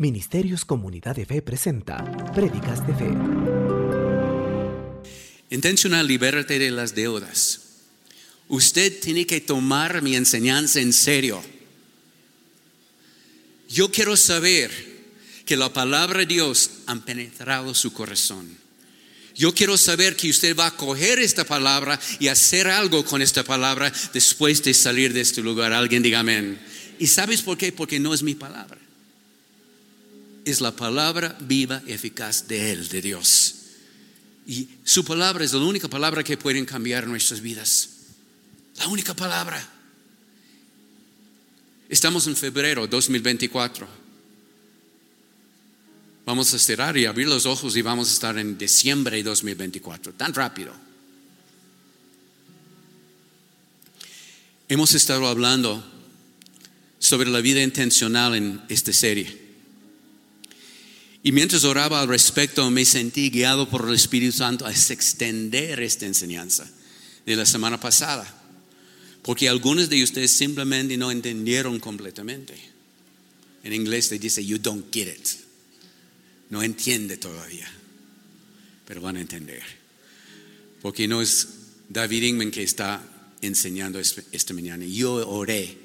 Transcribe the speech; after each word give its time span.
Ministerios 0.00 0.64
Comunidad 0.64 1.14
de 1.14 1.26
Fe 1.26 1.42
presenta 1.42 2.02
Prédicas 2.32 2.86
de 2.86 2.94
Fe. 2.94 3.10
Intencional, 5.50 6.06
libérate 6.06 6.58
de 6.58 6.70
las 6.70 6.94
deudas. 6.94 7.60
Usted 8.48 8.98
tiene 8.98 9.26
que 9.26 9.42
tomar 9.42 10.00
mi 10.00 10.16
enseñanza 10.16 10.80
en 10.80 10.94
serio. 10.94 11.42
Yo 13.68 13.90
quiero 13.90 14.16
saber 14.16 14.70
que 15.44 15.58
la 15.58 15.70
palabra 15.70 16.20
de 16.20 16.26
Dios 16.26 16.70
ha 16.86 16.96
penetrado 16.96 17.74
su 17.74 17.92
corazón. 17.92 18.56
Yo 19.36 19.52
quiero 19.52 19.76
saber 19.76 20.16
que 20.16 20.30
usted 20.30 20.56
va 20.56 20.68
a 20.68 20.76
coger 20.78 21.18
esta 21.18 21.44
palabra 21.44 22.00
y 22.18 22.28
hacer 22.28 22.68
algo 22.68 23.04
con 23.04 23.20
esta 23.20 23.44
palabra 23.44 23.92
después 24.14 24.62
de 24.62 24.72
salir 24.72 25.12
de 25.12 25.20
este 25.20 25.42
lugar. 25.42 25.74
Alguien 25.74 26.02
diga 26.02 26.20
amén. 26.20 26.58
¿Y 26.98 27.06
sabes 27.06 27.42
por 27.42 27.58
qué? 27.58 27.70
Porque 27.70 28.00
no 28.00 28.14
es 28.14 28.22
mi 28.22 28.34
palabra 28.34 28.80
es 30.50 30.60
la 30.60 30.74
palabra 30.74 31.36
viva 31.40 31.82
y 31.86 31.92
eficaz 31.92 32.46
de 32.48 32.72
Él, 32.72 32.88
de 32.88 33.00
Dios. 33.00 33.54
Y 34.46 34.68
su 34.84 35.04
palabra 35.04 35.44
es 35.44 35.52
la 35.52 35.60
única 35.60 35.88
palabra 35.88 36.24
que 36.24 36.36
puede 36.36 36.64
cambiar 36.66 37.06
nuestras 37.06 37.40
vidas. 37.40 37.90
La 38.78 38.88
única 38.88 39.14
palabra. 39.14 39.66
Estamos 41.88 42.26
en 42.26 42.36
febrero 42.36 42.86
2024. 42.86 43.88
Vamos 46.26 46.54
a 46.54 46.58
cerrar 46.58 46.96
y 46.96 47.06
abrir 47.06 47.28
los 47.28 47.46
ojos 47.46 47.76
y 47.76 47.82
vamos 47.82 48.08
a 48.08 48.12
estar 48.12 48.38
en 48.38 48.56
diciembre 48.56 49.16
de 49.16 49.22
2024. 49.24 50.12
Tan 50.14 50.32
rápido. 50.34 50.72
Hemos 54.68 54.94
estado 54.94 55.26
hablando 55.26 55.84
sobre 57.00 57.28
la 57.30 57.40
vida 57.40 57.62
intencional 57.62 58.36
en 58.36 58.60
esta 58.68 58.92
serie. 58.92 59.39
Y 61.22 61.32
mientras 61.32 61.64
oraba 61.64 62.00
al 62.00 62.08
respecto, 62.08 62.70
me 62.70 62.84
sentí 62.84 63.30
guiado 63.30 63.68
por 63.68 63.86
el 63.86 63.94
Espíritu 63.94 64.32
Santo 64.32 64.64
a 64.64 64.72
extender 64.72 65.80
esta 65.80 66.06
enseñanza 66.06 66.68
de 67.26 67.36
la 67.36 67.44
semana 67.44 67.78
pasada. 67.78 68.26
Porque 69.22 69.48
algunos 69.48 69.90
de 69.90 70.02
ustedes 70.02 70.30
simplemente 70.30 70.96
no 70.96 71.10
entendieron 71.10 71.78
completamente. 71.78 72.54
En 73.62 73.74
inglés 73.74 74.06
se 74.06 74.18
dice, 74.18 74.44
you 74.44 74.58
don't 74.58 74.92
get 74.92 75.08
it. 75.08 75.28
No 76.48 76.62
entiende 76.62 77.18
todavía. 77.18 77.70
Pero 78.86 79.02
van 79.02 79.16
a 79.16 79.20
entender. 79.20 79.62
Porque 80.80 81.06
no 81.06 81.20
es 81.20 81.48
David 81.90 82.22
Ingman 82.22 82.50
que 82.50 82.62
está 82.62 83.02
enseñando 83.42 83.98
esta 83.98 84.54
mañana. 84.54 84.86
Yo 84.86 85.28
oré, 85.28 85.76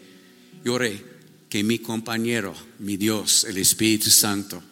yo 0.63 0.73
oré 0.73 1.03
que 1.49 1.61
mi 1.63 1.79
compañero, 1.79 2.55
mi 2.79 2.95
Dios, 2.95 3.43
el 3.43 3.57
Espíritu 3.57 4.09
Santo, 4.09 4.63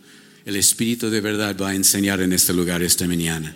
el 0.46 0.56
Espíritu 0.56 1.10
de 1.10 1.22
verdad 1.22 1.56
va 1.60 1.70
a 1.70 1.76
enseñar 1.76 2.22
en 2.22 2.34
este 2.34 2.54
lugar 2.54 2.84
esta 2.84 3.08
mañana. 3.08 3.56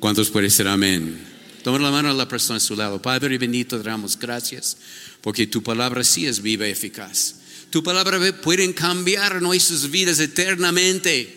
¿Cuántos 0.00 0.30
pueden 0.30 0.48
decir 0.48 0.66
amén? 0.66 1.18
Toma 1.62 1.78
la 1.78 1.90
mano 1.90 2.10
a 2.10 2.14
la 2.14 2.28
persona 2.28 2.56
a 2.56 2.60
su 2.60 2.76
lado. 2.76 3.02
Padre 3.02 3.36
bendito, 3.36 3.78
damos 3.82 4.18
gracias 4.18 4.76
porque 5.20 5.46
tu 5.46 5.62
palabra 5.62 6.04
sí 6.04 6.26
es 6.26 6.40
viva 6.40 6.66
y 6.66 6.70
eficaz. 6.70 7.34
Tu 7.70 7.82
palabra 7.82 8.18
puede 8.40 8.72
cambiar 8.72 9.42
nuestras 9.42 9.90
vidas 9.90 10.20
eternamente. 10.20 11.36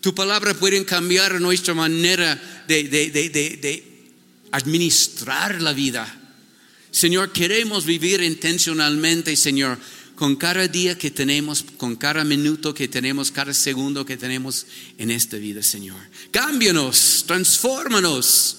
Tu 0.00 0.14
palabra 0.14 0.54
puede 0.54 0.84
cambiar 0.84 1.40
nuestra 1.40 1.74
manera 1.74 2.64
de, 2.68 2.84
de 2.84 3.94
administrar 4.52 5.60
la 5.60 5.72
vida. 5.72 6.06
Señor, 6.92 7.32
queremos 7.32 7.84
vivir 7.84 8.22
intencionalmente, 8.22 9.34
Señor, 9.34 9.78
con 10.14 10.36
cada 10.36 10.68
día 10.68 10.96
que 10.96 11.10
tenemos, 11.10 11.64
con 11.76 11.96
cada 11.96 12.24
minuto 12.24 12.72
que 12.72 12.88
tenemos, 12.88 13.30
cada 13.30 13.52
segundo 13.52 14.06
que 14.06 14.16
tenemos 14.16 14.66
en 14.98 15.10
esta 15.10 15.36
vida, 15.36 15.62
Señor. 15.62 16.00
Cámbianos, 16.30 17.24
transfórmanos. 17.26 18.58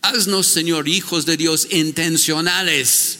Haznos, 0.00 0.48
Señor, 0.48 0.88
hijos 0.88 1.26
de 1.26 1.36
Dios 1.36 1.68
intencionales 1.70 3.18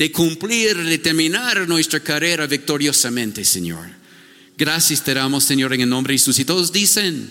de 0.00 0.10
cumplir, 0.10 0.76
de 0.78 0.96
terminar 0.96 1.68
nuestra 1.68 2.00
carrera 2.00 2.46
victoriosamente, 2.46 3.44
Señor. 3.44 3.86
Gracias 4.56 5.04
te 5.04 5.12
damos, 5.12 5.44
Señor, 5.44 5.74
en 5.74 5.82
el 5.82 5.90
nombre 5.90 6.14
de 6.14 6.18
Jesús. 6.18 6.38
Y 6.38 6.46
todos 6.46 6.72
dicen, 6.72 7.30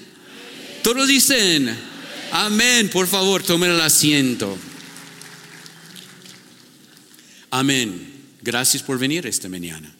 todos 0.83 1.07
dicen, 1.07 1.75
amén. 2.31 2.89
Por 2.89 3.07
favor, 3.07 3.41
tomen 3.41 3.71
el 3.71 3.81
asiento. 3.81 4.55
Amén. 7.49 8.08
Gracias 8.49 8.81
por 8.81 8.97
venir 8.97 9.27
esta 9.27 9.47
mañana. 9.47 9.93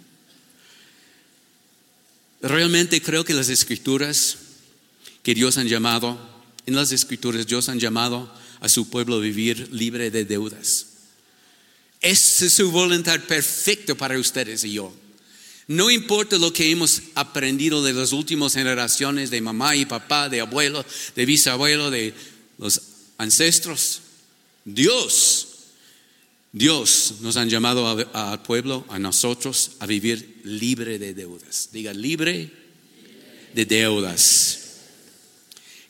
Realmente 2.41 2.99
creo 2.99 3.23
que 3.23 3.35
las 3.35 3.47
escrituras 3.47 4.37
que 5.21 5.35
Dios 5.35 5.59
han 5.59 5.67
llamado, 5.67 6.19
en 6.65 6.75
las 6.75 6.91
escrituras 6.91 7.45
Dios 7.45 7.69
han 7.69 7.79
llamado 7.79 8.33
a 8.59 8.67
su 8.67 8.89
pueblo 8.89 9.17
a 9.17 9.19
vivir 9.19 9.69
libre 9.71 10.09
de 10.09 10.25
deudas. 10.25 10.87
Esa 12.01 12.45
es 12.47 12.53
su 12.53 12.71
voluntad 12.71 13.19
perfecta 13.19 13.93
para 13.93 14.17
ustedes 14.17 14.63
y 14.63 14.73
yo. 14.73 14.91
No 15.67 15.91
importa 15.91 16.39
lo 16.39 16.51
que 16.51 16.71
hemos 16.71 17.03
aprendido 17.13 17.83
de 17.83 17.93
las 17.93 18.13
últimas 18.13 18.55
generaciones 18.55 19.29
de 19.29 19.41
mamá 19.41 19.75
y 19.75 19.85
papá, 19.85 20.27
de 20.27 20.41
abuelo, 20.41 20.83
de 21.15 21.25
bisabuelo, 21.27 21.91
de 21.91 22.15
los 22.57 22.81
ancestros. 23.19 24.01
Dios 24.65 25.48
Dios 26.51 27.15
nos 27.21 27.37
ha 27.37 27.45
llamado 27.45 27.87
al 28.13 28.41
pueblo, 28.41 28.85
a 28.89 28.97
nosotros, 28.97 29.71
a 29.79 29.85
vivir 29.85 30.41
libre 30.43 30.97
de 30.97 31.13
deudas. 31.13 31.69
Diga, 31.71 31.93
libre 31.93 32.51
de 33.53 33.65
deudas. 33.65 34.59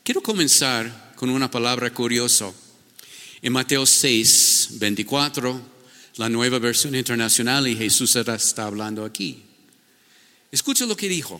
Quiero 0.04 0.22
comenzar 0.22 1.14
con 1.16 1.30
una 1.30 1.50
palabra 1.50 1.94
curiosa. 1.94 2.52
En 3.42 3.54
Mateo 3.54 3.86
6, 3.86 4.72
24, 4.72 5.62
la 6.18 6.28
nueva 6.28 6.60
versión 6.60 6.94
internacional, 6.94 7.66
y 7.68 7.78
Jesús 7.78 8.18
está 8.18 8.66
hablando 8.66 9.06
aquí. 9.06 9.42
Escucha 10.52 10.86
lo 10.86 10.98
que 10.98 11.08
dijo. 11.08 11.40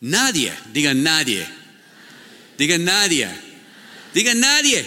Nadie, 0.00 0.52
diga 0.72 0.94
nadie, 0.94 1.44
diga 2.56 2.78
nadie, 2.78 3.28
diga 4.14 4.32
nadie. 4.34 4.86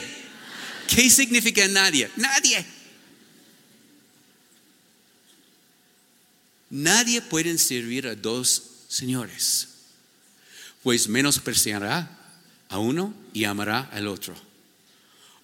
¿Qué 0.87 1.09
significa 1.09 1.67
nadie? 1.67 2.09
Nadie. 2.15 2.78
Nadie 6.69 7.21
puede 7.21 7.57
servir 7.57 8.07
a 8.07 8.15
dos 8.15 8.61
señores, 8.87 9.67
pues 10.83 11.07
menospreciará 11.07 12.17
a 12.69 12.79
uno 12.79 13.13
y 13.33 13.45
amará 13.45 13.89
al 13.91 14.07
otro. 14.07 14.35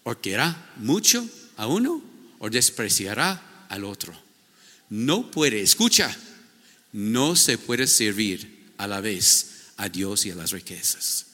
O 0.04 0.20
querrá 0.20 0.74
mucho 0.78 1.28
a 1.58 1.68
uno 1.68 2.02
o 2.40 2.50
despreciará 2.50 3.66
al 3.70 3.84
otro. 3.84 4.14
No 4.90 5.32
puede, 5.32 5.62
escucha, 5.62 6.16
no 6.94 7.36
se 7.36 7.58
puede 7.58 7.88
servir 7.88 8.72
a 8.78 8.88
la 8.88 9.02
vez 9.02 9.72
a 9.78 9.90
Dios 9.90 10.26
y 10.26 10.32
a 10.32 10.36
las 10.36 10.52
riquezas. 10.52 11.26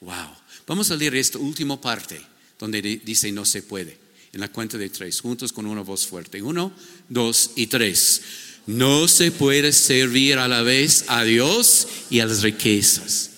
Wow. 0.00 0.30
Vamos 0.66 0.90
a 0.90 0.96
leer 0.96 1.16
esta 1.16 1.38
última 1.38 1.80
parte 1.80 2.20
donde 2.58 2.80
dice 2.82 3.30
no 3.32 3.44
se 3.44 3.62
puede. 3.62 3.98
En 4.32 4.40
la 4.40 4.52
cuenta 4.52 4.76
de 4.76 4.90
tres, 4.90 5.20
juntos 5.20 5.52
con 5.52 5.66
una 5.66 5.82
voz 5.82 6.06
fuerte. 6.06 6.42
Uno, 6.42 6.72
dos 7.08 7.52
y 7.56 7.66
tres. 7.66 8.22
No 8.66 9.06
se 9.06 9.30
puede 9.30 9.72
servir 9.72 10.38
a 10.38 10.48
la 10.48 10.62
vez 10.62 11.04
a 11.06 11.22
Dios 11.22 11.86
y 12.10 12.20
a 12.20 12.26
las 12.26 12.42
riquezas. 12.42 13.30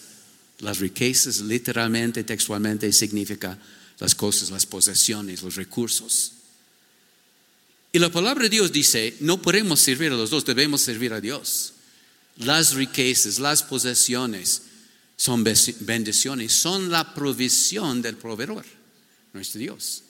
Las 0.61 0.79
riquezas 0.79 1.41
literalmente, 1.41 2.25
textualmente, 2.25 2.93
significa 2.93 3.59
las 3.99 4.15
cosas, 4.15 4.51
las 4.51 4.65
posesiones, 4.65 5.43
los 5.43 5.57
recursos. 5.57 6.33
Y 7.93 7.99
la 7.99 8.11
palabra 8.11 8.45
de 8.45 8.51
Dios 8.51 8.73
dice, 8.73 9.17
no 9.21 9.41
podemos 9.41 9.81
servir 9.81 10.13
a 10.13 10.17
los 10.17 10.31
dos, 10.31 10.45
debemos 10.45 10.81
servir 10.81 11.13
a 11.13 11.21
Dios. 11.21 11.75
Las 12.39 12.75
riquezas, 12.75 13.39
las 13.39 13.63
posesiones 13.63 14.63
son 15.17 15.45
bendiciones, 15.45 16.53
son 16.53 16.91
la 16.91 17.15
provisión 17.15 18.01
del 18.01 18.17
proveedor, 18.17 18.65
nuestro 19.33 19.59
Dios. 19.59 20.05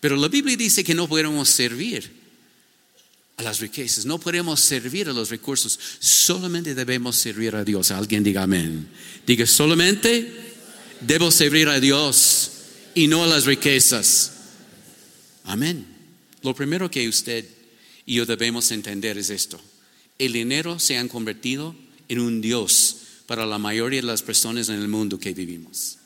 Pero 0.00 0.16
la 0.16 0.28
Biblia 0.28 0.56
dice 0.56 0.82
que 0.84 0.94
no 0.94 1.08
podemos 1.08 1.48
servir 1.48 2.21
a 3.36 3.42
las 3.42 3.60
riquezas. 3.60 4.04
No 4.04 4.18
podemos 4.18 4.60
servir 4.60 5.08
a 5.08 5.12
los 5.12 5.30
recursos, 5.30 5.78
solamente 5.98 6.74
debemos 6.74 7.16
servir 7.16 7.54
a 7.54 7.64
Dios. 7.64 7.90
Alguien 7.90 8.22
diga 8.22 8.42
amén. 8.42 8.88
Diga, 9.26 9.46
solamente 9.46 10.30
debo 11.00 11.30
servir 11.30 11.68
a 11.68 11.80
Dios 11.80 12.52
y 12.94 13.06
no 13.06 13.24
a 13.24 13.26
las 13.26 13.46
riquezas. 13.46 14.32
Amén. 15.44 15.86
Lo 16.42 16.54
primero 16.54 16.90
que 16.90 17.08
usted 17.08 17.46
y 18.04 18.16
yo 18.16 18.26
debemos 18.26 18.70
entender 18.70 19.18
es 19.18 19.30
esto. 19.30 19.60
El 20.18 20.32
dinero 20.32 20.78
se 20.78 20.98
ha 20.98 21.08
convertido 21.08 21.74
en 22.08 22.20
un 22.20 22.40
Dios 22.40 22.96
para 23.26 23.46
la 23.46 23.58
mayoría 23.58 24.00
de 24.00 24.06
las 24.06 24.22
personas 24.22 24.68
en 24.68 24.76
el 24.76 24.88
mundo 24.88 25.18
que 25.18 25.32
vivimos. 25.32 25.98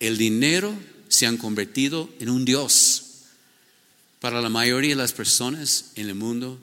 El 0.00 0.18
dinero 0.18 0.74
se 1.08 1.26
ha 1.26 1.38
convertido 1.38 2.10
en 2.20 2.28
un 2.28 2.44
Dios 2.44 3.03
para 4.24 4.40
la 4.40 4.48
mayoría 4.48 4.92
de 4.92 5.02
las 5.02 5.12
personas 5.12 5.90
en 5.96 6.08
el 6.08 6.14
mundo 6.14 6.58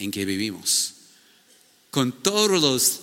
en 0.00 0.10
que 0.10 0.24
vivimos. 0.24 0.94
con 1.92 2.10
todos 2.10 2.60
los 2.60 3.00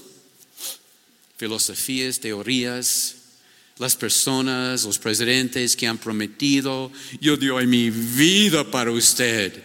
filosofías, 1.37 2.19
teorías, 2.19 3.15
las 3.77 3.95
personas, 3.95 4.83
los 4.83 4.99
presidentes 4.99 5.77
que 5.77 5.87
han 5.87 5.99
prometido, 5.99 6.91
yo 7.21 7.37
doy 7.37 7.65
mi 7.65 7.89
vida 7.89 8.69
para 8.69 8.91
usted. 8.91 9.63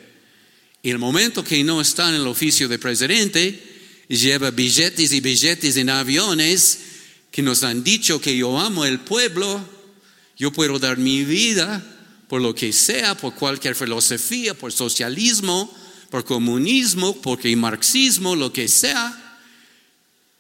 Y 0.85 0.91
el 0.91 1.01
momento 1.01 1.43
que 1.43 1.65
no 1.65 1.81
está 1.81 2.09
en 2.09 2.15
el 2.15 2.29
oficio 2.29 2.69
de 2.69 2.79
presidente, 2.79 3.61
lleva 4.07 4.53
billetes 4.53 5.13
y 5.13 5.21
billetes 5.21 5.77
en 5.77 5.91
aviones 5.91 6.79
que 7.33 7.43
nos 7.43 7.65
han 7.65 7.83
dicho 7.83 8.21
que 8.21 8.37
yo 8.37 8.57
amo 8.57 8.85
el 8.85 9.01
pueblo, 9.01 9.69
yo 10.39 10.53
puedo 10.53 10.79
dar 10.79 10.97
mi 10.97 11.25
vida 11.25 11.85
por 12.33 12.41
lo 12.41 12.55
que 12.55 12.73
sea, 12.73 13.15
por 13.15 13.35
cualquier 13.35 13.75
filosofía, 13.75 14.55
por 14.55 14.73
socialismo, 14.73 15.71
por 16.09 16.25
comunismo, 16.25 17.15
porque 17.21 17.55
marxismo, 17.55 18.35
lo 18.35 18.51
que 18.51 18.69
sea, 18.69 19.39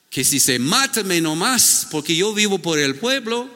que 0.09 0.25
si 0.25 0.41
se 0.41 0.59
mátame 0.59 1.21
nomás, 1.21 1.87
porque 1.91 2.17
yo 2.17 2.33
vivo 2.33 2.59
por 2.61 2.79
el 2.79 2.95
pueblo, 2.95 3.47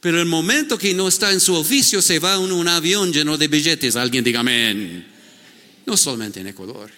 pero 0.00 0.20
el 0.20 0.26
momento 0.26 0.78
que 0.78 0.94
no 0.94 1.08
está 1.08 1.32
en 1.32 1.40
su 1.40 1.52
oficio 1.56 2.00
se 2.00 2.20
va 2.20 2.34
en 2.34 2.52
un 2.52 2.68
avión 2.68 3.12
lleno 3.12 3.36
de 3.36 3.48
billetes, 3.48 3.96
alguien 3.96 4.22
diga 4.22 4.38
amén. 4.38 5.04
No 5.84 5.96
solamente 5.96 6.38
en 6.38 6.46
Ecuador. 6.46 6.92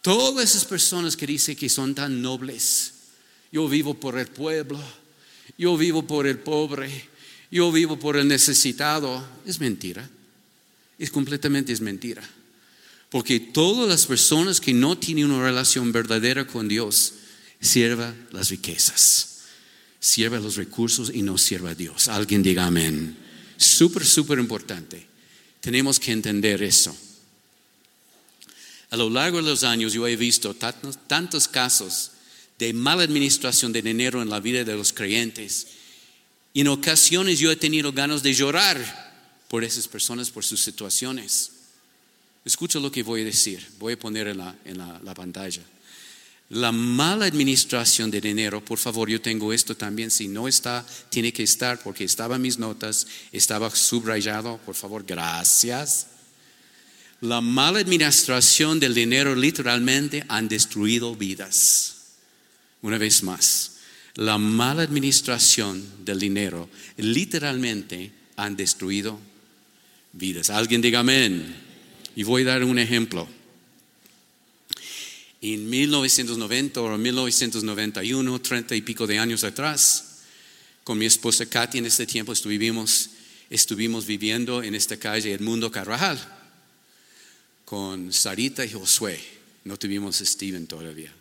Todas 0.00 0.48
esas 0.48 0.64
personas 0.64 1.18
que 1.18 1.26
dicen 1.26 1.54
que 1.54 1.68
son 1.68 1.94
tan 1.94 2.22
nobles, 2.22 2.94
yo 3.52 3.68
vivo 3.68 3.92
por 3.92 4.18
el 4.18 4.28
pueblo, 4.28 4.82
yo 5.58 5.76
vivo 5.76 6.06
por 6.06 6.26
el 6.26 6.38
pobre, 6.38 7.17
yo 7.50 7.72
vivo 7.72 7.98
por 7.98 8.16
el 8.16 8.28
necesitado, 8.28 9.26
es 9.46 9.60
mentira. 9.60 10.08
Es 10.98 11.10
completamente 11.10 11.72
es 11.72 11.80
mentira. 11.80 12.22
Porque 13.10 13.40
todas 13.40 13.88
las 13.88 14.06
personas 14.06 14.60
que 14.60 14.74
no 14.74 14.98
tienen 14.98 15.30
una 15.30 15.42
relación 15.42 15.92
verdadera 15.92 16.46
con 16.46 16.68
Dios, 16.68 17.14
sirva 17.60 18.14
las 18.32 18.50
riquezas, 18.50 19.38
sirva 19.98 20.38
los 20.38 20.56
recursos 20.56 21.10
y 21.12 21.22
no 21.22 21.38
sirva 21.38 21.70
a 21.70 21.74
Dios. 21.74 22.08
Alguien 22.08 22.42
diga 22.42 22.66
amén. 22.66 23.16
Súper, 23.56 24.04
súper 24.04 24.38
importante. 24.38 25.06
Tenemos 25.60 25.98
que 25.98 26.12
entender 26.12 26.62
eso. 26.62 26.96
A 28.90 28.96
lo 28.96 29.10
largo 29.10 29.38
de 29.38 29.50
los 29.50 29.64
años 29.64 29.92
yo 29.92 30.06
he 30.06 30.16
visto 30.16 30.54
tantos 30.54 31.48
casos 31.48 32.12
de 32.58 32.72
mala 32.72 33.02
administración 33.02 33.72
de 33.72 33.82
dinero 33.82 34.22
en 34.22 34.30
la 34.30 34.40
vida 34.40 34.64
de 34.64 34.76
los 34.76 34.92
creyentes. 34.92 35.66
Y 36.58 36.62
en 36.62 36.66
ocasiones 36.66 37.38
yo 37.38 37.52
he 37.52 37.56
tenido 37.56 37.92
ganas 37.92 38.20
de 38.20 38.34
llorar 38.34 38.76
por 39.46 39.62
esas 39.62 39.86
personas, 39.86 40.28
por 40.28 40.44
sus 40.44 40.60
situaciones. 40.60 41.52
Escucha 42.44 42.80
lo 42.80 42.90
que 42.90 43.04
voy 43.04 43.20
a 43.20 43.26
decir, 43.26 43.64
voy 43.78 43.92
a 43.92 43.96
poner 43.96 44.26
en, 44.26 44.38
la, 44.38 44.56
en 44.64 44.76
la, 44.76 45.14
pantalla. 45.14 45.62
La 46.50 46.72
mala 46.72 47.26
administración 47.26 48.10
de 48.10 48.20
dinero, 48.20 48.64
por 48.64 48.76
favor, 48.76 49.08
yo 49.08 49.20
tengo 49.20 49.52
esto 49.52 49.76
también, 49.76 50.10
si 50.10 50.26
no 50.26 50.48
está, 50.48 50.84
tiene 51.10 51.32
que 51.32 51.44
estar 51.44 51.80
porque 51.80 52.02
estaba 52.02 52.34
en 52.34 52.42
mis 52.42 52.58
notas, 52.58 53.06
estaba 53.30 53.70
subrayado, 53.70 54.58
por 54.66 54.74
favor, 54.74 55.04
gracias. 55.06 56.08
La 57.20 57.40
mala 57.40 57.78
administración 57.78 58.80
del 58.80 58.94
dinero 58.94 59.36
literalmente 59.36 60.24
han 60.26 60.48
destruido 60.48 61.14
vidas. 61.14 62.16
Una 62.82 62.98
vez 62.98 63.22
más, 63.22 63.77
la 64.14 64.38
mala 64.38 64.82
administración 64.82 66.04
del 66.04 66.18
dinero 66.18 66.68
literalmente 66.96 68.12
han 68.36 68.56
destruido 68.56 69.18
vidas. 70.12 70.50
Alguien 70.50 70.80
diga 70.80 71.00
amén. 71.00 71.54
Y 72.16 72.24
voy 72.24 72.42
a 72.42 72.46
dar 72.46 72.64
un 72.64 72.78
ejemplo. 72.78 73.28
En 75.40 75.70
1990 75.70 76.80
o 76.80 76.98
1991, 76.98 78.40
treinta 78.40 78.74
y 78.74 78.82
pico 78.82 79.06
de 79.06 79.18
años 79.18 79.44
atrás, 79.44 80.22
con 80.82 80.98
mi 80.98 81.06
esposa 81.06 81.46
Katy 81.46 81.78
en 81.78 81.86
este 81.86 82.06
tiempo 82.06 82.32
estuvimos, 82.32 83.10
estuvimos 83.50 84.04
viviendo 84.06 84.62
en 84.62 84.74
esta 84.74 84.96
calle 84.96 85.32
Edmundo 85.32 85.70
Carvajal 85.70 86.18
con 87.64 88.12
Sarita 88.12 88.64
y 88.64 88.72
Josué. 88.72 89.20
No 89.64 89.76
tuvimos 89.76 90.16
Steven 90.16 90.66
todavía. 90.66 91.17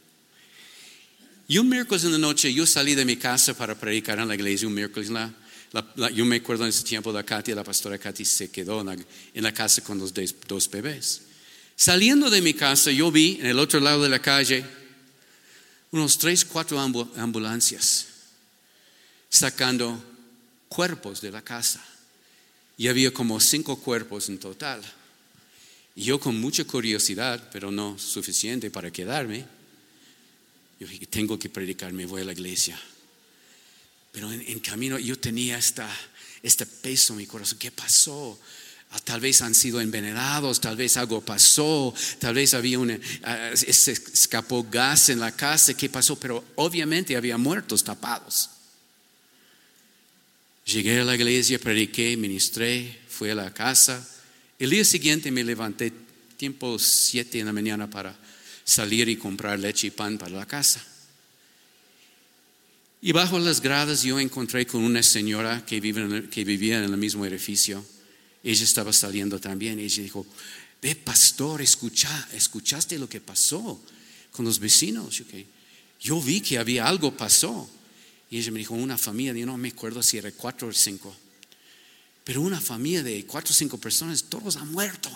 Y 1.48 1.58
un 1.58 1.70
miércoles 1.70 2.04
en 2.04 2.12
la 2.12 2.18
noche 2.18 2.54
yo 2.54 2.66
salí 2.66 2.94
de 2.94 3.06
mi 3.06 3.16
casa 3.16 3.54
para 3.54 3.76
predicar 3.76 4.20
en 4.20 4.28
la 4.28 4.36
iglesia 4.36 4.68
un 4.68 4.74
miércoles. 4.74 5.10
La, 5.10 5.34
yo 6.12 6.26
me 6.26 6.38
acuerdo 6.38 6.64
en 6.64 6.70
ese 6.70 6.84
tiempo 6.84 7.12
la 7.12 7.24
Katy, 7.24 7.54
la 7.54 7.64
pastora 7.64 7.98
Katy 7.98 8.26
se 8.26 8.52
quedó 8.52 8.82
en 8.82 9.44
la, 9.44 9.54
casa 9.54 9.82
con 9.84 9.98
los 9.98 10.14
dos 10.14 10.70
bebés. 10.70 11.22
Saliendo 11.76 12.30
de 12.30 12.42
mi 12.42 12.54
casa, 12.54 12.92
yo 12.92 13.12
vi 13.12 13.38
en 13.40 13.46
el 13.46 13.60
otro 13.60 13.80
lado 13.80 14.04
de 14.04 14.10
la 14.10 14.20
calle 14.20 14.66
unos 15.92 16.18
tres, 16.18 16.44
cuatro 16.44 16.80
ambulancias 16.80 18.08
sacando 19.30 20.04
cuerpos 20.68 21.22
de 21.22 21.32
la 21.32 21.42
casa. 21.42 21.84
Y 22.78 22.90
había 22.90 23.12
como 23.12 23.40
cinco 23.40 23.80
cuerpos 23.80 24.30
en 24.30 24.38
total. 24.38 24.82
Y 25.96 26.04
yo 26.04 26.20
con 26.20 26.40
mucha 26.40 26.64
curiosidad, 26.66 27.50
pero 27.52 27.72
no 27.72 27.98
suficiente 27.98 28.70
para 28.70 28.92
quedarme, 28.92 29.46
yo 30.80 30.88
dije, 30.88 31.08
tengo 31.08 31.40
que 31.40 31.50
predicar, 31.50 31.92
me 31.94 32.06
voy 32.06 32.22
a 32.22 32.26
la 32.26 32.34
iglesia. 32.34 32.80
Pero 34.12 34.32
en, 34.32 34.60
camino 34.60 34.98
yo 35.00 35.18
tenía 35.18 35.58
esta, 35.58 35.90
este 36.44 36.66
peso 36.66 37.14
en 37.14 37.18
mi 37.18 37.28
corazón. 37.28 37.58
¿Qué 37.58 37.72
pasó? 37.72 38.40
Ah, 38.92 39.00
tal 39.00 39.20
vez 39.20 39.42
han 39.42 39.54
sido 39.54 39.82
envenenados, 39.82 40.62
tal 40.62 40.78
vez 40.78 40.96
algo 40.98 41.22
pasó, 41.22 41.94
tal 42.20 42.36
vez 42.36 42.54
había 42.54 42.80
una, 42.80 42.98
ah, 43.24 43.52
se 43.56 43.92
escapó 43.92 44.64
gas 44.64 45.10
en 45.10 45.20
la 45.20 45.36
casa, 45.36 45.74
¿qué 45.74 45.90
pasó? 45.90 46.18
Pero 46.18 46.44
obviamente 46.56 47.16
había 47.16 47.38
muertos 47.38 47.84
tapados. 47.84 48.50
Llegué 50.66 51.00
a 51.00 51.06
la 51.06 51.16
iglesia, 51.16 51.60
prediqué, 51.60 52.18
ministré, 52.18 53.02
fui 53.08 53.30
a 53.30 53.36
la 53.36 53.54
casa. 53.54 54.08
El 54.60 54.70
día 54.70 54.84
siguiente 54.84 55.32
me 55.32 55.44
levanté 55.44 55.94
tiempo 56.38 56.78
siete 56.78 57.40
en 57.40 57.46
la 57.46 57.54
mañana 57.54 57.90
para 57.90 58.18
salir 58.68 59.08
y 59.08 59.16
comprar 59.16 59.58
leche 59.58 59.88
y 59.88 59.92
pan 59.92 60.18
para 60.18 60.36
la 60.36 60.46
casa. 60.46 60.86
Y 63.02 63.14
bajo 63.14 63.40
las 63.40 63.62
gradas 63.62 64.04
yo 64.04 64.20
encontré 64.20 64.68
con 64.68 64.84
una 64.84 65.02
señora 65.02 65.66
que, 65.66 65.80
vivía 65.80 66.78
en 66.78 66.84
el 66.84 66.98
mismo 66.98 67.26
edificio. 67.26 67.84
Ella 68.44 68.64
estaba 68.64 68.92
saliendo 68.92 69.40
también. 69.40 69.80
Ella 69.80 70.04
dijo, 70.04 70.26
ve 70.82 70.96
pastor, 70.96 71.62
escucha, 71.62 72.28
escuchaste 72.34 73.00
lo 73.00 73.08
que 73.08 73.22
pasó 73.22 73.82
con 74.32 74.44
los 74.44 74.60
vecinos. 74.60 75.24
Yo 76.02 76.22
vi 76.22 76.42
que 76.42 76.58
había 76.58 76.88
algo 76.88 77.16
pasó. 77.16 77.70
Y 78.30 78.40
ella 78.40 78.52
me 78.52 78.60
dijo, 78.60 78.74
una 78.74 78.98
familia, 78.98 79.34
yo 79.34 79.46
no 79.46 79.58
me 79.58 79.70
acuerdo 79.70 80.04
si 80.04 80.18
era 80.18 80.30
cuatro 80.34 80.68
o 80.68 80.74
cinco. 80.74 81.16
Pero 82.26 82.42
una 82.42 82.60
familia 82.60 83.02
de 83.04 83.26
cuatro 83.26 83.52
o 83.52 83.56
cinco 83.56 83.78
personas, 83.78 84.26
todos 84.26 84.58
han 84.58 84.70
muerto. 84.74 85.10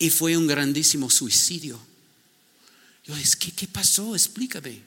Y 0.00 0.10
fue 0.10 0.36
un 0.36 0.48
grandísimo 0.48 1.08
suicidio. 1.08 1.78
Yo, 3.08 3.14
¿qué, 3.40 3.50
qué 3.52 3.66
pasó? 3.66 4.14
Explícame. 4.14 4.82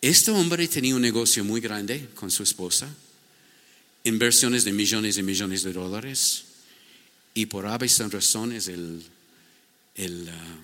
Este 0.00 0.30
hombre 0.30 0.68
tenía 0.68 0.94
un 0.94 1.02
negocio 1.02 1.42
muy 1.42 1.60
grande 1.60 2.10
con 2.14 2.30
su 2.30 2.42
esposa, 2.42 2.88
inversiones 4.04 4.64
de 4.64 4.72
millones 4.72 5.16
y 5.16 5.22
millones 5.22 5.62
de 5.62 5.72
dólares, 5.72 6.44
y 7.34 7.46
por 7.46 7.66
aves 7.66 7.98
razones 8.10 8.68
el, 8.68 9.02
ah, 10.28 10.56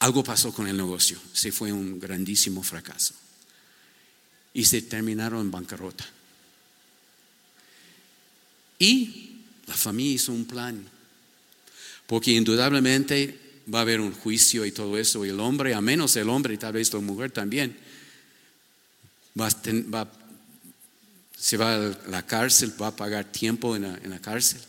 algo 0.00 0.24
pasó 0.24 0.52
con 0.52 0.66
el 0.66 0.76
negocio, 0.76 1.20
se 1.32 1.52
fue 1.52 1.72
un 1.72 2.00
grandísimo 2.00 2.62
fracaso 2.62 3.14
y 4.54 4.64
se 4.64 4.82
terminaron 4.82 5.42
en 5.42 5.50
bancarrota. 5.50 6.06
Y 8.78 9.40
la 9.66 9.74
familia 9.74 10.14
hizo 10.14 10.32
un 10.32 10.46
plan, 10.46 10.86
porque 12.06 12.32
indudablemente 12.32 13.47
va 13.72 13.80
a 13.80 13.82
haber 13.82 14.00
un 14.00 14.12
juicio 14.12 14.64
y 14.64 14.72
todo 14.72 14.98
eso, 14.98 15.24
y 15.24 15.28
el 15.28 15.40
hombre, 15.40 15.74
a 15.74 15.80
menos 15.80 16.16
el 16.16 16.28
hombre 16.28 16.54
y 16.54 16.58
tal 16.58 16.72
vez 16.72 16.92
la 16.92 17.00
mujer 17.00 17.30
también, 17.30 17.76
va, 19.38 20.10
se 21.38 21.56
va 21.56 21.74
a 21.74 21.98
la 22.08 22.26
cárcel, 22.26 22.72
va 22.80 22.88
a 22.88 22.96
pagar 22.96 23.30
tiempo 23.30 23.76
en 23.76 23.82
la, 24.10 24.18
cárcel. 24.20 24.60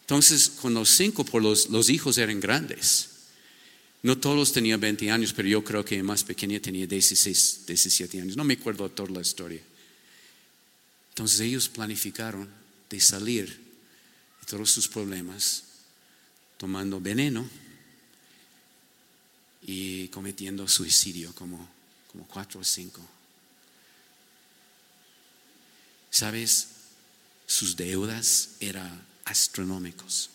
Entonces, 0.00 0.50
con 0.50 0.74
los 0.74 0.90
cinco, 0.90 1.24
por 1.24 1.42
los, 1.42 1.70
los, 1.70 1.88
hijos 1.88 2.18
eran 2.18 2.40
grandes. 2.40 3.08
No 4.02 4.18
todos 4.18 4.52
tenían 4.52 4.80
20 4.80 5.10
años, 5.10 5.32
pero 5.32 5.48
yo 5.48 5.62
creo 5.62 5.84
que 5.84 6.02
más 6.02 6.24
pequeña 6.24 6.58
tenía 6.60 6.86
16, 6.86 7.66
17 7.66 8.20
años. 8.20 8.36
No 8.36 8.44
me 8.44 8.54
acuerdo 8.54 8.88
toda 8.90 9.10
la 9.10 9.20
historia. 9.20 9.62
Entonces 11.10 11.40
ellos 11.40 11.68
planificaron 11.68 12.48
de 12.90 13.00
salir 13.00 13.46
de 13.46 14.46
todos 14.46 14.70
sus 14.70 14.88
problemas 14.88 15.62
tomando 16.58 17.00
veneno 17.00 17.48
y 19.62 20.08
cometiendo 20.08 20.66
suicidio 20.66 21.34
como, 21.34 21.68
como 22.10 22.26
cuatro 22.26 22.60
o 22.60 22.64
cinco. 22.64 23.00
¿Sabes? 26.10 26.68
Sus 27.46 27.76
deudas 27.76 28.50
eran 28.60 29.02
astronómicos. 29.24 30.30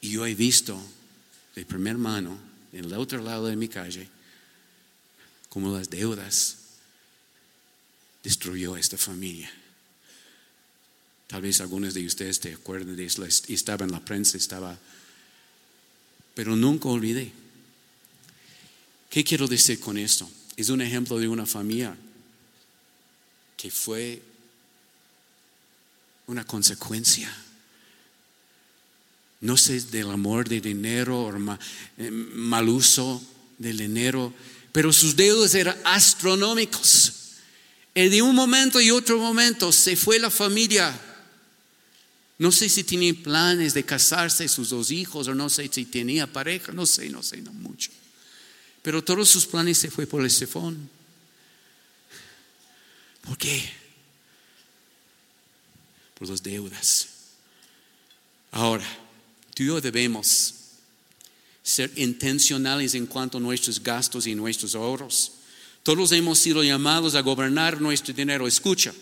Y 0.00 0.10
yo 0.10 0.26
he 0.26 0.34
visto 0.34 0.80
de 1.54 1.64
primera 1.64 1.98
mano, 1.98 2.38
en 2.72 2.84
el 2.84 2.92
otro 2.94 3.22
lado 3.22 3.46
de 3.46 3.56
mi 3.56 3.68
calle, 3.68 4.08
como 5.48 5.76
las 5.76 5.88
deudas 5.88 6.56
destruyó 8.22 8.76
esta 8.76 8.98
familia. 8.98 9.50
Tal 11.26 11.42
vez 11.42 11.60
algunos 11.60 11.94
de 11.94 12.06
ustedes 12.06 12.40
te 12.40 12.52
acuerden 12.52 12.94
de 12.94 13.06
eso, 13.06 13.24
estaba 13.24 13.84
en 13.84 13.92
la 13.92 14.04
prensa, 14.04 14.36
estaba... 14.36 14.78
Pero 16.36 16.54
nunca 16.54 16.90
olvidé. 16.90 17.32
¿Qué 19.08 19.24
quiero 19.24 19.48
decir 19.48 19.80
con 19.80 19.96
esto? 19.96 20.30
Es 20.54 20.68
un 20.68 20.82
ejemplo 20.82 21.18
de 21.18 21.28
una 21.28 21.46
familia 21.46 21.96
que 23.56 23.70
fue 23.70 24.20
una 26.26 26.44
consecuencia. 26.44 27.34
No 29.40 29.56
sé 29.56 29.80
del 29.80 30.10
amor 30.10 30.46
de 30.46 30.60
dinero 30.60 31.22
o 31.22 31.58
eh, 31.96 32.10
mal 32.10 32.68
uso 32.68 33.22
del 33.56 33.78
dinero, 33.78 34.34
pero 34.72 34.92
sus 34.92 35.16
deudas 35.16 35.54
eran 35.54 35.78
astronómicos. 35.84 37.14
Y 37.94 38.10
de 38.10 38.20
un 38.20 38.34
momento 38.34 38.78
y 38.78 38.90
otro 38.90 39.18
momento 39.18 39.72
se 39.72 39.96
fue 39.96 40.18
la 40.18 40.28
familia. 40.28 41.00
No 42.38 42.52
sé 42.52 42.68
si 42.68 42.84
tenía 42.84 43.14
planes 43.14 43.72
de 43.72 43.84
casarse 43.84 44.48
sus 44.48 44.70
dos 44.70 44.90
hijos 44.90 45.26
o 45.28 45.34
no 45.34 45.48
sé 45.48 45.68
si 45.72 45.86
tenía 45.86 46.26
pareja, 46.26 46.72
no 46.72 46.84
sé, 46.84 47.08
no 47.08 47.22
sé, 47.22 47.38
no 47.38 47.52
mucho. 47.52 47.90
Pero 48.82 49.02
todos 49.02 49.28
sus 49.28 49.46
planes 49.46 49.78
se 49.78 49.90
fue 49.90 50.06
por 50.06 50.22
el 50.22 50.30
cefón. 50.30 50.88
¿Por 53.22 53.38
qué? 53.38 53.68
Por 56.18 56.28
las 56.28 56.42
deudas. 56.42 57.08
Ahora, 58.52 58.86
tú 59.54 59.62
y 59.62 59.66
yo 59.66 59.80
debemos 59.80 60.54
ser 61.62 61.90
intencionales 61.96 62.94
en 62.94 63.06
cuanto 63.06 63.38
a 63.38 63.40
nuestros 63.40 63.82
gastos 63.82 64.26
y 64.26 64.34
nuestros 64.34 64.74
ahorros. 64.74 65.32
Todos 65.82 66.12
hemos 66.12 66.38
sido 66.38 66.62
llamados 66.62 67.14
a 67.14 67.22
gobernar 67.22 67.80
nuestro 67.80 68.14
dinero. 68.14 68.46
Escucha, 68.46 68.94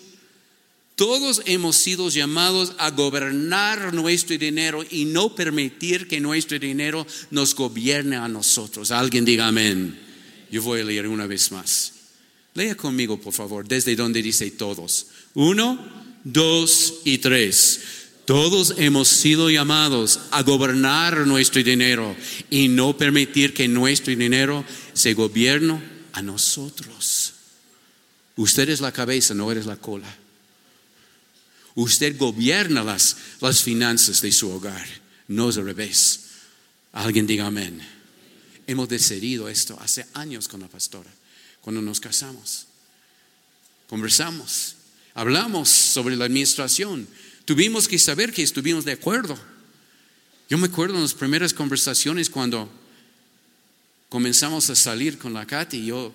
todos 0.96 1.42
hemos 1.46 1.76
sido 1.76 2.08
llamados 2.08 2.72
a 2.78 2.90
gobernar 2.90 3.92
nuestro 3.92 4.38
dinero 4.38 4.84
y 4.88 5.06
no 5.06 5.34
permitir 5.34 6.06
que 6.06 6.20
nuestro 6.20 6.58
dinero 6.58 7.04
nos 7.30 7.54
gobierne 7.54 8.16
a 8.16 8.28
nosotros. 8.28 8.92
Alguien 8.92 9.24
diga 9.24 9.48
amén. 9.48 9.98
Yo 10.50 10.62
voy 10.62 10.80
a 10.80 10.84
leer 10.84 11.08
una 11.08 11.26
vez 11.26 11.50
más. 11.50 11.92
Lea 12.54 12.76
conmigo, 12.76 13.20
por 13.20 13.32
favor, 13.32 13.66
desde 13.66 13.96
donde 13.96 14.22
dice 14.22 14.52
todos. 14.52 15.08
Uno, 15.34 15.78
dos 16.22 17.00
y 17.04 17.18
tres. 17.18 17.80
Todos 18.24 18.74
hemos 18.78 19.08
sido 19.08 19.50
llamados 19.50 20.20
a 20.30 20.42
gobernar 20.42 21.26
nuestro 21.26 21.62
dinero 21.62 22.14
y 22.50 22.68
no 22.68 22.96
permitir 22.96 23.52
que 23.52 23.66
nuestro 23.66 24.14
dinero 24.14 24.64
se 24.92 25.12
gobierne 25.14 25.82
a 26.12 26.22
nosotros. 26.22 27.32
Usted 28.36 28.68
es 28.68 28.80
la 28.80 28.92
cabeza, 28.92 29.34
no 29.34 29.50
eres 29.50 29.66
la 29.66 29.76
cola. 29.76 30.23
Usted 31.74 32.16
gobierna 32.18 32.84
las, 32.84 33.16
las 33.40 33.62
finanzas 33.62 34.20
de 34.20 34.32
su 34.32 34.50
hogar, 34.50 34.86
no 35.28 35.50
es 35.50 35.56
al 35.56 35.64
revés. 35.64 36.20
Alguien 36.92 37.26
diga 37.26 37.46
amén. 37.46 37.80
Hemos 38.66 38.88
decidido 38.88 39.48
esto 39.48 39.78
hace 39.80 40.06
años 40.14 40.48
con 40.48 40.60
la 40.60 40.68
pastora, 40.68 41.10
cuando 41.60 41.82
nos 41.82 42.00
casamos. 42.00 42.66
Conversamos, 43.88 44.76
hablamos 45.14 45.68
sobre 45.68 46.16
la 46.16 46.24
administración 46.24 47.06
Tuvimos 47.44 47.88
que 47.88 47.98
saber 47.98 48.32
que 48.32 48.42
estuvimos 48.42 48.84
de 48.84 48.92
acuerdo. 48.92 49.38
Yo 50.48 50.56
me 50.56 50.66
acuerdo 50.66 50.94
en 50.94 51.02
las 51.02 51.14
primeras 51.14 51.52
conversaciones 51.52 52.30
cuando 52.30 52.70
comenzamos 54.08 54.70
a 54.70 54.74
salir 54.74 55.18
con 55.18 55.34
la 55.34 55.46
Katy, 55.46 55.84
yo 55.84 56.14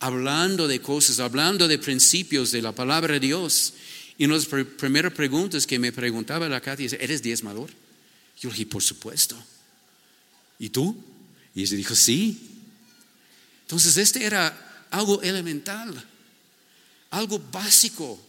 hablando 0.00 0.66
de 0.66 0.80
cosas, 0.80 1.20
hablando 1.20 1.68
de 1.68 1.78
principios 1.78 2.52
de 2.52 2.62
la 2.62 2.72
palabra 2.72 3.14
de 3.14 3.20
Dios. 3.20 3.74
Y 4.18 4.26
una 4.26 4.38
de 4.38 4.40
las 4.40 4.66
primeras 4.76 5.12
preguntas 5.12 5.66
que 5.66 5.78
me 5.78 5.92
preguntaba 5.92 6.48
la 6.48 6.60
Katy 6.60 6.86
es, 6.86 6.92
¿eres 6.94 7.22
diezmador? 7.22 7.70
Yo 8.40 8.48
le 8.48 8.56
dije, 8.56 8.66
por 8.66 8.82
supuesto. 8.82 9.36
¿Y 10.58 10.68
tú? 10.68 10.96
Y 11.54 11.62
ella 11.62 11.76
dijo, 11.76 11.94
sí. 11.94 12.38
Entonces, 13.62 13.96
este 13.96 14.24
era 14.24 14.86
algo 14.90 15.22
elemental, 15.22 16.04
algo 17.10 17.38
básico. 17.50 18.20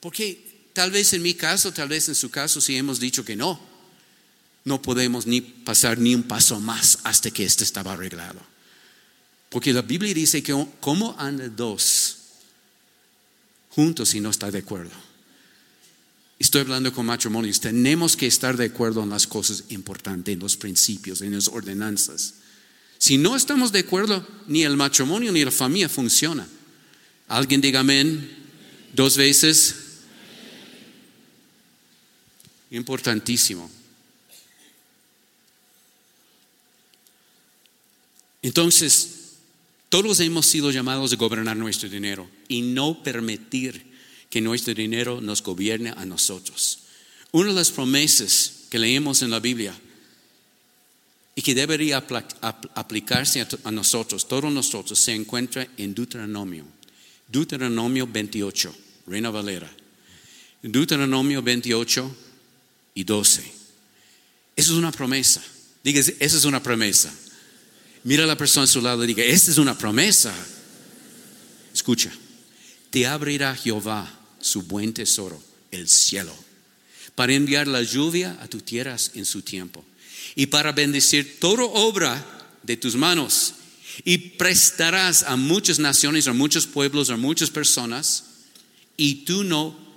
Porque 0.00 0.54
Tal 0.74 0.90
vez 0.90 1.12
en 1.12 1.22
mi 1.22 1.34
caso, 1.34 1.72
tal 1.72 1.88
vez 1.88 2.08
en 2.08 2.16
su 2.16 2.30
caso, 2.30 2.60
si 2.60 2.76
hemos 2.76 2.98
dicho 2.98 3.24
que 3.24 3.36
no, 3.36 3.60
no 4.64 4.82
podemos 4.82 5.24
ni 5.24 5.40
pasar 5.40 5.98
ni 5.98 6.16
un 6.16 6.24
paso 6.24 6.58
más 6.58 6.98
hasta 7.04 7.30
que 7.30 7.44
este 7.44 7.62
estaba 7.62 7.92
arreglado. 7.92 8.40
Porque 9.50 9.72
la 9.72 9.82
Biblia 9.82 10.12
dice 10.12 10.42
que 10.42 10.66
cómo 10.80 11.14
andan 11.16 11.54
dos 11.54 12.16
juntos 13.74 14.10
si 14.10 14.20
no 14.20 14.30
está 14.30 14.50
de 14.50 14.58
acuerdo. 14.58 14.92
Estoy 16.38 16.62
hablando 16.62 16.92
con 16.92 17.06
matrimonios. 17.06 17.60
Tenemos 17.60 18.16
que 18.16 18.26
estar 18.26 18.56
de 18.56 18.66
acuerdo 18.66 19.02
en 19.02 19.10
las 19.10 19.26
cosas 19.26 19.64
importantes, 19.68 20.32
en 20.32 20.40
los 20.40 20.56
principios, 20.56 21.20
en 21.20 21.34
las 21.34 21.48
ordenanzas. 21.48 22.34
Si 22.98 23.18
no 23.18 23.36
estamos 23.36 23.72
de 23.72 23.80
acuerdo, 23.80 24.26
ni 24.46 24.62
el 24.62 24.76
matrimonio 24.76 25.32
ni 25.32 25.44
la 25.44 25.50
familia 25.50 25.88
funciona. 25.88 26.46
Alguien 27.28 27.60
diga 27.60 27.80
amén 27.80 28.30
dos 28.92 29.16
veces. 29.16 29.74
Importantísimo. 32.70 33.70
Entonces, 38.42 39.13
todos 39.94 40.18
hemos 40.18 40.46
sido 40.46 40.72
llamados 40.72 41.12
a 41.12 41.16
gobernar 41.16 41.56
nuestro 41.56 41.88
dinero 41.88 42.28
y 42.48 42.62
no 42.62 43.00
permitir 43.04 43.80
que 44.28 44.40
nuestro 44.40 44.74
dinero 44.74 45.20
nos 45.20 45.40
gobierne 45.40 45.90
a 45.96 46.04
nosotros. 46.04 46.80
Una 47.30 47.50
de 47.50 47.54
las 47.54 47.70
promesas 47.70 48.64
que 48.68 48.80
leemos 48.80 49.22
en 49.22 49.30
la 49.30 49.38
Biblia 49.38 49.72
y 51.36 51.42
que 51.42 51.54
debería 51.54 52.04
aplicarse 52.74 53.46
a 53.62 53.70
nosotros, 53.70 54.26
todos 54.26 54.52
nosotros, 54.52 54.98
se 54.98 55.14
encuentra 55.14 55.64
en 55.76 55.94
Deuteronomio. 55.94 56.64
Deuteronomio 57.28 58.08
28, 58.08 58.74
Reina 59.06 59.30
Valera. 59.30 59.70
Deuteronomio 60.60 61.40
28, 61.40 62.16
y 62.94 63.04
12. 63.04 63.42
Eso 64.56 64.72
es 64.72 64.76
una 64.76 64.90
promesa. 64.90 65.40
Diga, 65.84 66.00
esa 66.00 66.18
es 66.18 66.44
una 66.44 66.60
promesa. 66.60 67.14
Mira 68.04 68.24
a 68.24 68.26
la 68.26 68.36
persona 68.36 68.64
a 68.64 68.68
su 68.68 68.80
lado 68.80 69.02
y 69.02 69.06
diga, 69.06 69.24
esta 69.24 69.50
es 69.50 69.58
una 69.58 69.76
promesa. 69.76 70.34
Escucha, 71.72 72.12
te 72.90 73.06
abrirá 73.06 73.56
Jehová 73.56 74.20
su 74.40 74.62
buen 74.62 74.92
tesoro, 74.92 75.42
el 75.70 75.88
cielo, 75.88 76.34
para 77.14 77.32
enviar 77.32 77.66
la 77.66 77.82
lluvia 77.82 78.38
a 78.40 78.46
tus 78.46 78.64
tierras 78.64 79.12
en 79.14 79.24
su 79.24 79.42
tiempo 79.42 79.84
y 80.34 80.46
para 80.46 80.72
bendecir 80.72 81.40
toda 81.40 81.64
obra 81.64 82.24
de 82.62 82.76
tus 82.76 82.94
manos. 82.94 83.54
Y 84.04 84.18
prestarás 84.18 85.22
a 85.22 85.36
muchas 85.36 85.78
naciones, 85.78 86.26
a 86.26 86.32
muchos 86.32 86.66
pueblos, 86.66 87.10
a 87.10 87.16
muchas 87.16 87.50
personas, 87.50 88.24
y 88.96 89.24
tú 89.24 89.44
no 89.44 89.96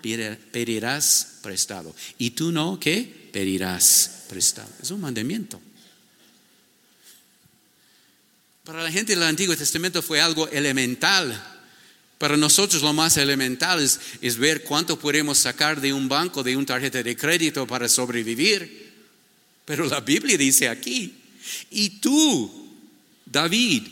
pedirás 0.52 1.40
prestado. 1.42 1.94
Y 2.18 2.32
tú 2.32 2.52
no, 2.52 2.80
¿qué? 2.80 3.30
Pedirás 3.34 4.24
prestado. 4.30 4.70
Es 4.82 4.92
un 4.92 5.02
mandamiento. 5.02 5.60
Para 8.68 8.84
la 8.84 8.92
gente 8.92 9.14
del 9.14 9.24
Antiguo 9.24 9.56
Testamento 9.56 10.02
fue 10.02 10.20
algo 10.20 10.50
elemental. 10.50 11.42
Para 12.18 12.36
nosotros 12.36 12.82
lo 12.82 12.92
más 12.92 13.16
elemental 13.16 13.80
es, 13.80 14.38
ver 14.38 14.64
cuánto 14.64 15.00
podemos 15.00 15.38
sacar 15.38 15.80
de 15.80 15.94
un 15.94 16.10
banco, 16.10 16.44
de 16.44 16.58
una 16.58 16.66
tarjeta 16.66 17.02
de 17.02 17.16
crédito 17.16 17.66
para 17.66 17.88
sobrevivir. 17.88 18.92
Pero 19.64 19.86
la 19.86 20.02
Biblia 20.02 20.38
dice 20.38 20.68
aquí, 20.68 21.14
y 21.72 22.02
tú, 22.02 22.76
David, 23.26 23.84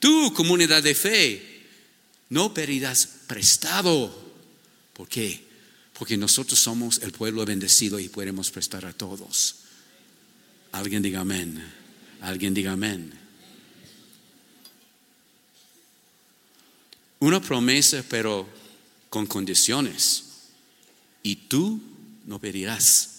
tú, 0.00 0.32
comunidad 0.34 0.82
de 0.82 0.96
fe, 0.96 1.62
no 2.30 2.52
pedirás 2.52 3.06
prestado. 3.28 4.12
¿Por 4.92 5.08
qué? 5.08 5.40
Porque 5.96 6.16
nosotros 6.16 6.58
somos 6.58 6.98
el 6.98 7.12
pueblo 7.12 7.44
bendecido 7.44 8.00
y 8.00 8.08
podemos 8.08 8.50
prestar 8.50 8.86
a 8.86 8.92
todos. 8.92 9.58
Alguien 10.72 11.00
diga 11.00 11.20
amén. 11.20 11.62
Alguien 12.22 12.54
diga 12.54 12.72
amén. 12.72 13.25
Una 17.18 17.40
promesa, 17.40 18.04
pero 18.08 18.48
con 19.08 19.26
condiciones. 19.26 20.24
Y 21.22 21.36
tú 21.36 21.80
no 22.26 22.38
pedirás. 22.38 23.10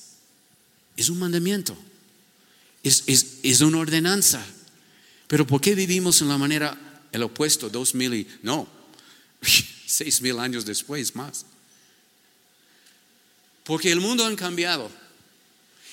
Es 0.96 1.10
un 1.10 1.20
mandamiento. 1.20 1.78
Es, 2.84 3.04
es, 3.08 3.62
una 3.62 3.80
ordenanza. 3.80 4.46
Pero 5.28 5.46
¿por 5.46 5.62
qué 5.62 5.76
vivimos 5.76 6.22
en 6.22 6.30
la 6.30 6.38
manera, 6.38 6.78
el 7.12 7.24
opuesto, 7.24 7.70
dos 7.70 7.96
mil 7.96 8.14
y, 8.14 8.28
no, 8.44 8.68
seis 9.86 10.22
mil 10.22 10.40
años 10.40 10.66
después 10.66 11.16
más? 11.16 11.46
Porque 13.64 13.92
el 13.92 14.00
mundo 14.00 14.26
ha 14.26 14.36
cambiado. 14.36 14.90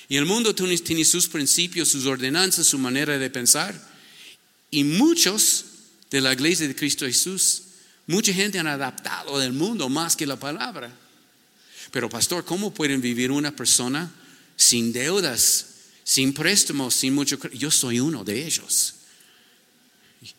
Y 0.07 0.17
el 0.17 0.25
mundo 0.25 0.53
tiene 0.53 1.03
sus 1.03 1.27
principios, 1.27 1.89
sus 1.89 2.05
ordenanzas, 2.05 2.67
su 2.67 2.77
manera 2.77 3.17
de 3.17 3.29
pensar. 3.29 3.75
Y 4.71 4.83
muchos 4.83 5.65
de 6.11 6.21
la 6.21 6.33
iglesia 6.33 6.67
de 6.67 6.75
Cristo 6.75 7.05
Jesús, 7.05 7.63
mucha 8.07 8.33
gente 8.33 8.59
han 8.59 8.67
adaptado 8.67 9.39
del 9.39 9.53
mundo 9.53 9.89
más 9.89 10.15
que 10.15 10.27
la 10.27 10.37
palabra. 10.37 10.91
Pero 11.91 12.09
pastor, 12.09 12.45
¿cómo 12.45 12.73
pueden 12.73 13.01
vivir 13.01 13.31
una 13.31 13.55
persona 13.55 14.11
sin 14.55 14.91
deudas, 14.91 15.67
sin 16.03 16.33
préstamos, 16.33 16.93
sin 16.93 17.13
mucho... 17.13 17.37
Yo 17.49 17.71
soy 17.71 17.99
uno 17.99 18.23
de 18.23 18.45
ellos. 18.45 18.95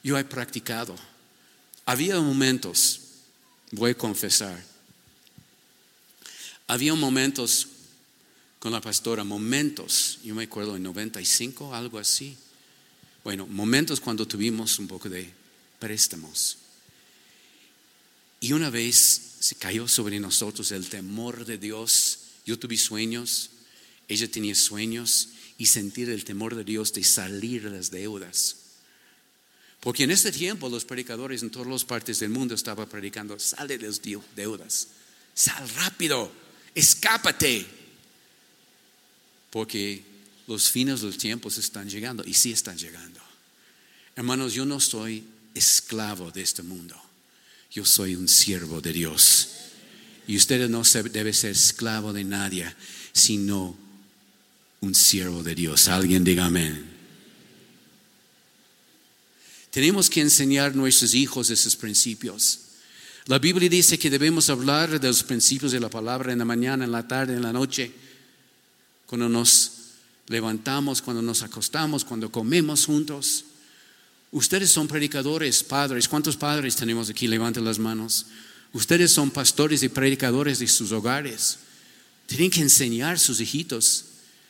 Yo 0.03 0.19
he 0.19 0.25
practicado. 0.25 0.97
Había 1.85 2.21
momentos, 2.21 3.01
voy 3.71 3.93
a 3.93 3.95
confesar, 3.95 4.61
había 6.67 6.95
momentos 6.95 7.69
con 8.59 8.73
la 8.73 8.81
pastora, 8.81 9.23
momentos, 9.23 10.19
yo 10.25 10.35
me 10.35 10.45
acuerdo 10.45 10.75
en 10.75 10.83
95, 10.83 11.75
algo 11.75 11.99
así. 11.99 12.37
Bueno, 13.23 13.47
momentos 13.47 14.01
cuando 14.01 14.27
tuvimos 14.27 14.79
un 14.79 14.89
poco 14.89 15.09
de 15.09 15.31
préstamos. 15.79 16.59
Y 18.41 18.53
una 18.53 18.71
vez 18.71 18.97
se 19.41 19.55
cayó 19.57 19.89
sobre 19.89 20.21
nosotros 20.21 20.73
el 20.73 20.89
temor 20.89 21.45
de 21.45 21.59
Dios. 21.59 22.19
Yo 22.45 22.59
tuve 22.59 22.77
sueños, 22.77 23.51
ella 24.09 24.31
tenía 24.31 24.55
sueños 24.55 25.31
y 25.59 25.67
sentir 25.67 26.11
el 26.11 26.25
temor 26.25 26.55
de 26.55 26.65
Dios 26.65 26.93
de 26.93 27.03
salir 27.03 27.63
de 27.63 27.71
las 27.71 27.91
deudas. 27.91 28.57
Porque 29.81 30.05
en 30.05 30.11
ese 30.11 30.33
tiempo 30.33 30.69
los 30.69 30.85
predicadores 30.85 31.43
en 31.43 31.51
todas 31.51 31.69
las 31.69 31.85
partes 31.85 32.19
del 32.19 32.31
mundo 32.31 32.55
estaban 32.55 32.89
predicando, 32.89 33.39
sale 33.39 33.79
de 33.79 33.87
las 33.87 34.01
deudas, 34.35 34.89
sal 35.35 35.69
rápido, 35.77 36.33
escápate. 36.75 37.67
Porque 39.51 40.03
los 40.47 40.71
fines 40.71 41.01
de 41.01 41.07
los 41.07 41.19
tiempos 41.19 41.59
están 41.59 41.89
llegando 41.89 42.25
y 42.27 42.35
sí 42.35 42.53
están 42.53 42.77
llegando. 42.77 43.21
Hermanos, 44.15 44.55
yo 44.55 44.65
no 44.65 44.81
soy 44.81 45.25
esclavo 45.55 46.31
de 46.31 46.43
este 46.43 46.63
mundo, 46.63 47.01
yo 47.77 47.85
soy 47.85 48.17
un 48.17 48.27
siervo 48.27 48.81
de 48.81 48.91
Dios. 48.91 49.49
Y 50.27 50.39
usted 50.39 50.67
no 50.71 50.83
debe 51.13 51.35
ser 51.35 51.51
esclavo 51.51 52.11
de 52.15 52.25
nadie, 52.25 52.75
sino 53.13 53.77
un 54.81 54.95
siervo 54.95 55.43
de 55.43 55.55
Dios. 55.55 55.87
Alguien 55.89 56.25
diga 56.25 56.47
amén. 56.47 56.87
Tenemos 59.71 60.09
que 60.09 60.23
enseñar 60.23 60.71
a 60.71 60.75
nuestros 60.75 61.13
hijos 61.13 61.51
esos 61.51 61.77
principios. 61.77 62.61
La 63.27 63.39
Biblia 63.39 63.69
dice 63.69 63.99
que 63.99 64.09
debemos 64.09 64.49
hablar 64.49 64.99
de 64.99 65.09
los 65.09 65.23
principios 65.23 65.71
de 65.71 65.81
la 65.81 65.91
palabra 65.91 66.33
en 66.33 66.39
la 66.39 66.47
mañana, 66.47 66.87
en 66.87 66.93
la 66.93 67.07
tarde, 67.07 67.35
en 67.35 67.43
la 67.43 67.53
noche, 67.53 67.93
cuando 69.05 69.29
nos 69.29 69.73
levantamos, 70.29 71.03
cuando 71.03 71.21
nos 71.21 71.43
acostamos, 71.43 72.07
cuando 72.07 72.33
comemos 72.33 72.87
juntos. 72.87 73.45
Ustedes 74.31 74.71
son 74.71 74.89
predicadores, 74.89 75.63
padres. 75.63 76.09
¿Cuántos 76.09 76.37
padres 76.37 76.77
tenemos 76.77 77.09
aquí? 77.09 77.27
Levanten 77.27 77.65
las 77.65 77.79
manos. 77.79 78.27
Ustedes 78.73 79.11
son 79.11 79.31
pastores 79.31 79.83
y 79.83 79.89
predicadores 79.89 80.59
de 80.59 80.69
sus 80.69 80.93
hogares. 80.93 81.59
Tienen 82.27 82.51
que 82.51 82.61
enseñar 82.61 83.15
a 83.15 83.19
sus 83.19 83.41
hijitos 83.41 84.07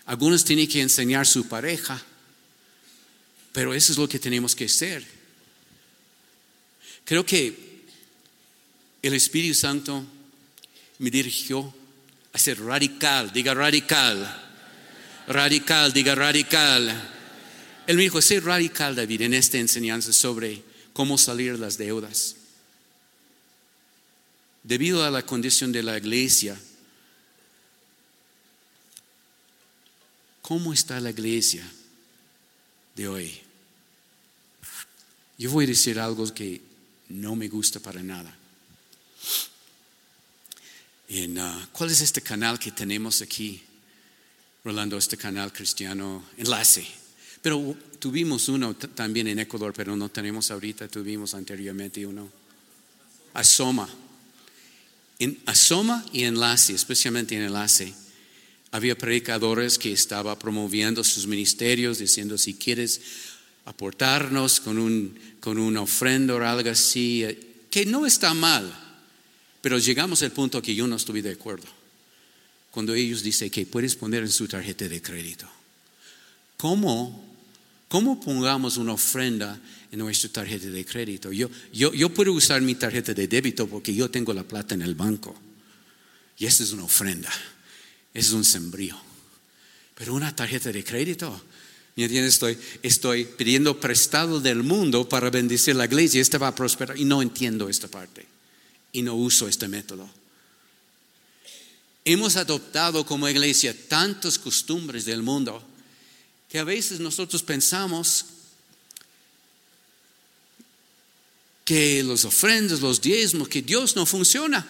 algunos 0.06 0.44
tienen 0.44 0.68
que 0.68 0.80
enseñar 0.80 1.22
a 1.22 1.24
su 1.24 1.48
pareja, 1.48 2.00
pero 3.52 3.74
eso 3.74 3.92
es 3.92 3.98
lo 3.98 4.08
que 4.08 4.20
tenemos 4.20 4.54
que 4.54 4.66
hacer. 4.66 5.04
Creo 7.04 7.26
que 7.26 7.82
el 9.02 9.14
Espíritu 9.14 9.54
Santo 9.54 10.04
me 10.98 11.10
dirigió 11.10 11.74
a 12.32 12.38
ser 12.38 12.60
radical, 12.60 13.32
diga 13.32 13.52
radical, 13.52 14.44
radical, 15.26 15.92
diga 15.92 16.14
radical. 16.14 17.12
Él 17.86 17.96
me 17.96 18.02
dijo, 18.02 18.20
ser 18.20 18.44
radical, 18.44 18.96
David, 18.96 19.22
en 19.22 19.34
esta 19.34 19.58
enseñanza 19.58 20.12
sobre 20.12 20.62
cómo 20.92 21.18
salir 21.18 21.58
las 21.58 21.78
deudas. 21.78 22.36
Debido 24.62 25.04
a 25.04 25.10
la 25.10 25.24
condición 25.24 25.70
de 25.70 25.82
la 25.82 25.96
iglesia, 25.96 26.58
¿Cómo 30.46 30.72
está 30.72 31.00
la 31.00 31.10
iglesia 31.10 31.68
de 32.94 33.08
hoy? 33.08 33.36
Yo 35.36 35.50
voy 35.50 35.64
a 35.64 35.68
decir 35.68 35.98
algo 35.98 36.32
que 36.32 36.62
no 37.08 37.34
me 37.34 37.48
gusta 37.48 37.80
para 37.80 38.00
nada. 38.00 38.32
En, 41.08 41.36
uh, 41.36 41.66
¿Cuál 41.72 41.90
es 41.90 42.00
este 42.00 42.22
canal 42.22 42.60
que 42.60 42.70
tenemos 42.70 43.22
aquí? 43.22 43.60
Rolando, 44.62 44.96
este 44.96 45.16
canal 45.16 45.52
cristiano, 45.52 46.24
enlace. 46.36 46.86
Pero 47.46 47.76
tuvimos 48.00 48.48
uno 48.48 48.74
también 48.74 49.28
en 49.28 49.38
Ecuador, 49.38 49.72
pero 49.72 49.94
no 49.94 50.08
tenemos 50.08 50.50
ahorita, 50.50 50.88
tuvimos 50.88 51.32
anteriormente 51.32 52.04
uno. 52.04 52.28
Asoma. 53.34 53.88
En 55.20 55.38
Asoma 55.46 56.04
y 56.12 56.24
enlace, 56.24 56.74
especialmente 56.74 57.36
en 57.36 57.42
enlace 57.42 57.94
había 58.72 58.98
predicadores 58.98 59.78
que 59.78 59.92
estaban 59.92 60.36
promoviendo 60.36 61.04
sus 61.04 61.28
ministerios, 61.28 62.00
diciendo, 62.00 62.36
si 62.36 62.54
quieres 62.54 63.00
aportarnos 63.64 64.58
con, 64.58 64.76
un, 64.76 65.16
con 65.38 65.56
una 65.56 65.82
ofrenda 65.82 66.34
o 66.34 66.42
algo 66.42 66.68
así, 66.68 67.22
eh, 67.22 67.38
que 67.70 67.86
no 67.86 68.06
está 68.06 68.34
mal, 68.34 68.76
pero 69.60 69.78
llegamos 69.78 70.20
al 70.24 70.32
punto 70.32 70.60
que 70.60 70.74
yo 70.74 70.88
no 70.88 70.96
estuve 70.96 71.22
de 71.22 71.30
acuerdo. 71.30 71.68
Cuando 72.72 72.92
ellos 72.92 73.22
dicen 73.22 73.50
que 73.50 73.66
puedes 73.66 73.94
poner 73.94 74.24
en 74.24 74.32
su 74.32 74.48
tarjeta 74.48 74.88
de 74.88 75.00
crédito. 75.00 75.48
¿Cómo, 76.56 77.25
cómo 77.88 78.20
pongamos 78.20 78.76
una 78.76 78.92
ofrenda 78.92 79.60
en 79.90 79.98
nuestra 79.98 80.30
tarjeta 80.30 80.66
de 80.66 80.84
crédito? 80.84 81.32
Yo, 81.32 81.50
yo, 81.72 81.92
yo 81.92 82.08
puedo 82.08 82.32
usar 82.32 82.60
mi 82.62 82.74
tarjeta 82.74 83.14
de 83.14 83.28
débito 83.28 83.66
porque 83.66 83.94
yo 83.94 84.10
tengo 84.10 84.32
la 84.32 84.42
plata 84.42 84.74
en 84.74 84.82
el 84.82 84.94
banco. 84.94 85.34
Y 86.38 86.46
esta 86.46 86.62
es 86.62 86.72
una 86.72 86.84
ofrenda 86.84 87.30
es 88.16 88.32
un 88.32 88.44
sembrío. 88.44 88.96
Pero 89.94 90.14
una 90.14 90.34
tarjeta 90.34 90.72
de 90.72 90.82
crédito. 90.82 91.42
Estoy, 91.96 92.58
estoy 92.82 93.24
pidiendo 93.24 93.78
prestado 93.78 94.40
del 94.40 94.62
mundo 94.62 95.08
para 95.08 95.30
bendecir 95.30 95.76
la 95.76 95.86
iglesia, 95.86 96.20
esta 96.20 96.38
va 96.38 96.48
a 96.48 96.54
prosperar. 96.54 96.98
Y 96.98 97.04
no 97.04 97.22
entiendo 97.22 97.68
esta 97.68 97.88
parte. 97.88 98.26
Y 98.92 99.02
no 99.02 99.14
uso 99.14 99.48
este 99.48 99.68
método. 99.68 100.08
Hemos 102.04 102.36
adoptado 102.36 103.04
como 103.04 103.28
iglesia 103.28 103.74
tantas 103.88 104.38
costumbres 104.38 105.04
del 105.04 105.22
mundo 105.22 105.62
que 106.48 106.58
a 106.58 106.64
veces 106.64 107.00
nosotros 107.00 107.42
pensamos 107.42 108.26
que 111.64 112.02
los 112.04 112.24
ofrendas, 112.24 112.80
los 112.80 113.00
diezmos, 113.00 113.48
que 113.48 113.60
Dios 113.60 113.96
no 113.96 114.06
funciona. 114.06 114.64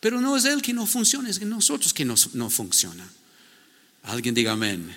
Pero 0.00 0.20
no 0.20 0.36
es 0.36 0.44
Él 0.44 0.60
que 0.60 0.72
no 0.72 0.86
funciona, 0.86 1.30
es 1.30 1.40
nosotros 1.40 1.94
que 1.94 2.04
no, 2.04 2.16
no 2.34 2.50
funciona. 2.50 3.08
Alguien 4.02 4.34
diga 4.34 4.52
amén. 4.52 4.94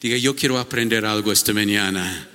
Diga, 0.00 0.16
yo 0.16 0.34
quiero 0.34 0.58
aprender 0.58 1.04
algo 1.04 1.32
esta 1.32 1.52
mañana. 1.52 2.28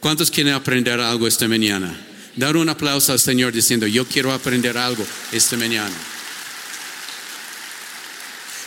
¿Cuántos 0.00 0.30
quieren 0.30 0.54
aprender 0.54 1.00
algo 1.00 1.26
esta 1.26 1.48
mañana? 1.48 1.98
Dar 2.36 2.56
un 2.56 2.68
aplauso 2.68 3.12
al 3.12 3.18
Señor 3.18 3.52
diciendo, 3.52 3.86
yo 3.86 4.06
quiero 4.06 4.32
aprender 4.32 4.78
algo 4.78 5.04
esta 5.32 5.56
mañana. 5.56 5.94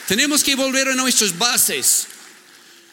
Tenemos 0.08 0.44
que 0.44 0.56
volver 0.56 0.90
a 0.90 0.96
nuestras 0.96 1.38
bases. 1.38 2.08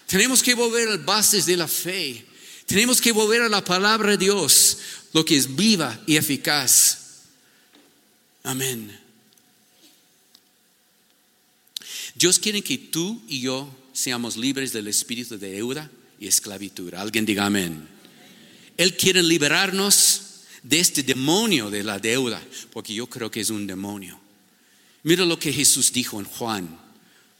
Tenemos 0.08 0.42
que 0.42 0.54
volver 0.54 0.88
a 0.88 0.92
las 0.92 1.04
bases 1.04 1.44
de 1.44 1.54
la 1.54 1.68
fe. 1.68 2.24
Tenemos 2.64 2.98
que 2.98 3.12
volver 3.12 3.42
a 3.42 3.48
la 3.50 3.62
palabra 3.62 4.12
de 4.12 4.16
Dios, 4.16 4.78
lo 5.12 5.22
que 5.22 5.36
es 5.36 5.54
viva 5.54 6.00
y 6.06 6.16
eficaz. 6.16 7.26
Amén. 8.42 8.98
Dios 12.14 12.38
quiere 12.38 12.62
que 12.62 12.78
tú 12.78 13.20
y 13.28 13.42
yo 13.42 13.70
seamos 13.92 14.38
libres 14.38 14.72
del 14.72 14.88
espíritu 14.88 15.36
de 15.36 15.50
deuda 15.50 15.90
y 16.18 16.26
esclavitud. 16.26 16.94
Alguien 16.94 17.26
diga 17.26 17.44
amén. 17.44 17.86
Él 18.78 18.96
quiere 18.96 19.22
liberarnos 19.22 20.22
de 20.62 20.80
este 20.80 21.02
demonio 21.02 21.68
de 21.68 21.84
la 21.84 21.98
deuda, 21.98 22.42
porque 22.72 22.94
yo 22.94 23.08
creo 23.08 23.30
que 23.30 23.40
es 23.40 23.50
un 23.50 23.66
demonio. 23.66 24.18
Mira 25.02 25.26
lo 25.26 25.38
que 25.38 25.52
Jesús 25.52 25.92
dijo 25.92 26.18
en 26.18 26.24
Juan 26.24 26.87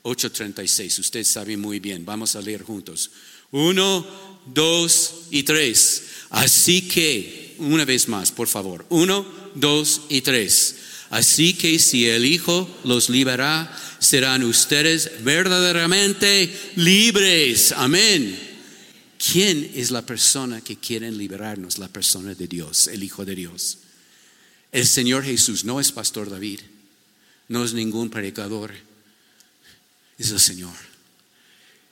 8:36. 0.03 0.99
Usted 0.99 1.25
sabe 1.25 1.57
muy 1.57 1.81
bien. 1.81 2.05
Vamos 2.05 2.37
a 2.37 2.41
leer 2.41 2.63
juntos. 2.63 3.11
Uno, 3.51 4.07
dos 4.47 5.15
y 5.31 5.43
tres. 5.43 6.03
Así 6.31 6.83
que, 6.83 7.55
una 7.59 7.85
vez 7.85 8.09
más, 8.09 8.31
por 8.31 8.49
favor. 8.49 8.87
Uno, 8.91 9.27
dos 9.55 10.03
y 10.09 10.21
tres. 10.21 10.77
Así 11.11 11.55
que 11.55 11.79
si 11.79 12.07
el 12.07 12.27
Hijo 12.27 12.69
los 12.85 13.09
libera, 13.09 13.75
serán 13.99 14.45
ustedes 14.45 15.25
verdaderamente 15.25 16.53
libres. 16.77 17.73
Amén. 17.73 18.39
¿Quién 19.19 19.73
es 19.75 19.91
la 19.91 20.05
persona 20.05 20.61
que 20.61 20.77
quiere 20.77 21.11
liberarnos? 21.11 21.79
La 21.79 21.89
persona 21.89 22.35
de 22.35 22.47
Dios, 22.47 22.89
el 22.89 23.03
Hijo 23.03 23.25
de 23.25 23.35
Dios. 23.35 23.79
El 24.71 24.87
Señor 24.87 25.25
Jesús 25.25 25.65
no 25.65 25.81
es 25.81 25.93
Pastor 25.93 26.31
David, 26.31 26.61
no 27.49 27.65
es 27.65 27.73
ningún 27.73 28.11
predicador, 28.11 28.75
es 30.19 30.31
el 30.31 30.41
Señor. 30.41 30.75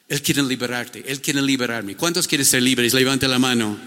Él 0.09 0.23
quiere 0.23 0.43
liberarte, 0.43 1.05
Él 1.07 1.21
quiere 1.21 1.43
liberarme. 1.43 1.97
¿Cuántos 1.97 2.29
quieren 2.29 2.47
ser 2.47 2.63
libres? 2.63 2.95
Levante 2.95 3.27
la 3.27 3.39
mano. 3.39 3.79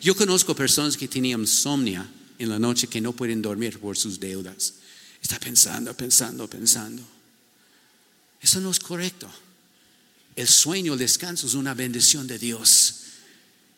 Yo 0.00 0.14
conozco 0.14 0.54
personas 0.54 0.96
que 0.96 1.08
tenían 1.08 1.40
insomnia 1.40 2.06
en 2.38 2.48
la 2.48 2.58
noche 2.58 2.86
que 2.86 3.00
no 3.00 3.12
pueden 3.12 3.42
dormir 3.42 3.78
por 3.78 3.96
sus 3.96 4.20
deudas. 4.20 4.74
Está 5.22 5.38
pensando, 5.38 5.94
pensando, 5.94 6.48
pensando. 6.48 7.02
Eso 8.40 8.60
no 8.60 8.70
es 8.70 8.78
correcto. 8.78 9.28
El 10.36 10.46
sueño, 10.46 10.92
el 10.92 10.98
descanso 10.98 11.46
es 11.46 11.54
una 11.54 11.74
bendición 11.74 12.26
de 12.26 12.38
Dios. 12.38 12.94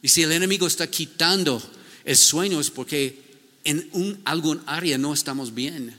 Y 0.03 0.09
si 0.09 0.23
el 0.23 0.33
enemigo 0.33 0.67
está 0.67 0.91
quitando 0.91 1.63
el 2.05 2.17
sueño 2.17 2.61
es 2.61 2.71
porque 2.71 3.23
en 3.65 3.89
un, 3.93 4.21
algún 4.25 4.63
área 4.67 4.99
no 4.99 5.13
estamos 5.13 5.55
bien. 5.55 5.95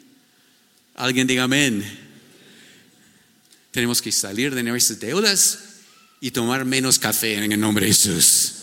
Alguien 0.95 1.27
diga 1.27 1.43
amén. 1.43 1.85
Tenemos 3.71 4.01
que 4.01 4.11
salir 4.11 4.53
de 4.53 4.63
nuestras 4.63 4.99
deudas 4.99 5.59
y 6.19 6.31
tomar 6.31 6.65
menos 6.65 6.99
café 6.99 7.35
en 7.35 7.51
el 7.51 7.59
nombre 7.59 7.85
de 7.85 7.93
Jesús. 7.93 8.53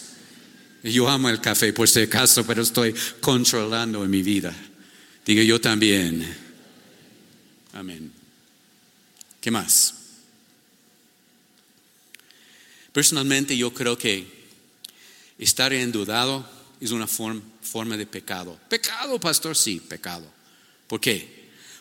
Yo 0.82 1.08
amo 1.08 1.28
el 1.28 1.40
café 1.40 1.72
por 1.72 1.88
si 1.88 2.00
acaso, 2.00 2.46
pero 2.46 2.62
estoy 2.62 2.94
controlando 3.20 4.04
en 4.04 4.10
mi 4.10 4.22
vida. 4.22 4.54
Diga 5.26 5.42
yo 5.42 5.60
también. 5.60 6.26
Amén. 7.72 8.12
¿Qué 9.40 9.50
más? 9.50 9.94
Personalmente 12.92 13.56
yo 13.56 13.72
creo 13.72 13.96
que 13.98 14.26
estar 15.38 15.72
endeudado 15.72 16.48
es 16.80 16.90
una 16.90 17.06
forma, 17.06 17.96
de 17.96 18.06
pecado. 18.06 18.58
Pecado, 18.68 19.18
pastor, 19.20 19.56
sí, 19.56 19.80
pecado. 19.80 20.26
¿Por 20.86 21.00
qué? 21.00 21.37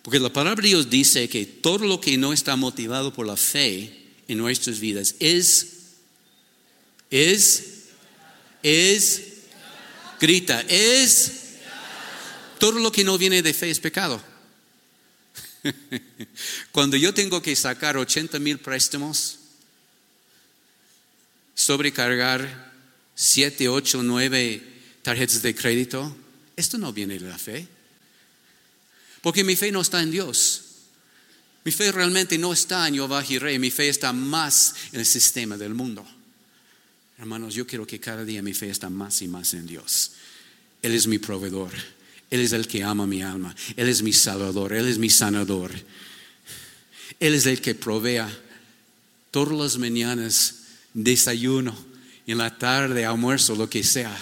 Porque 0.07 0.21
la 0.21 0.31
palabra 0.31 0.61
de 0.61 0.69
Dios 0.69 0.89
dice 0.89 1.27
que 1.27 1.45
todo 1.45 1.79
lo 1.79 1.99
que 1.99 2.17
no 2.17 2.31
está 2.31 2.55
motivado 2.55 3.11
por 3.11 3.27
la 3.27 3.35
fe 3.35 3.91
en 4.29 4.37
nuestras 4.37 4.79
vidas 4.79 5.15
es, 5.19 5.67
es, 7.11 7.63
es, 8.63 9.21
grita, 10.17 10.61
es, 10.69 11.57
todo 12.57 12.79
lo 12.79 12.89
que 12.89 13.03
no 13.03 13.17
viene 13.17 13.41
de 13.41 13.53
fe 13.53 13.69
es 13.69 13.81
pecado. 13.81 14.23
Cuando 16.71 16.95
yo 16.95 17.13
tengo 17.13 17.41
que 17.41 17.53
sacar 17.57 17.97
80 17.97 18.39
mil 18.39 18.59
préstamos, 18.59 19.39
sobrecargar 21.53 22.71
7, 23.13 23.67
8, 23.67 24.03
9 24.03 24.63
tarjetas 25.01 25.41
de 25.41 25.53
crédito, 25.53 26.15
esto 26.55 26.77
no 26.77 26.93
viene 26.93 27.19
de 27.19 27.27
la 27.27 27.37
fe. 27.37 27.67
Porque 29.21 29.43
mi 29.43 29.55
fe 29.55 29.71
no 29.71 29.81
está 29.81 30.01
en 30.01 30.11
Dios. 30.11 30.63
Mi 31.63 31.71
fe 31.71 31.91
realmente 31.91 32.37
no 32.37 32.53
está 32.53 32.87
en 32.87 32.95
Jehová 32.95 33.21
Jireh, 33.21 33.59
mi 33.59 33.71
fe 33.71 33.89
está 33.89 34.13
más 34.13 34.73
en 34.93 35.01
el 35.01 35.05
sistema 35.05 35.57
del 35.57 35.73
mundo. 35.73 36.05
Hermanos, 37.17 37.55
yo 37.55 37.67
quiero 37.67 37.85
que 37.85 37.99
cada 37.99 38.23
día 38.23 38.41
mi 38.41 38.53
fe 38.53 38.69
está 38.69 38.89
más 38.89 39.21
y 39.21 39.27
más 39.27 39.53
en 39.53 39.65
Dios. 39.65 40.11
Él 40.81 40.93
es 40.93 41.07
mi 41.07 41.17
proveedor. 41.17 41.71
Él 42.29 42.41
es 42.41 42.53
el 42.53 42.67
que 42.67 42.83
ama 42.83 43.07
mi 43.07 43.21
alma. 43.21 43.55
Él 43.75 43.89
es 43.89 44.01
mi 44.01 44.13
salvador. 44.13 44.73
Él 44.73 44.87
es 44.87 44.97
mi 44.97 45.09
sanador. 45.09 45.71
Él 47.19 47.33
es 47.33 47.45
el 47.45 47.59
que 47.59 47.75
provea 47.75 48.29
todas 49.31 49.57
las 49.57 49.77
mañanas 49.77 50.55
desayuno, 50.93 51.77
en 52.27 52.37
la 52.37 52.57
tarde 52.57 53.05
almuerzo, 53.05 53.55
lo 53.55 53.69
que 53.69 53.83
sea 53.83 54.15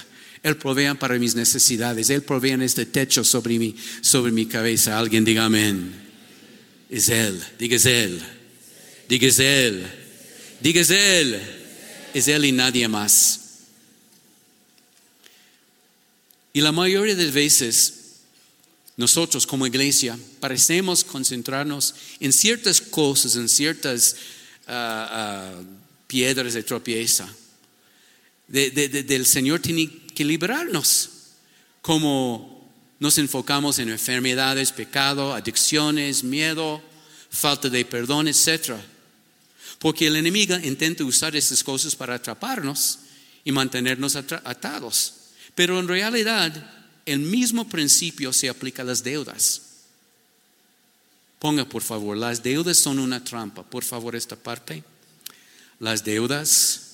él 0.45 0.57
provee 0.57 0.93
para 0.99 1.17
mis 1.17 1.33
necesidades. 1.33 2.11
Él 2.11 2.21
provee 2.21 2.51
este 2.63 2.85
techo 2.85 3.23
sobre 3.23 3.57
mi, 3.57 3.75
sobre 4.01 4.31
mi 4.31 4.45
cabeza. 4.45 4.95
Alguien 4.95 5.25
diga 5.25 5.45
amén. 5.45 5.91
Es 6.87 7.09
Él. 7.09 7.43
Diga 7.57 7.77
es 7.77 7.85
Él. 7.87 8.21
Diga 9.09 9.27
es 9.27 9.39
Él. 9.39 9.87
Diga 10.61 10.81
Él. 10.81 11.41
Es 12.13 12.27
Él 12.27 12.45
y 12.45 12.51
nadie 12.51 12.87
más. 12.87 13.39
Y 16.53 16.61
la 16.61 16.71
mayoría 16.71 17.15
de 17.15 17.31
veces 17.31 18.19
nosotros 18.97 19.47
como 19.47 19.65
iglesia 19.65 20.15
parecemos 20.39 21.03
concentrarnos 21.03 21.95
en 22.19 22.31
ciertas 22.31 22.79
cosas, 22.81 23.35
en 23.35 23.49
ciertas 23.49 24.15
ah, 24.67 25.09
ah, 25.09 25.61
piedras 26.05 26.53
de 26.53 26.61
tropieza. 26.61 27.27
del 28.47 29.25
Señor 29.25 29.59
tiene 29.59 30.04
que 30.15 30.25
liberarnos. 30.25 31.09
Como 31.81 32.55
nos 32.99 33.17
enfocamos 33.19 33.77
en 33.77 33.89
enfermedades, 33.89 34.71
pecado, 34.71 35.33
adicciones, 35.33 36.23
miedo, 36.23 36.81
falta 37.29 37.69
de 37.69 37.85
perdón, 37.85 38.27
etc. 38.27 38.73
Porque 39.77 40.07
el 40.07 40.15
enemigo 40.15 40.55
intenta 40.55 41.03
usar 41.03 41.35
esas 41.35 41.63
cosas 41.63 41.95
para 41.95 42.15
atraparnos 42.15 42.99
y 43.43 43.51
mantenernos 43.51 44.15
atados. 44.15 45.13
Pero 45.53 45.79
en 45.79 45.87
realidad, 45.87 46.71
el 47.05 47.19
mismo 47.19 47.67
principio 47.69 48.33
se 48.33 48.49
aplica 48.49 48.81
a 48.81 48.85
las 48.85 49.03
deudas. 49.03 49.61
Ponga 51.39 51.67
por 51.67 51.83
favor, 51.83 52.17
las 52.17 52.41
deudas 52.41 52.77
son 52.77 52.97
una 52.97 53.23
trampa. 53.23 53.61
Por 53.63 53.83
favor, 53.83 54.15
esta 54.15 54.35
parte. 54.35 54.83
Las 55.79 56.03
deudas 56.03 56.84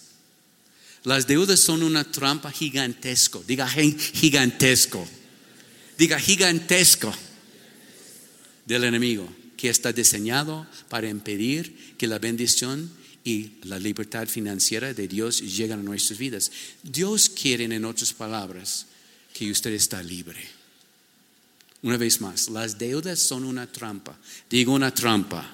las 1.04 1.26
deudas 1.26 1.60
son 1.60 1.82
una 1.84 2.04
trampa 2.04 2.52
gigantesco. 2.52 3.44
Diga 3.48 3.68
gigantesco. 3.68 5.08
Diga 5.98 6.20
gigantesco 6.20 7.14
del 8.66 8.84
enemigo 8.84 9.28
que 9.58 9.70
está 9.70 9.92
diseñado 9.92 10.68
para 10.90 11.10
impedir 11.10 11.96
que 11.98 12.08
la 12.08 12.20
bendición 12.20 12.92
y 13.24 13.52
la 13.64 13.80
libertad 13.80 14.28
financiera 14.28 14.94
de 14.94 15.08
Dios 15.08 15.42
lleguen 15.42 15.80
a 15.80 15.84
nuestras 15.84 16.18
vidas. 16.18 16.52
Dios 16.82 17.30
quiere, 17.30 17.66
en 17.66 17.86
otras 17.86 18.14
palabras, 18.14 18.88
que 19.34 19.52
usted 19.52 19.74
está 19.74 20.02
libre. 20.02 20.40
Una 21.84 21.98
vez 21.98 22.22
más, 22.22 22.50
las 22.50 22.78
deudas 22.78 23.20
son 23.20 23.44
una 23.44 23.66
trampa. 23.72 24.18
Digo 24.50 24.74
una 24.74 24.94
trampa. 24.94 25.48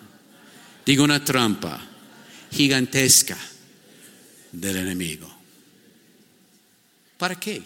Digo 0.86 1.04
una 1.04 1.24
trampa 1.24 1.86
gigantesca 2.52 3.38
del 4.52 4.78
enemigo. 4.78 5.37
¿Para 7.18 7.40
qué? 7.40 7.64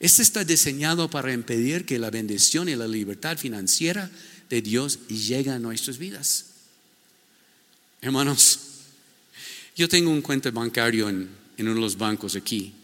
Este 0.00 0.22
está 0.22 0.44
diseñado 0.44 1.08
para 1.08 1.32
impedir 1.32 1.84
que 1.84 1.98
la 1.98 2.10
bendición 2.10 2.68
y 2.68 2.76
la 2.76 2.86
libertad 2.86 3.38
financiera 3.38 4.10
de 4.50 4.62
Dios 4.62 5.06
llegue 5.08 5.50
a 5.50 5.58
nuestras 5.58 5.98
vidas. 5.98 6.46
Hermanos, 8.00 8.60
yo 9.76 9.88
tengo 9.88 10.10
un 10.10 10.22
cuenta 10.22 10.50
bancario 10.50 11.08
en, 11.08 11.28
en 11.56 11.68
uno 11.68 11.76
de 11.76 11.80
los 11.80 11.96
bancos 11.96 12.36
aquí. 12.36 12.74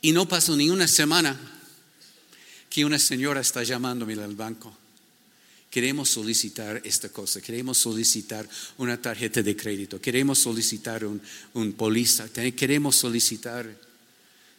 Y 0.00 0.12
no 0.12 0.28
pasó 0.28 0.56
ni 0.56 0.68
una 0.68 0.88
semana 0.88 1.38
que 2.68 2.84
una 2.84 2.98
señora 2.98 3.40
está 3.40 3.62
llamándome 3.62 4.14
al 4.14 4.34
banco 4.34 4.76
Queremos 5.72 6.10
solicitar 6.10 6.82
esta 6.84 7.08
cosa, 7.08 7.40
queremos 7.40 7.78
solicitar 7.78 8.46
una 8.76 9.00
tarjeta 9.00 9.40
de 9.40 9.56
crédito, 9.56 9.98
queremos 9.98 10.38
solicitar 10.38 11.02
un, 11.02 11.18
un 11.54 11.72
póliza, 11.72 12.28
queremos 12.28 12.94
solicitar... 12.94 13.74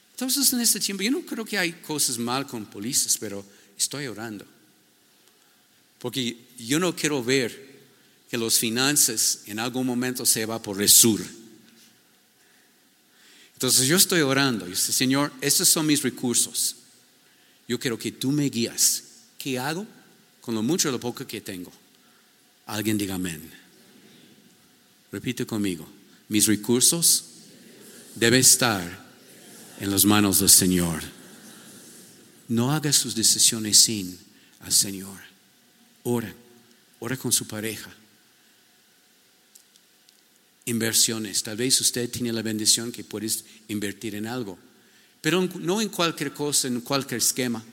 Entonces 0.10 0.52
en 0.54 0.62
este 0.62 0.80
tiempo 0.80 1.04
yo 1.04 1.12
no 1.12 1.22
creo 1.22 1.46
que 1.46 1.60
hay 1.60 1.74
cosas 1.74 2.18
mal 2.18 2.48
con 2.48 2.66
pólizas, 2.66 3.16
pero 3.20 3.46
estoy 3.78 4.08
orando. 4.08 4.44
Porque 6.00 6.36
yo 6.58 6.80
no 6.80 6.96
quiero 6.96 7.24
ver 7.24 7.74
que 8.28 8.40
los 8.40 8.58
finanzas 8.58 9.42
en 9.46 9.60
algún 9.60 9.86
momento 9.86 10.26
se 10.26 10.48
va 10.48 10.60
por 10.60 10.78
resur. 10.78 11.24
Entonces 13.54 13.86
yo 13.86 13.98
estoy 13.98 14.22
orando 14.22 14.66
y 14.66 14.72
dice, 14.72 14.92
Señor, 14.92 15.32
estos 15.42 15.70
son 15.70 15.86
mis 15.86 16.02
recursos. 16.02 16.78
Yo 17.68 17.80
quiero 17.80 18.00
que 18.00 18.12
tú 18.12 18.32
me 18.32 18.50
guías. 18.50 19.04
¿Qué 19.38 19.60
hago? 19.60 19.86
Con 20.44 20.56
lo 20.56 20.62
mucho 20.62 20.90
o 20.90 20.92
lo 20.92 21.00
poco 21.00 21.26
que 21.26 21.40
tengo. 21.40 21.72
Alguien 22.68 22.98
diga 22.98 23.16
amén. 23.16 23.40
Repite 25.10 25.46
conmigo, 25.46 25.88
mis 26.28 26.48
recursos 26.48 27.24
deben 28.16 28.42
estar 28.42 28.84
en 29.80 29.90
las 29.90 30.04
manos 30.04 30.40
del 30.40 30.50
Señor. 30.50 31.02
No 32.50 32.74
haga 32.74 32.92
sus 32.92 33.16
decisiones 33.16 33.78
sin 33.78 34.20
al 34.60 34.74
Señor. 34.74 35.18
Ora, 36.04 36.34
ora 37.00 37.16
con 37.16 37.32
su 37.32 37.48
pareja. 37.48 37.90
Inversiones. 40.66 41.42
Tal 41.42 41.56
vez 41.56 41.80
usted 41.80 42.10
tiene 42.10 42.34
la 42.34 42.42
bendición 42.42 42.92
que 42.92 43.06
puedes 43.06 43.46
invertir 43.70 44.16
en 44.16 44.28
algo, 44.28 44.60
pero 45.22 45.48
no 45.60 45.80
en 45.80 45.88
cualquier 45.88 46.34
cosa, 46.34 46.68
en 46.68 46.82
cualquier 46.82 47.20
esquema. 47.20 47.64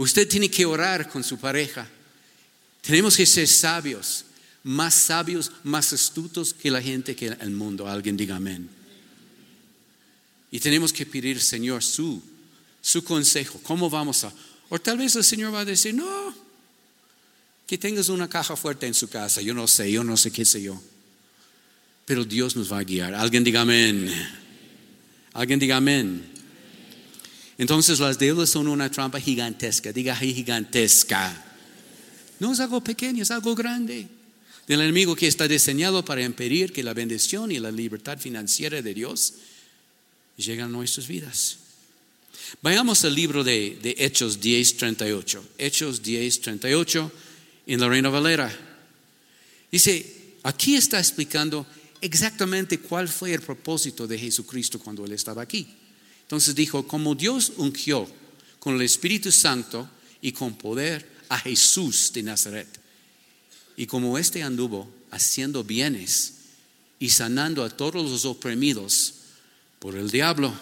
Usted 0.00 0.26
tiene 0.26 0.50
que 0.50 0.64
orar 0.64 1.10
con 1.10 1.22
su 1.22 1.38
pareja. 1.38 1.86
Tenemos 2.80 3.18
que 3.18 3.26
ser 3.26 3.46
sabios, 3.46 4.24
más 4.62 4.94
sabios, 4.94 5.52
más 5.62 5.92
astutos 5.92 6.54
que 6.54 6.70
la 6.70 6.80
gente 6.80 7.14
que 7.14 7.26
el 7.26 7.50
mundo. 7.50 7.86
Alguien 7.86 8.16
diga 8.16 8.36
amén. 8.36 8.66
Y 10.50 10.58
tenemos 10.58 10.90
que 10.90 11.04
pedir, 11.04 11.38
Señor, 11.38 11.82
su, 11.82 12.22
su 12.80 13.04
consejo. 13.04 13.60
¿Cómo 13.62 13.90
vamos 13.90 14.24
a? 14.24 14.32
O 14.70 14.78
tal 14.78 14.96
vez 14.96 15.16
el 15.16 15.24
Señor 15.24 15.52
va 15.52 15.60
a 15.60 15.64
decir, 15.66 15.92
no, 15.94 16.34
que 17.66 17.76
tengas 17.76 18.08
una 18.08 18.26
caja 18.26 18.56
fuerte 18.56 18.86
en 18.86 18.94
su 18.94 19.06
casa. 19.06 19.42
Yo 19.42 19.52
no 19.52 19.68
sé, 19.68 19.92
yo 19.92 20.02
no 20.02 20.16
sé 20.16 20.30
qué 20.30 20.46
sé 20.46 20.62
yo. 20.62 20.82
pero 22.06 22.24
Dios 22.24 22.56
nos 22.56 22.72
va 22.72 22.78
a 22.78 22.84
guiar. 22.84 23.14
Alguien 23.14 23.44
diga 23.44 23.60
amén. 23.60 24.10
Alguien 25.34 25.58
diga 25.58 25.76
amén. 25.76 26.29
Entonces 27.60 28.00
las 28.00 28.18
deudas 28.18 28.48
son 28.48 28.68
una 28.68 28.90
trampa 28.90 29.20
gigantesca. 29.20 29.92
Diga 29.92 30.16
gigantesca. 30.16 31.44
No 32.38 32.54
es 32.54 32.60
algo 32.60 32.82
pequeño, 32.82 33.22
es 33.22 33.30
algo 33.30 33.54
grande. 33.54 34.08
Del 34.66 34.80
enemigo 34.80 35.14
que 35.14 35.26
está 35.26 35.46
diseñado 35.46 36.02
para 36.02 36.24
impedir 36.24 36.72
que 36.72 36.82
la 36.82 36.94
bendición 36.94 37.52
y 37.52 37.58
la 37.58 37.70
libertad 37.70 38.18
financiera 38.18 38.80
de 38.80 38.94
Dios 38.94 39.34
lleguen 40.38 40.64
a 40.64 40.68
nuestras 40.68 41.06
vidas. 41.06 41.58
Vayamos 42.62 43.04
al 43.04 43.14
libro 43.14 43.44
de, 43.44 43.78
de 43.82 43.94
Hechos 43.98 44.40
10:38. 44.40 45.42
Hechos 45.58 46.02
10:38 46.02 47.10
en 47.66 47.78
la 47.78 47.90
Reina 47.90 48.08
Valera. 48.08 48.50
Dice, 49.70 50.38
aquí 50.44 50.76
está 50.76 50.98
explicando 50.98 51.66
exactamente 52.00 52.78
cuál 52.78 53.06
fue 53.06 53.34
el 53.34 53.42
propósito 53.42 54.06
de 54.06 54.18
Jesucristo 54.18 54.78
cuando 54.78 55.04
Él 55.04 55.12
estaba 55.12 55.42
aquí. 55.42 55.68
Entonces 56.30 56.54
dijo, 56.54 56.86
como 56.86 57.16
Dios 57.16 57.54
ungió 57.56 58.08
con 58.60 58.76
el 58.76 58.82
Espíritu 58.82 59.32
Santo 59.32 59.90
y 60.22 60.30
con 60.30 60.54
poder 60.54 61.04
a 61.28 61.36
Jesús 61.36 62.12
de 62.12 62.22
Nazaret, 62.22 62.68
y 63.76 63.86
como 63.86 64.16
éste 64.16 64.44
anduvo 64.44 64.88
haciendo 65.10 65.64
bienes 65.64 66.34
y 67.00 67.08
sanando 67.08 67.64
a 67.64 67.68
todos 67.68 68.08
los 68.08 68.24
oprimidos 68.26 69.14
por 69.80 69.96
el 69.96 70.08
diablo, 70.08 70.54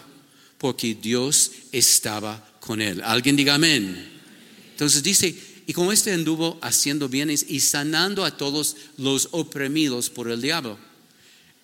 porque 0.57 0.95
Dios 0.95 1.51
estaba 1.71 2.59
con 2.61 2.81
él. 2.81 3.03
Alguien 3.05 3.37
diga 3.37 3.57
amén. 3.57 4.09
Entonces 4.71 5.03
dice, 5.03 5.37
y 5.67 5.75
como 5.75 5.93
éste 5.93 6.15
anduvo 6.15 6.59
haciendo 6.63 7.11
bienes 7.11 7.45
y 7.47 7.61
sanando 7.61 8.25
a 8.25 8.35
todos 8.35 8.75
los 8.97 9.29
oprimidos 9.33 10.09
por 10.09 10.31
el 10.31 10.41
diablo. 10.41 10.79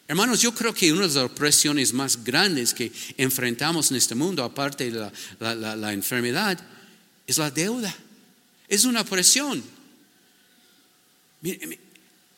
Hermanos, 0.06 0.42
yo 0.42 0.54
creo 0.54 0.74
que 0.74 0.92
una 0.92 1.02
de 1.02 1.14
las 1.14 1.16
opresiones 1.16 1.92
más 1.94 2.22
grandes 2.22 2.74
que 2.74 2.92
enfrentamos 3.16 3.90
en 3.90 3.96
este 3.96 4.14
mundo, 4.14 4.44
aparte 4.44 4.90
de 4.90 5.10
la, 5.40 5.92
enfermedad, 5.92 6.58
es 7.26 7.38
la 7.38 7.50
deuda. 7.50 7.94
Es 8.68 8.84
una 8.84 9.00
opresión. 9.00 9.62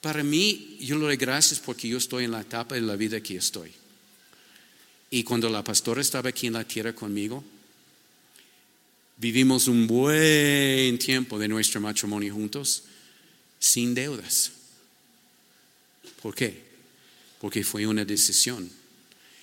Para 0.01 0.23
mí, 0.23 0.77
yo 0.81 0.97
le 0.97 1.07
doy 1.07 1.17
gracias 1.17 1.59
porque 1.59 1.89
yo 1.89 1.99
estoy 1.99 2.25
en 2.25 2.31
la 2.31 2.43
etapa 2.43 2.77
de 2.77 2.83
la 2.83 2.95
vida 2.95 3.21
que 3.21 3.37
estoy. 3.37 3.73
Y 5.11 5.25
cuando 5.25 5.51
la 5.51 5.65
pastora 5.65 6.01
estaba 6.01 6.29
aquí 6.29 6.47
en 6.47 6.53
la 6.53 6.65
tierra 6.65 6.95
conmigo, 6.95 7.43
vivimos 9.17 9.67
un 9.67 9.89
buen 9.89 10.99
tiempo 10.99 11.37
de 11.37 11.49
nuestro 11.49 11.81
matrimonio 11.81 12.33
juntos 12.33 12.85
sin 13.59 13.93
deudas. 13.93 14.53
¿Por 16.23 16.35
qué? 16.35 16.66
Porque 17.41 17.65
fue 17.65 17.87
una 17.87 18.05
decisión. 18.05 18.69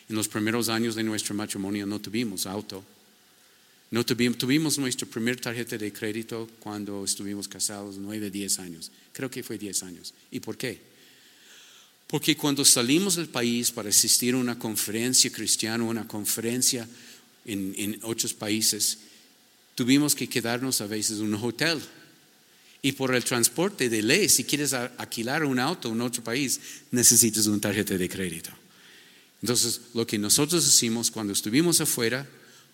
En 0.09 0.15
los 0.15 0.27
primeros 0.27 0.69
años 0.69 0.95
de 0.95 1.03
nuestro 1.03 1.35
matrimonio 1.35 1.85
no 1.85 1.99
tuvimos 1.99 2.45
auto. 2.45 2.83
No 3.91 4.03
tuvimos, 4.03 4.37
tuvimos 4.37 4.77
nuestra 4.79 5.07
primera 5.07 5.39
tarjeta 5.39 5.77
de 5.77 5.93
crédito 5.93 6.49
cuando 6.59 7.05
estuvimos 7.05 7.47
casados, 7.47 7.97
nueve, 7.97 8.31
diez 8.31 8.57
años. 8.57 8.91
Creo 9.11 9.29
que 9.29 9.43
fue 9.43 9.57
diez 9.57 9.83
años. 9.83 10.13
¿Y 10.31 10.39
por 10.39 10.57
qué? 10.57 10.81
Porque 12.07 12.35
cuando 12.35 12.65
salimos 12.65 13.15
del 13.15 13.29
país 13.29 13.71
para 13.71 13.89
asistir 13.89 14.33
a 14.33 14.37
una 14.37 14.57
conferencia 14.57 15.31
cristiana, 15.31 15.83
una 15.83 16.07
conferencia 16.07 16.87
en, 17.45 17.73
en 17.77 17.99
otros 18.03 18.33
países, 18.33 18.97
tuvimos 19.75 20.15
que 20.15 20.27
quedarnos 20.27 20.81
a 20.81 20.87
veces 20.87 21.19
en 21.19 21.33
un 21.33 21.35
hotel. 21.35 21.79
Y 22.85 22.91
por 22.91 23.15
el 23.15 23.23
transporte 23.23 23.89
de 23.89 24.01
ley, 24.01 24.27
si 24.27 24.43
quieres 24.43 24.73
alquilar 24.73 25.45
un 25.45 25.57
auto 25.57 25.89
en 25.89 26.01
otro 26.01 26.21
país, 26.21 26.59
necesitas 26.91 27.47
una 27.47 27.61
tarjeta 27.61 27.97
de 27.97 28.09
crédito. 28.09 28.51
Entonces, 29.41 29.79
lo 29.93 30.05
que 30.05 30.19
nosotros 30.19 30.67
hicimos 30.67 31.09
cuando 31.09 31.31
estuvimos 31.31 31.79
afuera, 31.79 32.27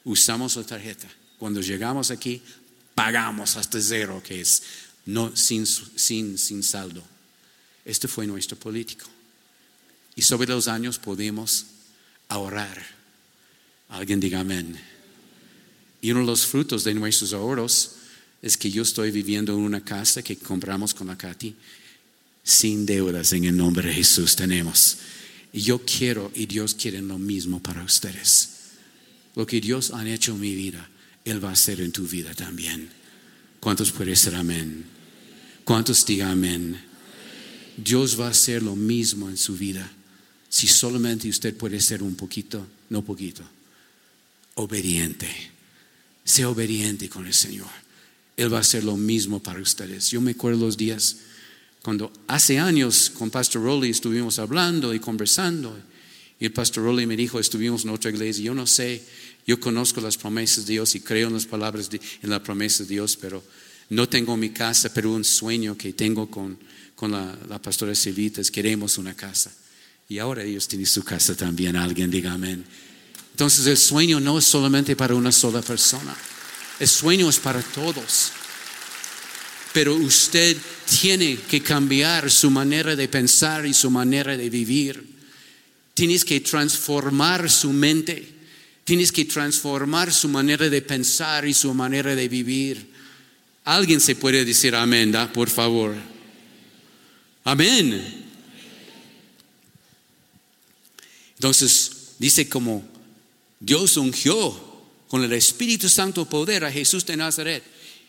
usamos 0.04 0.56
la 0.56 0.64
tarjeta. 0.64 1.08
Cuando 1.38 1.62
llegamos 1.62 2.10
aquí, 2.10 2.42
pagamos 2.96 3.56
hasta 3.56 3.80
cero, 3.80 4.22
que 4.26 4.42
es 4.42 4.64
no, 5.06 5.36
sin, 5.38 5.68
sin, 5.68 6.40
sin 6.40 6.64
saldo. 6.64 7.04
Este 7.86 8.08
fue 8.08 8.26
nuestro 8.26 8.58
político. 8.58 9.06
Y 10.16 10.24
sobre 10.24 10.50
los 10.50 10.68
años 10.68 10.98
podemos 10.98 11.68
ahorrar. 12.30 12.84
Alguien 13.90 14.20
diga 14.20 14.40
amén. 14.40 14.76
Y 16.02 16.10
uno 16.10 16.22
de 16.22 16.26
los 16.26 16.48
frutos 16.48 16.84
de 16.84 16.96
nuestros 16.96 17.32
ahorros 17.32 17.99
es 18.42 18.58
que 18.58 18.72
yo 18.72 18.84
estoy 18.84 19.12
viviendo 19.12 19.54
en 19.54 19.60
una 19.60 19.84
casa 19.84 20.22
que 20.22 20.38
compramos 20.38 20.94
con 20.94 21.08
la 21.08 21.18
Katy 21.18 21.56
sin 22.44 22.86
deudas 22.86 23.34
en 23.34 23.44
el 23.46 23.56
nombre 23.56 23.90
de 23.90 23.96
Jesús 23.96 24.36
tenemos. 24.36 24.98
Y 25.52 25.62
yo 25.62 25.84
quiero 25.86 26.32
y 26.34 26.46
Dios 26.46 26.74
quiere 26.74 27.02
lo 27.02 27.18
mismo 27.18 27.62
para 27.62 27.84
ustedes. 27.84 28.50
Lo 29.36 29.46
que 29.46 29.62
Dios 29.62 29.92
ha 29.92 30.08
hecho 30.08 30.34
en 30.34 30.40
mi 30.40 30.56
vida, 30.56 30.90
Él 31.26 31.44
va 31.44 31.50
a 31.50 31.54
hacer 31.54 31.82
en 31.82 31.92
tu 31.92 32.08
vida 32.08 32.34
también. 32.34 32.90
¿Cuántos 33.60 33.92
pueden 33.92 34.16
ser 34.16 34.36
amén? 34.36 34.86
¿Cuántos 35.64 36.06
digan 36.06 36.32
amén? 36.32 36.82
Dios 37.78 38.20
va 38.20 38.28
a 38.28 38.32
hacer 38.32 38.64
lo 38.64 38.76
mismo 38.76 39.30
en 39.30 39.38
su 39.38 39.56
vida. 39.56 39.90
Si 40.50 40.68
solamente 40.68 41.30
usted 41.30 41.56
puede 41.56 41.80
ser 41.80 42.02
un 42.02 42.16
poquito, 42.16 42.66
no 42.90 43.04
poquito, 43.04 43.44
obediente. 44.56 45.30
Sea 46.24 46.50
obediente 46.50 47.10
con 47.10 47.28
el 47.28 47.34
Señor. 47.34 47.70
Él 48.40 48.54
va 48.54 48.60
a 48.60 48.62
hacer 48.62 48.86
lo 48.86 48.96
mismo 48.96 49.44
para 49.44 49.60
ustedes. 49.60 50.12
Yo 50.12 50.22
me 50.22 50.32
acuerdo 50.32 50.66
los 50.66 50.78
días 50.78 51.18
cuando 51.82 52.10
hace 52.26 52.58
años 52.58 53.10
con 53.10 53.30
Pastor 53.30 53.64
Rowley 53.64 53.92
estuvimos 53.92 54.40
hablando 54.40 54.94
y 54.94 55.00
conversando. 55.02 55.78
Y 56.40 56.46
el 56.46 56.54
Pastor 56.54 56.86
Rowley 56.86 57.06
me 57.06 57.18
dijo, 57.18 57.38
estuvimos 57.38 57.84
en 57.84 57.90
otra 57.90 58.12
iglesia, 58.12 58.46
yo 58.46 58.56
no 58.56 58.66
sé, 58.66 59.04
yo 59.46 59.60
conozco 59.60 60.00
las 60.00 60.16
promesas 60.16 60.66
de 60.66 60.74
Dios 60.74 60.96
y 60.96 61.02
creo 61.02 61.28
en 61.28 61.34
las 61.34 61.46
palabras, 61.46 61.90
de, 61.90 62.00
en 62.22 62.30
la 62.30 62.42
promesa 62.42 62.84
de 62.84 62.90
Dios, 62.90 63.18
pero 63.20 63.44
no 63.90 64.08
tengo 64.08 64.38
mi 64.38 64.52
casa, 64.52 64.94
pero 64.94 65.12
un 65.12 65.26
sueño 65.26 65.76
que 65.76 65.92
tengo 65.92 66.32
con, 66.32 66.58
con 66.96 67.12
la, 67.12 67.38
la 67.50 67.62
pastora 67.62 67.94
Celitas, 67.94 68.50
queremos 68.50 68.98
una 68.98 69.16
casa. 69.16 69.52
Y 70.08 70.18
ahora 70.18 70.44
ellos 70.44 70.66
tienen 70.66 70.88
su 70.88 71.04
casa 71.04 71.36
también, 71.36 71.76
alguien 71.76 72.10
diga 72.10 72.32
amén. 72.32 72.64
Entonces 73.32 73.68
el 73.68 73.78
sueño 73.78 74.22
no 74.22 74.40
es 74.40 74.46
solamente 74.46 74.96
para 74.96 75.14
una 75.14 75.34
sola 75.34 75.62
persona, 75.62 76.16
el 76.80 76.88
sueño 76.88 77.30
es 77.30 77.40
para 77.40 77.62
todos. 77.62 78.32
Pero 79.74 79.96
usted 79.96 80.58
tiene 81.00 81.38
que 81.38 81.62
cambiar 81.62 82.32
su 82.32 82.50
manera 82.50 82.96
de 82.96 83.08
pensar 83.08 83.66
y 83.66 83.74
su 83.74 83.92
manera 83.92 84.36
de 84.36 84.50
vivir. 84.50 85.06
Tienes 85.94 86.26
que 86.26 86.40
transformar 86.40 87.50
su 87.50 87.72
mente. 87.72 88.28
Tienes 88.84 89.12
que 89.12 89.26
transformar 89.26 90.12
su 90.12 90.28
manera 90.30 90.70
de 90.70 90.82
pensar 90.82 91.46
y 91.48 91.54
su 91.54 91.74
manera 91.74 92.16
de 92.16 92.28
vivir. 92.28 92.90
Alguien 93.66 94.02
se 94.02 94.16
puede 94.16 94.46
decir 94.46 94.74
amén, 94.74 95.14
por 95.34 95.50
favor. 95.50 95.96
Amén. 97.44 98.26
Entonces 101.36 101.92
dice 102.18 102.50
como 102.50 102.84
Dios 103.60 103.96
ungió 103.98 104.69
con 105.10 105.24
el 105.24 105.34
Espíritu 105.34 105.90
Santo 105.90 106.24
poder 106.30 106.64
a 106.64 106.72
Jesús 106.72 107.06
de 107.06 107.18
Nazaret 107.18 107.64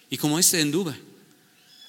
y 0.08 0.16
como 0.16 0.38
este 0.38 0.60
anduvo 0.60 0.94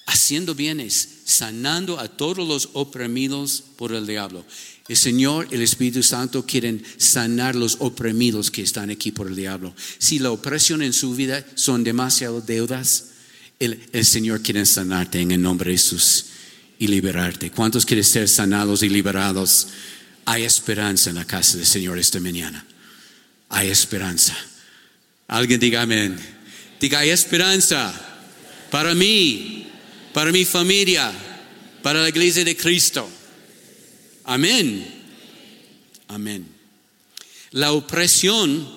haciendo 0.07 0.55
bienes, 0.55 1.07
sanando 1.25 1.99
a 1.99 2.07
todos 2.07 2.45
los 2.45 2.69
oprimidos 2.73 3.63
por 3.77 3.93
el 3.93 4.07
diablo. 4.07 4.45
El 4.87 4.97
Señor, 4.97 5.47
el 5.51 5.61
Espíritu 5.61 6.03
Santo 6.03 6.45
quieren 6.45 6.83
sanar 6.97 7.55
los 7.55 7.77
oprimidos 7.79 8.51
que 8.51 8.61
están 8.61 8.89
aquí 8.89 9.11
por 9.11 9.27
el 9.27 9.35
diablo. 9.35 9.73
Si 9.99 10.19
la 10.19 10.31
opresión 10.31 10.81
en 10.81 10.91
su 10.91 11.15
vida 11.15 11.45
son 11.55 11.83
demasiadas 11.83 12.45
deudas, 12.45 13.05
el, 13.59 13.81
el 13.93 14.05
Señor 14.05 14.41
quiere 14.41 14.65
sanarte 14.65 15.19
en 15.19 15.31
el 15.31 15.41
nombre 15.41 15.71
de 15.71 15.77
Jesús 15.77 16.25
y 16.79 16.87
liberarte. 16.87 17.51
¿Cuántos 17.51 17.85
quieren 17.85 18.03
ser 18.03 18.27
sanados 18.27 18.83
y 18.83 18.89
liberados? 18.89 19.67
Hay 20.25 20.43
esperanza 20.43 21.09
en 21.09 21.17
la 21.17 21.25
casa 21.25 21.57
del 21.57 21.67
Señor 21.67 21.99
esta 21.99 22.19
mañana. 22.19 22.65
Hay 23.49 23.69
esperanza. 23.69 24.35
Alguien 25.31 25.61
diga 25.61 25.81
amén. 25.83 26.19
Diga, 26.77 26.99
hay 26.99 27.09
esperanza 27.09 27.93
para 28.69 28.93
mí, 28.93 29.65
para 30.13 30.29
mi 30.29 30.43
familia, 30.43 31.09
para 31.81 32.01
la 32.01 32.09
iglesia 32.09 32.43
de 32.43 32.57
Cristo. 32.57 33.09
Amén. 34.25 34.85
Amén. 36.09 36.45
La 37.51 37.71
opresión, 37.71 38.67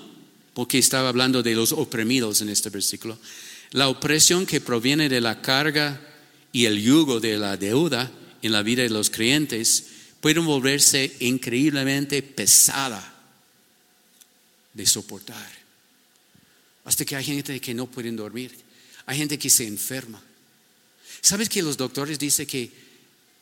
porque 0.55 0.79
estaba 0.79 1.09
hablando 1.09 1.43
de 1.43 1.57
los 1.57 1.73
oprimidos 1.73 2.40
en 2.40 2.49
este 2.49 2.71
versículo, 2.71 3.19
la 3.73 3.88
opresión 3.88 4.47
que 4.47 4.61
proviene 4.61 5.09
de 5.09 5.21
la 5.21 5.43
carga 5.43 6.01
y 6.53 6.67
el 6.67 6.81
yugo 6.81 7.19
de 7.19 7.37
la 7.37 7.57
deuda 7.57 8.12
en 8.43 8.53
la 8.53 8.62
vida 8.62 8.85
de 8.85 8.90
los 8.90 9.11
creyentes 9.11 9.87
pueden 10.21 10.47
volverse 10.47 11.17
increíblemente 11.19 12.23
pesada 12.23 13.12
de 14.73 14.87
soportar. 14.87 15.63
Hasta 16.85 17.05
que 17.05 17.16
hay 17.16 17.25
gente 17.25 17.61
que 17.61 17.75
no 17.75 17.87
pueden 17.87 18.16
dormir, 18.16 18.55
hay 19.07 19.18
gente 19.18 19.38
que 19.38 19.51
se 19.51 19.66
enferma. 19.66 20.23
¿Sabes 21.20 21.49
que 21.49 21.62
los 21.62 21.77
doctores 21.77 22.18
dicen 22.18 22.47
que 22.47 22.70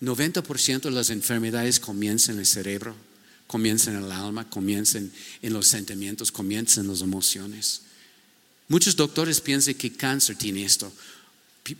90% 0.03 0.83
de 0.83 0.91
las 0.91 1.11
enfermedades 1.11 1.79
comienzan 1.79 2.35
en 2.35 2.41
el 2.41 2.47
cerebro, 2.47 2.95
comienzan 3.47 3.97
en 3.97 4.05
el 4.05 4.13
alma, 4.13 4.49
comienzan 4.49 5.13
en 5.43 5.53
los 5.53 5.69
sentimientos, 5.69 6.33
comienzan 6.33 6.85
en 6.85 6.91
las 6.91 7.03
emociones. 7.03 7.83
Muchos 8.67 8.97
doctores 8.97 9.41
piensan 9.41 9.75
que 9.75 9.93
cáncer 9.93 10.37
tiene 10.37 10.65
esto, 10.65 10.93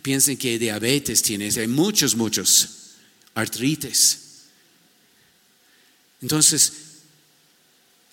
piensan 0.01 0.37
que 0.37 0.57
diabetes 0.57 1.21
tiene 1.21 1.47
esto, 1.47 1.59
hay 1.59 1.67
muchos, 1.67 2.15
muchos, 2.15 2.69
artritis. 3.35 4.19
Entonces, 6.21 6.73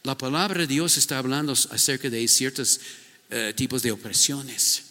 la 0.03 0.19
palabra 0.19 0.63
de 0.63 0.67
Dios 0.67 0.97
está 0.97 1.19
hablando 1.19 1.53
acerca 1.53 2.11
de 2.11 2.27
ciertos 2.27 2.81
eh, 3.31 3.53
tipos 3.55 3.83
de 3.83 3.93
opresiones, 3.93 4.83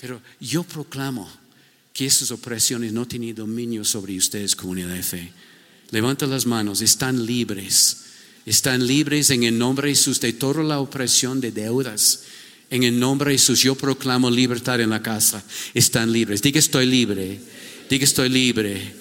pero 0.00 0.20
yo 0.40 0.62
proclamo 0.62 1.30
que 1.92 2.06
esas 2.06 2.30
opresiones 2.30 2.92
no 2.92 3.06
tienen 3.06 3.34
dominio 3.34 3.84
sobre 3.84 4.16
ustedes, 4.16 4.56
comunidad 4.56 4.94
de 4.94 5.02
fe. 5.02 5.32
Levanta 5.90 6.26
las 6.26 6.46
manos, 6.46 6.80
están 6.80 7.26
libres. 7.26 8.04
Están 8.46 8.86
libres 8.86 9.30
en 9.30 9.42
el 9.42 9.58
nombre 9.58 9.88
de 9.88 9.94
Jesús 9.94 10.20
de 10.20 10.32
toda 10.32 10.62
la 10.62 10.80
opresión 10.80 11.40
de 11.40 11.52
deudas. 11.52 12.22
En 12.70 12.84
el 12.84 12.98
nombre 12.98 13.32
de 13.32 13.38
Jesús 13.38 13.60
yo 13.60 13.74
proclamo 13.74 14.30
libertad 14.30 14.80
en 14.80 14.90
la 14.90 15.02
casa. 15.02 15.44
Están 15.74 16.12
libres. 16.12 16.40
Diga 16.40 16.58
estoy 16.58 16.86
libre. 16.86 17.38
Diga 17.88 18.04
estoy 18.04 18.28
libre. 18.28 18.94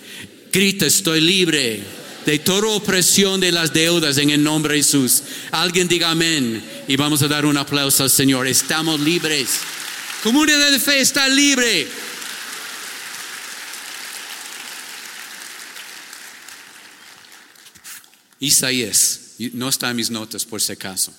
Grita 0.52 0.88
estoy 0.88 1.22
libre 1.22 1.84
de 2.30 2.38
toda 2.38 2.68
opresión 2.68 3.40
de 3.40 3.52
las 3.52 3.74
deudas 3.74 4.20
en 4.20 4.30
el 4.30 4.44
nombre 4.44 4.76
de 4.76 4.84
Jesús. 4.84 5.24
Alguien 5.50 5.88
diga 5.88 6.12
amén 6.12 6.64
y 6.88 6.96
vamos 6.96 7.24
a 7.24 7.28
dar 7.28 7.44
un 7.44 7.58
aplauso 7.58 8.04
al 8.04 8.12
Señor. 8.12 8.46
Estamos 8.46 9.00
libres. 9.00 9.62
Comunidad 10.22 10.70
de 10.70 10.80
fe 10.80 11.00
está 11.00 11.28
libre. 11.28 11.88
Isaías, 18.40 19.32
no 19.54 19.68
está 19.68 19.90
en 19.90 19.96
mis 19.96 20.12
notas 20.12 20.46
por 20.46 20.62
si 20.62 20.74
acaso. 20.74 21.12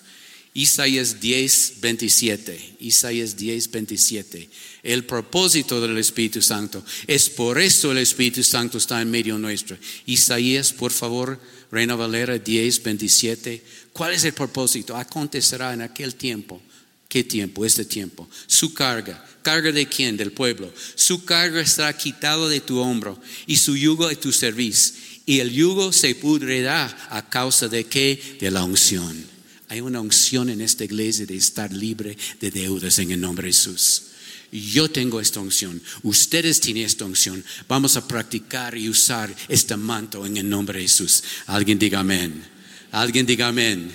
Isaías 0.52 1.20
10, 1.20 1.74
27. 1.80 2.76
Isaías 2.80 3.36
10, 3.36 3.70
27. 3.70 4.48
El 4.82 5.04
propósito 5.04 5.80
del 5.80 5.96
Espíritu 5.98 6.42
Santo. 6.42 6.84
Es 7.06 7.30
por 7.30 7.60
eso 7.60 7.92
el 7.92 7.98
Espíritu 7.98 8.42
Santo 8.42 8.78
está 8.78 9.00
en 9.00 9.10
medio 9.10 9.38
nuestro. 9.38 9.76
Isaías, 10.06 10.72
por 10.72 10.90
favor, 10.90 11.40
Reina 11.70 11.94
Valera 11.94 12.38
10, 12.38 12.82
27. 12.82 13.62
¿Cuál 13.92 14.14
es 14.14 14.24
el 14.24 14.32
propósito? 14.32 14.96
Acontecerá 14.96 15.72
en 15.72 15.82
aquel 15.82 16.16
tiempo. 16.16 16.60
¿Qué 17.08 17.22
tiempo? 17.24 17.64
Este 17.64 17.84
tiempo. 17.84 18.28
Su 18.46 18.74
carga. 18.74 19.24
¿Carga 19.42 19.70
de 19.70 19.86
quién? 19.86 20.16
Del 20.16 20.32
pueblo. 20.32 20.72
Su 20.96 21.24
carga 21.24 21.60
estará 21.60 21.96
quitado 21.96 22.48
de 22.48 22.60
tu 22.60 22.78
hombro 22.78 23.20
y 23.46 23.56
su 23.56 23.76
yugo 23.76 24.08
de 24.08 24.16
tu 24.16 24.32
cerviz 24.32 24.94
y 25.26 25.38
el 25.38 25.52
yugo 25.52 25.92
se 25.92 26.16
pudrirá 26.16 27.08
a 27.08 27.28
causa 27.28 27.68
de 27.68 27.84
qué? 27.84 28.36
De 28.40 28.50
la 28.50 28.64
unción. 28.64 29.29
Hay 29.70 29.80
una 29.80 30.00
unción 30.00 30.50
en 30.50 30.61
esta 30.61 30.85
iglesia 30.85 31.26
de 31.26 31.37
estar 31.37 31.72
libre 31.72 32.16
de 32.40 32.50
deudas 32.50 32.98
en 32.98 33.12
el 33.12 33.20
nombre 33.20 33.46
de 33.46 33.52
Jesús. 33.52 34.02
Yo 34.50 34.90
tengo 34.90 35.20
esta 35.20 35.38
unción, 35.38 35.80
ustedes 36.02 36.61
tienen 36.61 36.87
esta 36.87 37.04
unción. 37.04 37.44
Vamos 37.68 37.96
a 37.96 38.09
practicar 38.09 38.76
y 38.76 38.88
usar 38.88 39.33
este 39.48 39.76
manto 39.76 40.26
en 40.26 40.37
el 40.38 40.48
nombre 40.48 40.80
de 40.80 40.87
Jesús. 40.87 41.22
Alguien 41.46 41.78
diga 41.78 42.00
amén. 42.00 42.44
Alguien 42.90 43.24
diga 43.24 43.46
amén. 43.46 43.94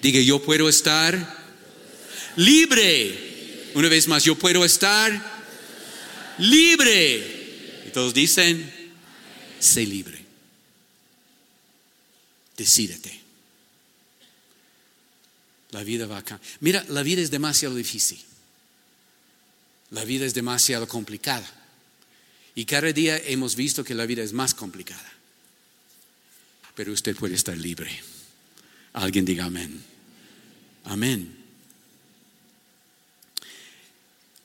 Diga, 0.00 0.20
yo 0.20 0.40
puedo 0.40 0.68
estar 0.68 1.58
libre. 2.36 3.72
Una 3.74 3.88
vez 3.88 4.06
más, 4.06 4.22
yo 4.22 4.38
puedo 4.38 4.64
estar 4.64 5.42
libre. 6.38 7.82
Y 7.88 7.90
todos 7.90 8.14
dicen, 8.14 8.72
sé 9.58 9.84
libre. 9.84 10.24
Decídete. 12.56 13.19
La 15.70 15.84
vida 15.84 16.06
va 16.06 16.18
acá. 16.18 16.40
Mira, 16.60 16.84
la 16.88 17.02
vida 17.02 17.22
es 17.22 17.30
demasiado 17.30 17.74
difícil. 17.74 18.20
La 19.90 20.04
vida 20.04 20.24
es 20.24 20.34
demasiado 20.34 20.86
complicada. 20.88 21.48
Y 22.54 22.64
cada 22.64 22.92
día 22.92 23.16
hemos 23.18 23.56
visto 23.56 23.84
que 23.84 23.94
la 23.94 24.06
vida 24.06 24.22
es 24.22 24.32
más 24.32 24.54
complicada. 24.54 25.12
Pero 26.74 26.92
usted 26.92 27.16
puede 27.16 27.34
estar 27.34 27.56
libre. 27.56 27.90
Alguien 28.92 29.24
diga 29.24 29.44
amén. 29.44 29.82
Amén. 30.84 31.36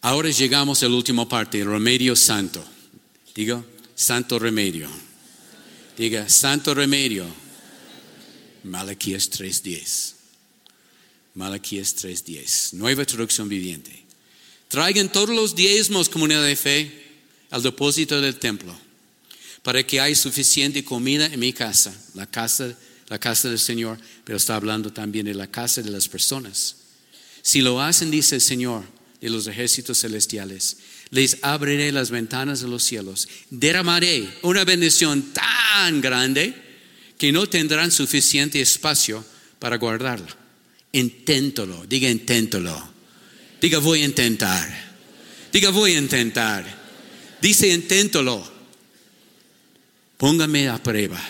Ahora 0.01 0.29
llegamos 0.29 0.83
a 0.83 0.89
la 0.89 0.95
última 0.95 1.27
parte, 1.27 1.61
el 1.61 1.67
remedio 1.67 2.15
santo. 2.15 2.63
Diga, 3.33 3.63
santo 3.95 4.37
remedio. 4.37 4.89
Diga, 5.97 6.29
santo 6.29 6.75
remedio. 6.75 7.25
Malaquías 8.63 9.31
3.10. 9.31 10.14
Malaquías 11.35 11.95
3.10. 11.97 12.73
Nueva 12.73 13.05
traducción 13.05 13.49
viviente. 13.49 13.91
Traigan 14.69 15.11
todos 15.11 15.29
los 15.29 15.53
diezmos, 15.53 16.09
comunidad 16.09 16.43
de 16.45 16.55
fe, 16.55 16.91
al 17.51 17.61
depósito 17.61 18.19
del 18.19 18.37
templo, 18.37 18.75
para 19.61 19.85
que 19.85 19.99
haya 19.99 20.15
suficiente 20.15 20.83
comida 20.83 21.25
en 21.25 21.39
mi 21.39 21.53
casa, 21.53 21.93
la 22.13 22.25
casa, 22.25 22.75
la 23.09 23.19
casa 23.19 23.49
del 23.49 23.59
Señor, 23.59 23.99
pero 24.23 24.37
está 24.37 24.55
hablando 24.55 24.91
también 24.91 25.25
de 25.25 25.33
la 25.33 25.47
casa 25.47 25.81
de 25.81 25.91
las 25.91 26.07
personas. 26.07 26.77
Si 27.41 27.61
lo 27.61 27.81
hacen, 27.81 28.09
dice 28.09 28.35
el 28.35 28.41
Señor 28.41 28.83
de 29.19 29.29
los 29.29 29.45
ejércitos 29.47 29.99
celestiales, 29.99 30.77
les 31.09 31.37
abriré 31.41 31.91
las 31.91 32.11
ventanas 32.11 32.61
de 32.61 32.67
los 32.69 32.83
cielos, 32.83 33.27
derramaré 33.49 34.27
una 34.41 34.63
bendición 34.63 35.33
tan 35.33 36.01
grande 36.01 36.55
que 37.17 37.31
no 37.31 37.47
tendrán 37.47 37.91
suficiente 37.91 38.61
espacio 38.61 39.23
para 39.59 39.77
guardarla. 39.77 40.44
Inténtalo, 40.95 41.85
diga 41.85 42.09
inténtalo. 42.09 42.75
Diga 43.59 43.79
voy 43.79 44.01
a 44.01 44.05
intentar. 44.05 44.67
Diga 45.51 45.69
voy 45.69 45.95
a 45.95 45.99
intentar. 45.99 46.63
Dice 47.41 47.67
inténtalo. 47.67 48.43
Póngame 50.17 50.69
a 50.69 50.81
prueba. 50.81 51.21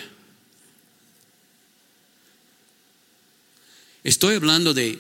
Estoy 4.04 4.36
hablando 4.36 4.74
de, 4.74 5.00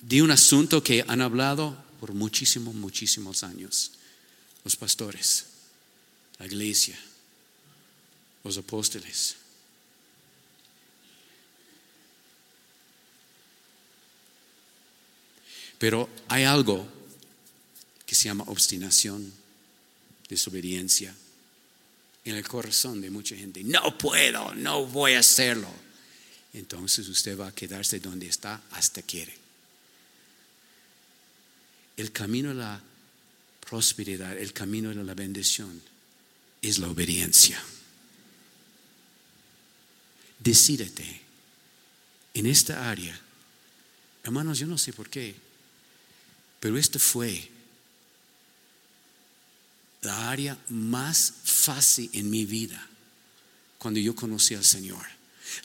de 0.00 0.22
un 0.22 0.30
asunto 0.30 0.82
que 0.82 1.04
han 1.06 1.20
hablado 1.20 1.76
por 2.00 2.14
muchísimos, 2.14 2.74
muchísimos 2.74 3.42
años 3.42 3.92
los 4.64 4.76
pastores, 4.76 5.44
la 6.38 6.46
iglesia 6.46 6.98
los 8.44 8.56
apóstoles. 8.58 9.36
Pero 15.78 16.08
hay 16.28 16.44
algo 16.44 16.86
que 18.04 18.14
se 18.14 18.24
llama 18.24 18.44
obstinación, 18.48 19.32
desobediencia 20.28 21.14
en 22.24 22.34
el 22.34 22.46
corazón 22.46 23.00
de 23.00 23.10
mucha 23.10 23.36
gente. 23.36 23.62
No 23.64 23.96
puedo, 23.96 24.54
no 24.54 24.86
voy 24.86 25.12
a 25.12 25.20
hacerlo. 25.20 25.68
Entonces 26.52 27.08
usted 27.08 27.38
va 27.38 27.48
a 27.48 27.54
quedarse 27.54 28.00
donde 28.00 28.26
está 28.26 28.60
hasta 28.72 29.02
quiere. 29.02 29.34
El 31.96 32.12
camino 32.12 32.50
de 32.50 32.56
la 32.56 32.80
prosperidad, 33.68 34.36
el 34.36 34.52
camino 34.52 34.90
de 34.90 35.04
la 35.04 35.14
bendición 35.14 35.80
es 36.62 36.78
la 36.78 36.88
obediencia 36.88 37.62
decídete 40.38 41.20
en 42.34 42.46
esta 42.46 42.90
área. 42.90 43.18
Hermanos, 44.22 44.58
yo 44.58 44.66
no 44.66 44.78
sé 44.78 44.92
por 44.92 45.08
qué, 45.08 45.34
pero 46.60 46.78
esta 46.78 46.98
fue 46.98 47.50
la 50.02 50.30
área 50.30 50.58
más 50.68 51.32
fácil 51.44 52.10
en 52.12 52.30
mi 52.30 52.44
vida 52.44 52.84
cuando 53.78 54.00
yo 54.00 54.14
conocí 54.14 54.54
al 54.54 54.64
Señor. 54.64 55.04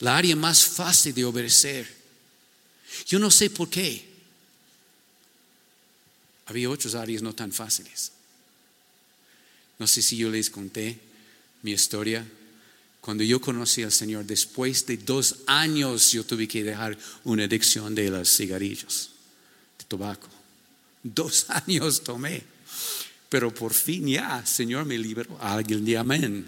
La 0.00 0.16
área 0.16 0.34
más 0.36 0.64
fácil 0.64 1.14
de 1.14 1.24
obedecer. 1.24 1.88
Yo 3.06 3.18
no 3.18 3.30
sé 3.30 3.50
por 3.50 3.68
qué. 3.68 4.08
Había 6.46 6.70
otras 6.70 6.94
áreas 6.94 7.22
no 7.22 7.34
tan 7.34 7.52
fáciles. 7.52 8.12
No 9.78 9.86
sé 9.86 10.02
si 10.02 10.16
yo 10.16 10.30
les 10.30 10.50
conté 10.50 10.98
mi 11.62 11.72
historia 11.72 12.26
cuando 13.04 13.22
yo 13.22 13.38
conocí 13.38 13.82
al 13.82 13.92
Señor, 13.92 14.24
después 14.24 14.86
de 14.86 14.96
dos 14.96 15.36
años 15.46 16.12
yo 16.12 16.24
tuve 16.24 16.48
que 16.48 16.64
dejar 16.64 16.96
una 17.24 17.44
adicción 17.44 17.94
de 17.94 18.08
los 18.08 18.34
cigarrillos, 18.34 19.10
de 19.78 19.84
tabaco. 19.84 20.26
Dos 21.04 21.46
años 21.66 22.02
tomé. 22.02 22.42
Pero 23.28 23.54
por 23.54 23.72
fin 23.72 24.08
ya, 24.08 24.44
Señor 24.44 24.84
me 24.84 24.98
liberó. 24.98 25.38
Alguien 25.40 25.84
de 25.84 25.98
amén. 25.98 26.44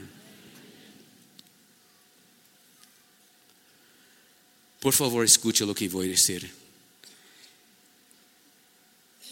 Por 4.80 4.92
favor, 4.92 5.24
escucha 5.24 5.64
lo 5.64 5.74
que 5.74 5.88
voy 5.88 6.06
a 6.06 6.10
decir. 6.10 6.50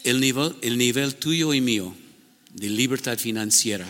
El 0.03 0.19
nivel, 0.19 0.55
el 0.61 0.77
nivel 0.77 1.15
tuyo 1.15 1.53
y 1.53 1.61
mío 1.61 1.95
de 2.53 2.69
libertad 2.69 3.17
financiera 3.17 3.87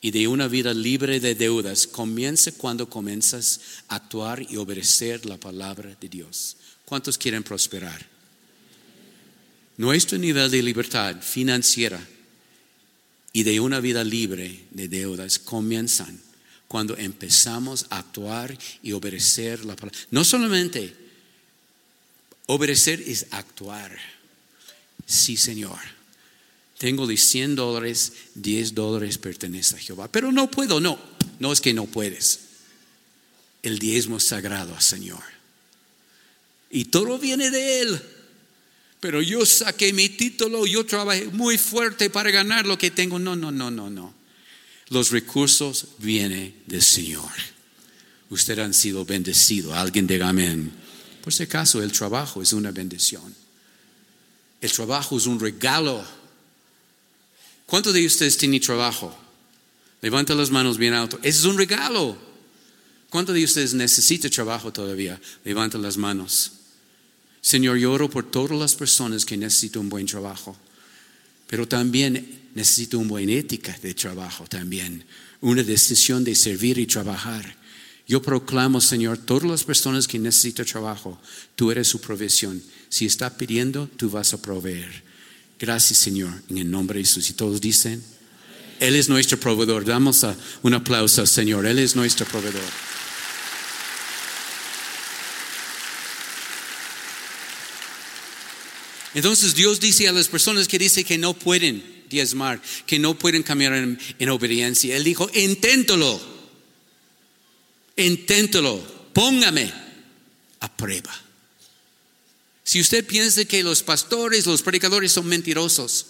y 0.00 0.10
de 0.10 0.26
una 0.26 0.48
vida 0.48 0.74
libre 0.74 1.20
de 1.20 1.34
deudas 1.34 1.86
comienza 1.86 2.52
cuando 2.52 2.90
comienzas 2.90 3.60
a 3.88 3.96
actuar 3.96 4.44
y 4.50 4.56
obedecer 4.56 5.24
la 5.26 5.36
palabra 5.36 5.96
de 6.00 6.08
Dios. 6.08 6.56
¿Cuántos 6.84 7.16
quieren 7.16 7.44
prosperar? 7.44 8.09
Nuestro 9.76 10.18
nivel 10.18 10.50
de 10.50 10.62
libertad 10.62 11.20
financiera 11.22 12.06
y 13.32 13.42
de 13.42 13.60
una 13.60 13.80
vida 13.80 14.04
libre 14.04 14.64
de 14.70 14.88
deudas 14.88 15.38
comienzan 15.38 16.20
cuando 16.68 16.96
empezamos 16.96 17.86
a 17.90 17.98
actuar 17.98 18.56
y 18.82 18.92
obedecer 18.92 19.64
la 19.64 19.74
palabra. 19.76 19.98
No 20.10 20.24
solamente 20.24 20.94
obedecer 22.46 23.00
es 23.00 23.26
actuar. 23.30 23.96
Sí, 25.06 25.36
Señor. 25.36 25.78
Tengo 26.78 27.06
de 27.06 27.16
100 27.16 27.56
dólares, 27.56 28.12
10 28.36 28.74
dólares 28.74 29.18
pertenece 29.18 29.76
a 29.76 29.78
Jehová. 29.78 30.08
Pero 30.10 30.32
no 30.32 30.50
puedo, 30.50 30.80
no. 30.80 30.98
No 31.38 31.52
es 31.52 31.60
que 31.60 31.74
no 31.74 31.86
puedes. 31.86 32.40
El 33.62 33.78
diezmo 33.78 34.16
es 34.16 34.24
sagrado, 34.24 34.80
Señor. 34.80 35.22
Y 36.70 36.86
todo 36.86 37.18
viene 37.18 37.50
de 37.50 37.80
Él. 37.80 38.02
Pero 39.00 39.22
yo 39.22 39.46
saqué 39.46 39.92
mi 39.94 40.10
título, 40.10 40.66
yo 40.66 40.84
trabajé 40.84 41.26
muy 41.26 41.56
fuerte 41.56 42.10
para 42.10 42.30
ganar 42.30 42.66
lo 42.66 42.76
que 42.76 42.90
tengo. 42.90 43.18
No, 43.18 43.34
no, 43.34 43.50
no, 43.50 43.70
no, 43.70 43.88
no. 43.88 44.14
Los 44.90 45.10
recursos 45.10 45.86
vienen 45.98 46.54
del 46.66 46.82
Señor. 46.82 47.30
Ustedes 48.28 48.58
han 48.58 48.74
sido 48.74 49.04
bendecidos. 49.04 49.72
Alguien 49.74 50.06
diga 50.06 50.28
amén. 50.28 50.70
Por 51.22 51.32
si 51.32 51.44
acaso, 51.44 51.82
el 51.82 51.92
trabajo 51.92 52.42
es 52.42 52.52
una 52.52 52.70
bendición. 52.70 53.34
El 54.60 54.70
trabajo 54.70 55.16
es 55.16 55.26
un 55.26 55.40
regalo. 55.40 56.04
¿Cuántos 57.66 57.94
de 57.94 58.04
ustedes 58.04 58.36
tienen 58.36 58.60
trabajo? 58.60 59.16
Levanta 60.02 60.34
las 60.34 60.50
manos 60.50 60.76
bien 60.76 60.92
alto. 60.92 61.18
Es 61.22 61.44
un 61.44 61.56
regalo. 61.56 62.18
¿Cuántos 63.08 63.34
de 63.34 63.44
ustedes 63.44 63.74
necesitan 63.74 64.30
trabajo 64.30 64.72
todavía? 64.72 65.20
Levanta 65.44 65.78
las 65.78 65.96
manos. 65.96 66.52
Señor, 67.40 67.78
yo 67.78 67.96
por 68.10 68.30
todas 68.30 68.58
las 68.58 68.74
personas 68.74 69.24
que 69.24 69.36
necesitan 69.36 69.82
un 69.82 69.88
buen 69.88 70.06
trabajo, 70.06 70.56
pero 71.46 71.66
también 71.66 72.40
necesito 72.54 72.98
una 72.98 73.08
buena 73.08 73.32
ética 73.32 73.76
de 73.82 73.94
trabajo 73.94 74.44
también, 74.46 75.04
una 75.40 75.62
decisión 75.62 76.22
de 76.22 76.34
servir 76.34 76.78
y 76.78 76.86
trabajar. 76.86 77.56
Yo 78.06 78.20
proclamo, 78.20 78.80
Señor, 78.80 79.18
todas 79.18 79.48
las 79.48 79.64
personas 79.64 80.08
que 80.08 80.18
necesitan 80.18 80.66
trabajo, 80.66 81.20
tú 81.54 81.70
eres 81.70 81.88
su 81.88 82.00
provisión. 82.00 82.60
Si 82.88 83.06
está 83.06 83.36
pidiendo, 83.36 83.88
tú 83.96 84.10
vas 84.10 84.34
a 84.34 84.42
proveer. 84.42 85.04
Gracias, 85.58 85.98
Señor, 85.98 86.32
en 86.48 86.58
el 86.58 86.70
nombre 86.70 86.98
de 86.98 87.04
Jesús. 87.04 87.30
Y 87.30 87.34
todos 87.34 87.60
dicen, 87.60 88.02
Él 88.80 88.96
es 88.96 89.08
nuestro 89.08 89.38
proveedor. 89.38 89.84
Damos 89.84 90.26
un 90.62 90.74
aplauso 90.74 91.24
Señor. 91.26 91.66
Él 91.66 91.78
es 91.78 91.94
nuestro 91.94 92.26
proveedor. 92.26 92.62
Entonces 99.14 99.54
Dios 99.54 99.80
dice 99.80 100.08
a 100.08 100.12
las 100.12 100.28
personas 100.28 100.68
que 100.68 100.78
dicen 100.78 101.04
que 101.04 101.18
no 101.18 101.34
pueden 101.34 102.04
diezmar, 102.08 102.60
que 102.86 102.98
no 102.98 103.18
pueden 103.18 103.42
caminar 103.42 103.74
en, 103.74 104.28
obediencia. 104.28 104.96
Él 104.96 105.04
dijo, 105.04 105.30
inténtalo, 105.34 106.20
inténtalo, 107.96 109.10
póngame 109.12 109.72
a 110.60 110.76
prueba. 110.76 111.12
Si 112.62 112.80
usted 112.80 113.04
piensa 113.04 113.44
que 113.46 113.62
los 113.62 113.82
pastores, 113.82 114.46
los 114.46 114.62
predicadores 114.62 115.10
son 115.12 115.26
mentirosos, 115.26 116.06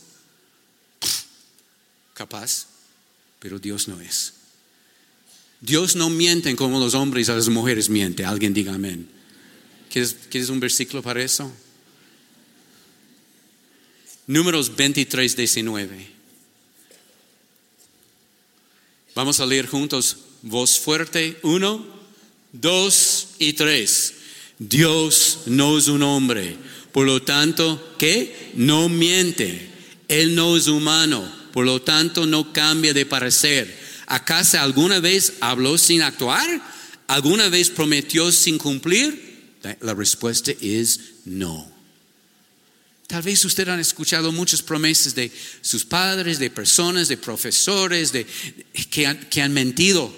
capaz, 2.12 2.66
pero 3.38 3.58
Dios 3.58 3.88
no 3.88 4.00
es. 4.00 4.34
Dios 5.62 5.96
no 5.96 6.10
miente 6.10 6.54
como 6.56 6.78
los 6.78 6.94
hombres 6.94 7.28
a 7.28 7.34
las 7.34 7.48
mujeres 7.48 7.88
mienten. 7.88 8.26
Alguien 8.26 8.52
diga 8.52 8.74
amén. 8.74 9.08
¿Quieres, 9.90 10.16
¿Quieres 10.30 10.48
un 10.48 10.60
versículo 10.60 11.02
para 11.02 11.22
eso? 11.22 11.50
Números 14.30 14.76
23, 14.76 15.34
19. 15.34 16.06
Vamos 19.16 19.40
a 19.40 19.46
leer 19.46 19.66
juntos, 19.66 20.18
voz 20.42 20.78
fuerte, 20.78 21.36
uno, 21.42 21.84
dos 22.52 23.30
y 23.40 23.54
tres. 23.54 24.14
Dios 24.56 25.40
no 25.46 25.76
es 25.76 25.88
un 25.88 26.04
hombre, 26.04 26.56
por 26.92 27.06
lo 27.06 27.20
tanto, 27.20 27.94
¿qué? 27.98 28.52
No 28.54 28.88
miente. 28.88 29.68
Él 30.06 30.36
no 30.36 30.56
es 30.56 30.68
humano, 30.68 31.28
por 31.52 31.66
lo 31.66 31.82
tanto, 31.82 32.24
no 32.24 32.52
cambia 32.52 32.94
de 32.94 33.06
parecer. 33.06 33.76
¿Acaso 34.06 34.60
alguna 34.60 35.00
vez 35.00 35.32
habló 35.40 35.76
sin 35.76 36.02
actuar? 36.02 36.48
¿Alguna 37.08 37.48
vez 37.48 37.68
prometió 37.68 38.30
sin 38.30 38.58
cumplir? 38.58 39.56
La 39.80 39.92
respuesta 39.92 40.52
es 40.60 41.00
no. 41.24 41.69
Tal 43.10 43.22
vez 43.22 43.44
usted 43.44 43.68
han 43.68 43.80
escuchado 43.80 44.30
muchas 44.30 44.62
promesas 44.62 45.16
de 45.16 45.32
sus 45.62 45.84
padres, 45.84 46.38
de 46.38 46.48
personas, 46.48 47.08
de 47.08 47.16
profesores, 47.16 48.12
de, 48.12 48.24
que, 48.88 49.04
han, 49.42 49.52
mentido. 49.52 50.14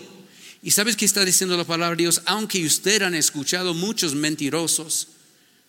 ¿Y 0.62 0.72
sabes 0.72 0.95
qué 0.95 1.07
está 1.07 1.24
diciendo 1.24 1.57
la 1.57 1.64
palabra 1.64 1.97
de 1.97 2.03
Dios? 2.03 2.20
Aunque 2.26 2.62
usted 2.62 3.01
han 3.01 3.14
escuchado 3.14 3.72
muchos 3.72 4.14
mentirosos, 4.14 5.09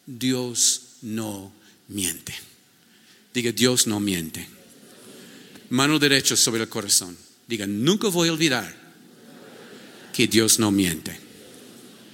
Dios 0.06 0.98
no 1.02 1.54
miente. 1.88 2.36
Diga, 3.34 3.54
Dios 3.54 3.88
no 3.88 4.02
miente. 4.02 4.46
Mano 5.70 6.00
derecha 6.00 6.36
sobre 6.36 6.64
el 6.64 6.68
corazón. 6.68 7.18
Diga, 7.48 7.66
nunca 7.66 8.10
voy 8.10 8.28
a 8.28 8.34
olvidar 8.34 8.76
que 10.12 10.28
Dios 10.28 10.60
no 10.60 10.72
miente. 10.72 11.18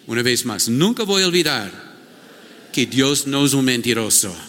Una 0.05 0.21
vez 0.21 0.45
más, 0.45 0.69
nunca 0.69 1.01
voy 1.01 1.23
a 1.23 1.27
olvidar 1.27 1.97
que 2.71 2.85
Dios 2.85 3.25
no 3.25 3.43
es 3.43 3.55
un 3.55 3.65
mentiroso. 3.65 4.48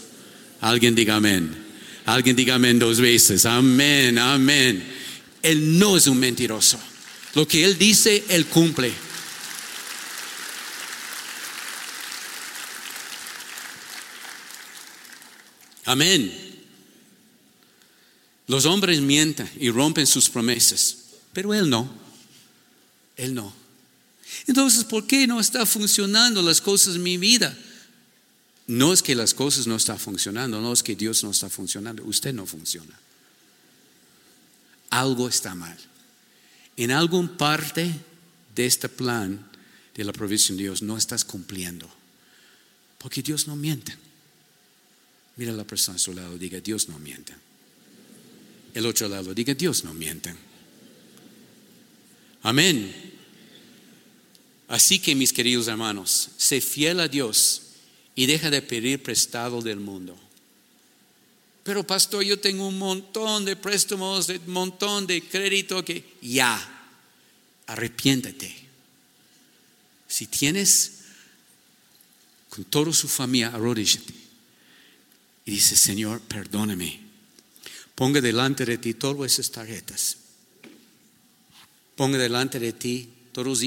Alguien 0.61 0.95
diga 0.95 1.17
amén. 1.17 1.57
Alguien 2.07 2.37
diga 2.37 2.57
amén 2.57 2.79
dos 2.79 3.01
veces. 3.01 3.47
Amén, 3.47 4.19
amén. 4.19 4.85
Él 5.43 5.79
no 5.79 5.97
es 5.97 6.07
un 6.07 6.19
mentiroso. 6.19 6.79
Lo 7.35 7.47
que 7.47 7.65
Él 7.65 7.79
dice, 7.79 8.25
Él 8.29 8.47
cumple. 8.47 8.93
Amén. 15.85 16.33
Los 18.47 18.67
hombres 18.67 19.01
mienten 19.01 19.49
y 19.59 19.71
rompen 19.71 20.07
sus 20.07 20.29
promesas, 20.29 20.97
pero 21.33 21.55
Él 21.55 21.71
no. 21.71 21.89
Él 23.17 23.35
no. 23.35 23.55
Entonces, 24.47 24.85
¿por 24.85 25.07
qué 25.07 25.27
no 25.27 25.41
está 25.41 25.65
funcionando 25.67 26.43
las 26.43 26.61
cosas 26.61 26.97
en 26.97 27.03
mi 27.03 27.17
vida? 27.17 27.57
No 28.71 28.93
es 28.93 29.03
que 29.03 29.17
las 29.17 29.35
cosas 29.35 29.67
no 29.67 29.75
están 29.75 29.99
funcionando, 29.99 30.61
no 30.61 30.73
es 30.73 30.85
que 30.85 30.95
Dios 30.95 31.25
no 31.25 31.33
está 31.33 31.51
funcionando, 31.51 32.05
usted 32.05 32.33
no 32.33 32.47
funciona. 32.47 32.97
Algo 34.91 35.29
está 35.29 35.57
mal. 35.57 35.77
En 36.77 36.93
algún 36.93 37.37
parte 37.37 37.93
de 38.55 38.67
este 38.67 38.89
plan 38.89 39.45
de 39.93 40.05
la 40.05 40.13
provisión 40.13 40.57
de 40.57 40.65
Dios 40.65 40.83
no 40.83 40.97
estás 40.97 41.25
cumpliendo. 41.25 41.91
Porque 42.99 43.23
Dios 43.23 43.49
no 43.49 43.57
miente. 43.57 43.93
Mira 45.35 45.51
a 45.51 45.57
la 45.57 45.65
persona 45.65 45.97
a 45.97 45.99
su 45.99 46.15
lado, 46.15 46.39
diga, 46.39 46.61
Dios 46.61 46.89
no 46.89 46.97
miente. 47.01 47.35
El 48.73 48.87
otro 48.87 49.09
lado, 49.09 49.35
diga, 49.35 49.53
Dios 49.53 49.83
no 49.83 49.93
miente. 49.95 50.33
Amén. 52.45 52.95
Así 54.69 55.01
que 55.01 55.17
mis 55.17 55.33
queridos 55.33 55.67
hermanos, 55.67 56.31
sé 56.37 56.61
fiel 56.61 57.01
a 57.01 57.09
Dios 57.09 57.63
y 58.15 58.27
deja 58.27 58.51
de 58.51 58.63
pedir 58.63 59.03
prestado 59.03 59.63
del 59.63 59.81
mundo. 59.81 60.19
Pero 61.63 61.87
pastor, 61.87 62.25
yo 62.25 62.39
tengo 62.39 62.67
un 62.67 62.79
montón 62.79 63.45
de 63.45 63.57
préstamos, 63.57 64.29
un 64.29 64.53
montón 64.53 65.07
de 65.07 65.23
crédito 65.23 65.85
que 65.85 66.17
ya, 66.23 66.59
arrepiéntate. 67.67 68.55
Si 70.09 70.27
tienes 70.27 70.93
con 72.49 72.65
toda 72.65 72.93
su 72.93 73.09
familia, 73.09 73.49
arrodíllate 73.49 74.13
y 75.45 75.53
dice, 75.53 75.77
Señor, 75.77 76.21
perdóname. 76.21 77.01
Ponga 77.95 78.21
delante 78.21 78.65
de 78.65 78.79
ti 78.79 78.95
todas 78.95 79.33
esas 79.33 79.51
tarjetas. 79.51 80.17
Ponga 81.97 82.19
delante 82.19 82.59
de 82.59 82.73
ti 82.73 83.09
todas 83.33 83.61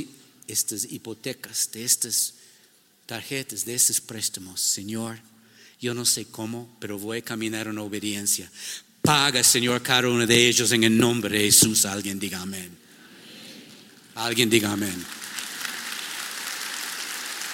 estas 0.48 0.86
hipotecas, 0.92 1.72
de 1.72 1.86
estas 1.86 2.34
tarjetas 3.06 3.66
de 3.66 3.76
esos 3.76 4.02
préstamos. 4.02 4.62
Señor, 4.62 5.20
yo 5.80 5.94
no 5.94 6.06
sé 6.06 6.26
cómo, 6.26 6.76
pero 6.80 6.98
voy 6.98 7.20
a 7.20 7.22
caminar 7.24 7.68
en 7.68 7.78
obediencia. 7.78 8.50
Paga, 9.02 9.44
Señor, 9.44 9.82
cada 9.82 10.08
uno 10.08 10.26
de 10.26 10.48
ellos 10.48 10.72
en 10.72 10.84
el 10.84 10.98
nombre 10.98 11.38
de 11.38 11.46
Jesús. 11.46 11.86
Alguien 11.86 12.20
diga 12.20 12.42
amén. 12.42 12.78
Alguien 14.16 14.50
diga 14.50 14.72
amén. 14.72 15.06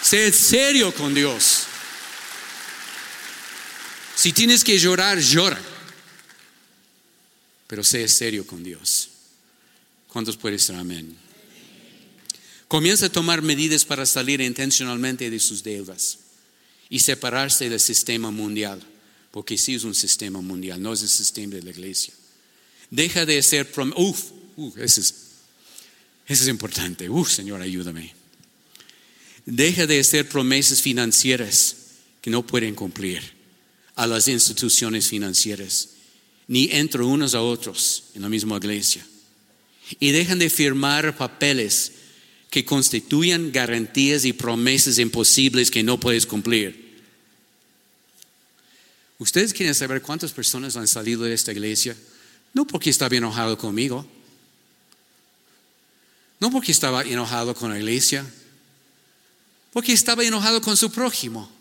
Sé 0.03 0.31
serio 0.31 0.93
con 0.93 1.13
Dios. 1.13 1.63
Si 4.15 4.33
tienes 4.33 4.63
que 4.63 4.77
llorar, 4.77 5.19
llora. 5.19 5.59
Pero 7.67 7.83
sé 7.83 8.07
serio 8.07 8.45
con 8.45 8.63
Dios. 8.63 9.09
¿Cuántos 10.07 10.37
pueden 10.37 10.57
decir 10.57 10.75
amén? 10.75 11.28
Comienza 12.69 13.07
a 13.07 13.11
tomar 13.11 13.41
medidas 13.41 13.83
para 13.83 14.05
salir 14.05 14.41
intencionalmente 14.41 15.27
de 15.31 15.39
sus 15.39 15.63
deudas 15.63 16.19
y 16.87 16.99
separarse 16.99 17.67
del 17.67 17.79
sistema 17.79 18.29
mundial, 18.29 18.79
porque 19.31 19.57
sí 19.57 19.73
es 19.73 19.83
un 19.83 19.95
sistema 19.95 20.39
mundial, 20.39 20.79
no 20.79 20.93
es 20.93 21.01
el 21.01 21.09
sistema 21.09 21.55
de 21.55 21.63
la 21.63 21.71
iglesia. 21.71 22.13
Deja 22.91 23.25
de 23.25 23.41
ser 23.41 23.67
eso 24.77 25.01
es, 26.27 26.47
importante. 26.47 27.09
Señor, 27.27 27.59
ayúdame. 27.59 28.13
Deja 29.47 29.87
de 29.87 29.99
hacer 29.99 30.29
promesas 30.29 30.79
financieras 30.79 31.75
que 32.21 32.29
no 32.29 32.45
pueden 32.45 32.75
cumplir 32.75 33.23
a 33.95 34.05
las 34.05 34.27
instituciones 34.27 35.07
financieras, 35.07 35.89
ni 36.47 36.69
entre 36.71 37.01
unos 37.01 37.33
a 37.33 37.41
otros 37.41 38.03
en 38.13 38.21
la 38.21 38.29
misma 38.29 38.57
iglesia. 38.57 39.03
Y 39.99 40.11
dejan 40.11 40.37
de 40.37 40.51
firmar 40.51 41.17
papeles 41.17 41.93
que 42.49 42.65
constituyan 42.65 43.51
garantías 43.51 44.25
y 44.25 44.33
promesas 44.33 44.97
imposibles 44.97 45.69
que 45.69 45.83
no 45.83 45.99
puedes 45.99 46.25
cumplir. 46.25 46.89
¿Ustedes 49.19 49.53
quieren 49.53 49.75
saber 49.75 50.01
cuántas 50.01 50.31
personas 50.31 50.75
han 50.75 50.87
salido 50.87 51.23
de 51.23 51.33
esta 51.33 51.51
iglesia? 51.51 51.95
No 52.53 52.65
porque 52.65 52.89
estaba 52.89 53.15
enojado 53.15 53.57
conmigo, 53.57 54.07
no 56.39 56.49
porque 56.51 56.71
estaba 56.71 57.03
enojado 57.03 57.53
con 57.53 57.69
la 57.69 57.77
iglesia, 57.77 58.25
porque 59.71 59.93
estaba 59.93 60.23
enojado 60.23 60.61
con 60.61 60.77
su 60.77 60.91
prójimo. 60.91 61.51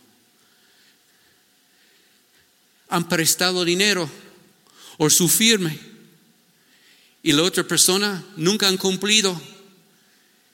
Han 2.88 3.08
prestado 3.08 3.64
dinero 3.64 4.08
o 4.96 5.10
su 5.10 5.28
firme 5.28 5.78
y 7.22 7.32
la 7.32 7.42
otra 7.42 7.64
persona 7.64 8.24
nunca 8.36 8.68
han 8.68 8.78
cumplido 8.78 9.38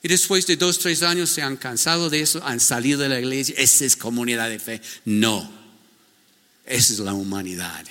y 0.04 0.08
después 0.08 0.46
de 0.46 0.58
dos, 0.58 0.78
tres 0.78 1.02
años 1.02 1.30
se 1.30 1.40
han 1.40 1.56
cansado 1.56 2.10
de 2.10 2.20
eso, 2.20 2.44
han 2.44 2.60
salido 2.60 3.00
de 3.00 3.08
la 3.08 3.18
iglesia. 3.18 3.54
Esa 3.56 3.86
es 3.86 3.96
comunidad 3.96 4.50
de 4.50 4.58
fe. 4.58 4.82
No, 5.06 5.50
esa 6.66 6.92
es 6.92 6.98
la 6.98 7.14
humanidad. 7.14 7.86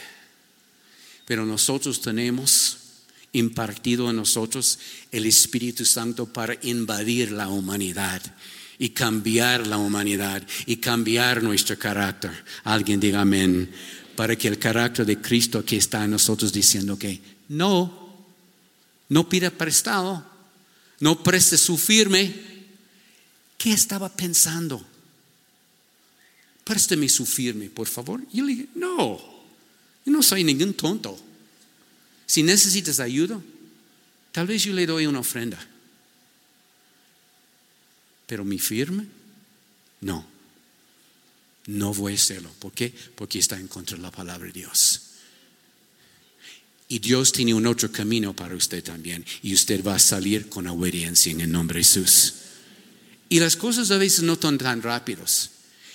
Pero 1.26 1.44
nosotros 1.44 2.02
tenemos 2.02 2.78
impartido 3.32 4.12
en 4.12 4.18
nosotros 4.18 4.78
el 5.12 5.26
Espíritu 5.26 5.86
Santo 5.86 6.32
para 6.32 6.56
invadir 6.62 7.32
la 7.32 7.48
humanidad 7.48 8.22
y 8.78 8.90
cambiar 8.90 9.66
la 9.66 9.80
humanidad 9.80 10.44
y 10.68 10.78
cambiar 10.78 11.42
nuestro 11.42 11.80
carácter. 11.80 12.32
Alguien 12.64 13.00
diga 13.00 13.22
amén. 13.22 13.72
Para 14.16 14.36
que 14.36 14.50
el 14.50 14.60
carácter 14.60 15.08
de 15.08 15.20
Cristo 15.20 15.66
que 15.66 15.78
está 15.78 16.04
en 16.04 16.12
nosotros 16.12 16.54
diciendo 16.54 16.96
que 16.96 17.20
no, 17.50 18.28
no 19.10 19.28
pida 19.28 19.50
prestado, 19.50 20.32
no 21.04 21.22
preste 21.22 21.58
su 21.58 21.78
firme. 21.78 22.34
¿Qué 23.58 23.74
estaba 23.74 24.08
pensando? 24.08 24.82
Présteme 26.64 27.10
su 27.10 27.26
firme, 27.26 27.70
por 27.70 27.90
favor. 27.90 28.22
Y 28.32 28.38
yo 28.38 28.46
le 28.46 28.54
dije, 28.54 28.70
no, 28.76 29.18
yo 30.06 30.14
no 30.14 30.24
soy 30.24 30.46
ningún 30.46 30.74
tonto. 30.74 31.20
Si 32.26 32.42
necesitas 32.42 33.02
ayuda, 33.02 33.38
tal 34.32 34.48
vez 34.48 34.64
yo 34.64 34.72
le 34.72 34.86
doy 34.86 35.06
una 35.06 35.20
ofrenda. 35.20 35.60
Pero 38.26 38.46
mi 38.46 38.58
firme, 38.58 39.06
no. 40.00 40.26
No 41.68 41.94
voy 41.94 42.14
a 42.14 42.16
hacerlo. 42.16 42.50
¿Por 42.60 42.72
qué? 42.72 42.94
Porque 43.16 43.40
está 43.40 43.60
en 43.60 43.68
contra 43.68 43.98
de 43.98 44.04
la 44.04 44.12
palabra 44.12 44.48
de 44.48 44.54
Dios. 44.54 45.02
Y 46.94 47.00
Dios 47.00 47.32
tiene 47.32 47.56
un 47.56 47.66
otro 47.66 47.92
camino 47.92 48.36
para 48.36 48.56
usted 48.56 48.84
también. 48.84 49.26
Y 49.42 49.56
usted 49.56 49.84
va 49.84 49.96
a 49.96 50.00
salir 50.00 50.48
con 50.48 50.68
obediencia 50.68 51.32
en 51.32 51.42
el 51.42 51.52
nombre 51.52 51.80
de 51.80 51.86
Jesús. 51.86 52.36
Y 53.30 53.40
las 53.40 53.56
cosas 53.56 53.90
a 53.90 53.98
veces 53.98 54.22
no 54.22 54.36
son 54.40 54.60
tan 54.60 54.80
rápidos. 54.80 55.50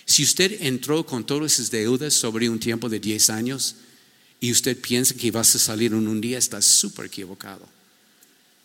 Si 0.05 0.25
usted 0.25 0.61
entró 0.61 1.07
con 1.07 1.25
todas 1.25 1.53
esas 1.53 1.71
deudas 1.71 2.15
sobre 2.15 2.51
un 2.51 2.59
tiempo 2.59 2.89
de 2.89 2.99
10 2.99 3.31
años 3.31 3.77
y 4.41 4.51
usted 4.51 4.77
piensa 4.77 5.15
que 5.15 5.31
vas 5.31 5.55
a 5.55 5.61
salir 5.61 5.93
en 5.93 6.09
un 6.09 6.21
día, 6.21 6.37
está 6.37 6.61
súper 6.61 7.07
equivocado. 7.07 7.69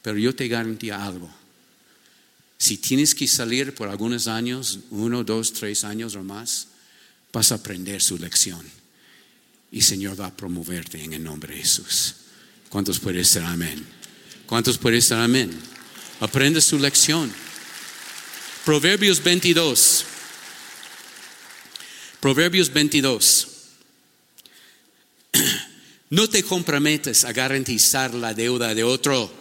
Pero 0.01 0.17
yo 0.17 0.33
te 0.33 0.47
garantizo 0.47 0.95
algo. 0.95 1.29
Si 2.57 2.77
tienes 2.77 3.13
que 3.13 3.27
salir 3.27 3.75
por 3.75 3.89
algunos 3.89 4.25
años, 4.25 4.79
uno, 4.89 5.23
dos, 5.23 5.53
tres 5.53 5.83
años 5.83 6.15
o 6.15 6.23
más, 6.23 6.69
vas 7.31 7.51
a 7.51 7.55
aprender 7.55 8.01
su 8.01 8.17
lección. 8.17 8.65
Y 9.71 9.81
Señor 9.81 10.19
va 10.19 10.25
a 10.25 10.35
promoverte 10.35 11.03
en 11.03 11.13
el 11.13 11.23
nombre 11.23 11.53
de 11.53 11.61
Jesús. 11.61 12.15
¿Cuántos 12.73 12.97
pueden 12.99 13.21
decir 13.21 13.43
amén? 13.43 13.85
¿Cuántos 14.47 14.79
pueden 14.79 14.99
decir 14.99 15.15
amén? 15.15 15.55
Aprende 16.21 16.59
su 16.59 16.79
lección. 16.79 17.31
Proverbios 18.65 19.21
22. 19.21 20.05
Proverbios 22.19 22.73
22. 22.73 23.47
No 26.09 26.27
te 26.27 26.41
comprometes 26.43 27.25
a 27.25 27.31
garantizar 27.31 28.13
la 28.13 28.33
deuda 28.33 28.73
de 28.73 28.83
otro, 28.83 29.31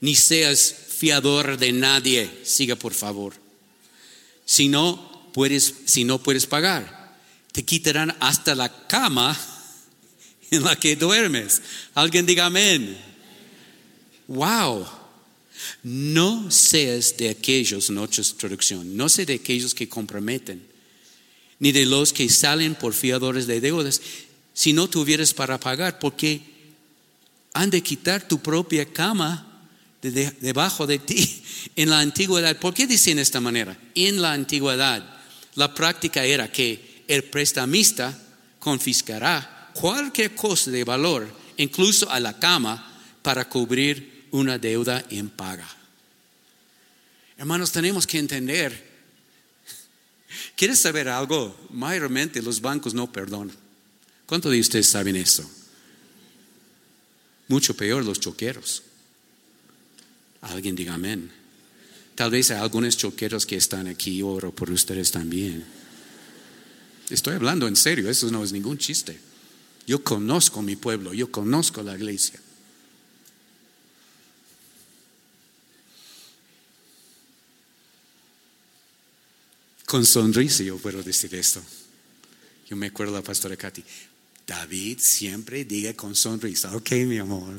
ni 0.00 0.14
seas 0.16 0.74
fiador 0.88 1.56
de 1.56 1.72
nadie. 1.72 2.30
Siga 2.44 2.74
por 2.74 2.94
favor. 2.94 3.34
Si 4.44 4.68
no 4.68 5.30
puedes, 5.32 5.72
si 5.84 6.02
no 6.02 6.18
puedes 6.20 6.46
pagar, 6.46 7.16
te 7.52 7.64
quitarán 7.64 8.16
hasta 8.20 8.56
la 8.56 8.86
cama 8.88 9.36
en 10.50 10.64
la 10.64 10.76
que 10.76 10.96
duermes. 10.96 11.62
Alguien 11.94 12.26
diga 12.26 12.46
amén. 12.46 12.96
Wow. 14.26 14.86
No 15.82 16.50
seas 16.50 17.16
de 17.16 17.30
aquellos, 17.30 17.90
en 17.90 18.08
traducción, 18.36 18.96
no 18.96 19.08
sé 19.08 19.26
de 19.26 19.34
aquellos 19.34 19.74
que 19.74 19.88
comprometen, 19.88 20.62
ni 21.58 21.72
de 21.72 21.84
los 21.84 22.12
que 22.12 22.28
salen 22.28 22.74
por 22.74 22.94
fiadores 22.94 23.46
de 23.46 23.60
deudas, 23.60 24.00
si 24.54 24.72
no 24.72 24.88
tuvieras 24.88 25.34
para 25.34 25.58
pagar, 25.58 25.98
porque 25.98 26.42
han 27.54 27.70
de 27.70 27.82
quitar 27.82 28.26
tu 28.26 28.40
propia 28.40 28.86
cama 28.86 29.66
de, 30.00 30.30
debajo 30.40 30.86
de 30.86 30.98
ti 30.98 31.42
en 31.76 31.90
la 31.90 32.00
antigüedad. 32.00 32.56
¿Por 32.58 32.74
qué 32.74 32.86
dicen 32.86 33.18
esta 33.18 33.40
manera? 33.40 33.76
En 33.94 34.22
la 34.22 34.32
antigüedad, 34.32 35.18
la 35.54 35.74
práctica 35.74 36.24
era 36.24 36.52
que 36.52 37.02
el 37.08 37.24
prestamista 37.24 38.16
confiscará 38.60 39.57
cualquier 39.78 40.34
cosa 40.34 40.72
de 40.72 40.82
valor, 40.82 41.28
incluso 41.56 42.10
a 42.10 42.18
la 42.18 42.38
cama, 42.38 42.84
para 43.22 43.48
cubrir 43.48 44.26
una 44.32 44.58
deuda 44.58 45.04
impaga. 45.10 45.68
Hermanos, 47.36 47.70
tenemos 47.70 48.04
que 48.04 48.18
entender. 48.18 48.88
¿Quieres 50.56 50.80
saber 50.80 51.08
algo? 51.08 51.56
Mayormente 51.70 52.42
los 52.42 52.60
bancos 52.60 52.92
no 52.92 53.12
perdonan. 53.12 53.56
¿Cuántos 54.26 54.50
de 54.50 54.58
ustedes 54.58 54.88
saben 54.88 55.14
eso? 55.14 55.48
Mucho 57.46 57.74
peor 57.74 58.04
los 58.04 58.18
choqueros. 58.18 58.82
Alguien 60.40 60.74
diga 60.74 60.94
amén. 60.94 61.30
Tal 62.16 62.32
vez 62.32 62.50
hay 62.50 62.58
algunos 62.58 62.96
choqueros 62.96 63.46
que 63.46 63.56
están 63.56 63.86
aquí, 63.86 64.22
oro 64.22 64.52
por 64.52 64.72
ustedes 64.72 65.12
también. 65.12 65.64
Estoy 67.10 67.36
hablando 67.36 67.68
en 67.68 67.76
serio, 67.76 68.10
eso 68.10 68.28
no 68.32 68.42
es 68.42 68.52
ningún 68.52 68.76
chiste. 68.76 69.27
Yo 69.88 70.04
conozco 70.04 70.60
mi 70.60 70.76
pueblo, 70.76 71.14
yo 71.14 71.32
conozco 71.32 71.82
la 71.82 71.94
iglesia. 71.94 72.38
Con 79.86 80.04
sonrisa 80.04 80.62
yo 80.62 80.76
puedo 80.76 81.02
decir 81.02 81.34
esto. 81.34 81.62
Yo 82.68 82.76
me 82.76 82.88
acuerdo 82.88 83.14
de 83.14 83.20
la 83.20 83.24
pastora 83.24 83.56
Katy. 83.56 83.82
David 84.46 84.98
siempre 84.98 85.64
diga 85.64 85.94
con 85.94 86.14
sonrisa, 86.14 86.76
ok 86.76 86.90
mi 87.06 87.16
amor. 87.16 87.58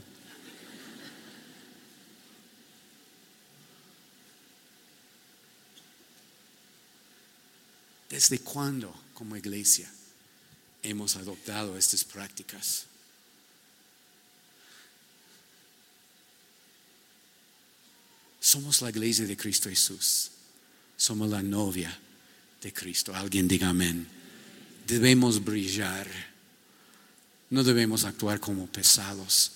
¿Desde 8.07 8.37
cuándo 8.37 8.93
como 9.15 9.35
iglesia? 9.35 9.91
Hemos 10.83 11.15
adoptado 11.15 11.77
estas 11.77 12.03
prácticas. 12.03 12.85
Somos 18.39 18.81
la 18.81 18.89
iglesia 18.89 19.25
de 19.25 19.35
Cristo 19.35 19.69
Jesús. 19.69 20.31
Somos 20.95 21.29
la 21.29 21.41
novia 21.41 21.97
de 22.61 22.73
Cristo. 22.73 23.13
Alguien 23.13 23.47
diga 23.47 23.69
amén. 23.69 24.07
Debemos 24.87 25.43
brillar. 25.43 26.07
No 27.49 27.63
debemos 27.63 28.05
actuar 28.05 28.39
como 28.39 28.67
pesados. 28.67 29.51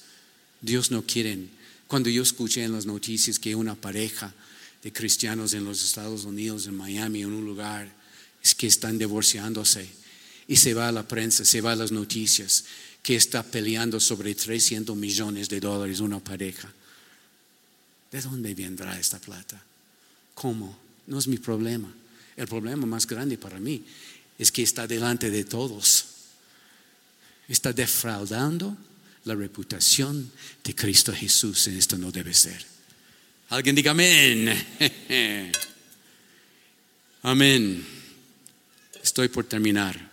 Dios 0.62 0.92
no 0.92 1.04
quiere. 1.04 1.48
Cuando 1.88 2.10
yo 2.10 2.24
escuché 2.24 2.64
en 2.64 2.74
las 2.74 2.86
noticias 2.86 3.40
que 3.40 3.56
una 3.56 3.76
pareja 3.76 4.34
de 4.84 4.92
cristianos 4.92 5.54
en 5.54 5.64
los 5.64 5.84
Estados 5.84 6.26
Unidos, 6.26 6.68
en 6.68 6.76
Miami, 6.76 7.22
en 7.22 7.32
un 7.32 7.46
lugar, 7.46 7.90
es 8.44 8.54
que 8.54 8.68
están 8.68 8.98
divorciándose 8.98 10.03
y 10.48 10.56
se 10.58 10.74
va 10.74 10.88
a 10.88 10.92
la 10.92 11.08
prensa, 11.08 11.46
se 11.46 11.62
va 11.62 11.72
a 11.72 11.76
las 11.76 11.92
noticias 11.92 12.66
que 13.02 13.16
está 13.16 13.44
peleando 13.44 14.00
sobre 14.00 14.34
300 14.34 14.96
millones 14.96 15.50
de 15.50 15.60
dólares 15.60 16.00
una 16.00 16.20
pareja. 16.20 16.72
¿De 18.12 18.22
dónde 18.22 18.54
vendrá 18.54 18.98
esta 19.00 19.20
plata? 19.20 19.62
¿Cómo? 20.34 20.78
No 21.08 21.20
es 21.20 21.28
mi 21.28 21.38
problema. 21.38 21.92
El 22.38 22.48
problema 22.48 22.86
más 22.86 23.06
grande 23.06 23.38
para 23.38 23.60
mí 23.60 23.84
es 24.38 24.52
que 24.52 24.64
está 24.64 24.88
delante 24.88 25.30
de 25.30 25.44
todos. 25.44 26.06
Está 27.48 27.74
defraudando 27.74 28.78
la 29.26 29.36
reputación 29.36 30.32
de 30.64 30.76
Cristo 30.76 31.14
Jesús 31.14 31.68
esto 31.68 31.98
no 31.98 32.12
debe 32.12 32.34
ser. 32.34 32.66
Alguien 33.50 33.76
diga 33.76 33.92
amén. 33.92 34.54
amén. 37.22 37.86
Estoy 39.04 39.28
por 39.28 39.44
terminar. 39.46 40.13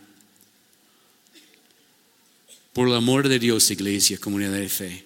Por 2.72 2.88
el 2.88 2.94
amor 2.94 3.28
de 3.28 3.38
Dios, 3.38 3.70
iglesia, 3.70 4.18
comunidad 4.18 4.52
de 4.52 4.68
fe, 4.68 5.04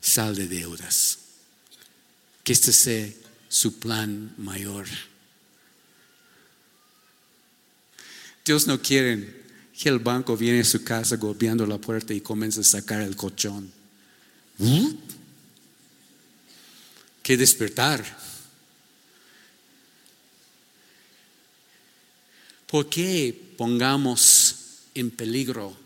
sal 0.00 0.36
de 0.36 0.46
deudas. 0.46 1.18
Que 2.44 2.52
este 2.52 2.72
sea 2.72 3.08
su 3.48 3.78
plan 3.78 4.32
mayor. 4.38 4.86
Dios 8.44 8.68
no 8.68 8.80
quiere 8.80 9.44
que 9.76 9.88
el 9.88 9.98
banco 9.98 10.36
viene 10.36 10.60
a 10.60 10.64
su 10.64 10.84
casa 10.84 11.16
golpeando 11.16 11.66
la 11.66 11.78
puerta 11.78 12.14
y 12.14 12.20
comienza 12.20 12.60
a 12.60 12.64
sacar 12.64 13.02
el 13.02 13.16
colchón. 13.16 13.70
¿Mm? 14.58 14.90
Que 17.22 17.36
despertar. 17.36 18.04
¿Por 22.68 22.88
qué 22.88 23.54
pongamos 23.56 24.54
en 24.94 25.10
peligro 25.10 25.85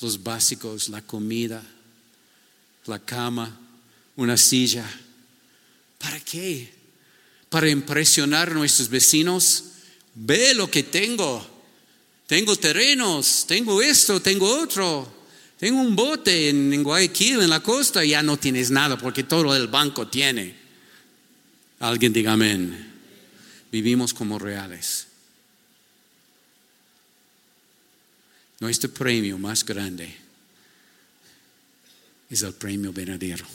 los 0.00 0.22
básicos, 0.22 0.88
la 0.88 1.02
comida, 1.02 1.62
la 2.86 2.98
cama, 2.98 3.58
una 4.16 4.36
silla? 4.36 4.88
¿Para 5.98 6.20
qué? 6.20 6.72
¿Para 7.48 7.68
impresionar 7.68 8.50
a 8.50 8.54
nuestros 8.54 8.88
vecinos? 8.88 9.64
Ve 10.14 10.54
lo 10.54 10.70
que 10.70 10.82
tengo. 10.82 11.46
Tengo 12.26 12.56
terrenos, 12.56 13.44
tengo 13.46 13.80
esto, 13.80 14.20
tengo 14.20 14.60
otro. 14.60 15.14
Tengo 15.58 15.80
un 15.80 15.96
bote 15.96 16.50
en, 16.50 16.82
Guayaquil, 16.82 17.40
en 17.40 17.50
la 17.50 17.60
costa, 17.60 18.04
y 18.04 18.10
ya 18.10 18.22
no 18.22 18.36
tienes 18.36 18.70
nada 18.70 18.98
porque 18.98 19.22
todo 19.22 19.54
el 19.56 19.68
banco 19.68 20.06
tiene. 20.08 20.54
Alguien 21.80 22.12
diga 22.12 22.32
amén. 22.32 22.92
Vivimos 23.72 24.12
como 24.12 24.38
reales. 24.38 25.06
Nuestro 28.60 28.90
premio 28.90 29.38
más 29.38 29.64
grande 29.64 30.16
es 32.30 32.42
el 32.42 32.54
premio 32.54 32.92
verdadero. 32.92 33.46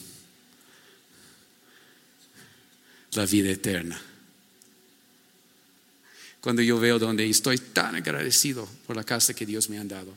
La 3.13 3.25
vida 3.25 3.49
eterna 3.49 4.01
cuando 6.41 6.63
yo 6.63 6.79
veo 6.79 6.97
donde 6.97 7.29
estoy 7.29 7.59
tan 7.59 7.95
agradecido 7.95 8.67
por 8.87 8.95
la 8.95 9.03
casa 9.03 9.35
que 9.35 9.45
Dios 9.45 9.69
me 9.69 9.77
ha 9.77 9.83
dado. 9.83 10.11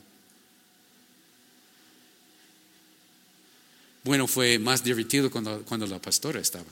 Bueno, 4.03 4.27
fue 4.27 4.59
más 4.59 4.83
divertido 4.83 5.31
cuando, 5.31 5.63
cuando 5.65 5.87
la 5.87 6.01
pastora 6.01 6.41
estaba. 6.41 6.71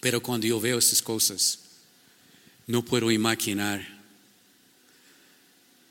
Pero 0.00 0.20
cuando 0.20 0.46
yo 0.46 0.60
veo 0.60 0.78
estas 0.78 1.00
cosas, 1.00 1.60
no 2.66 2.84
puedo 2.84 3.10
imaginar 3.10 3.93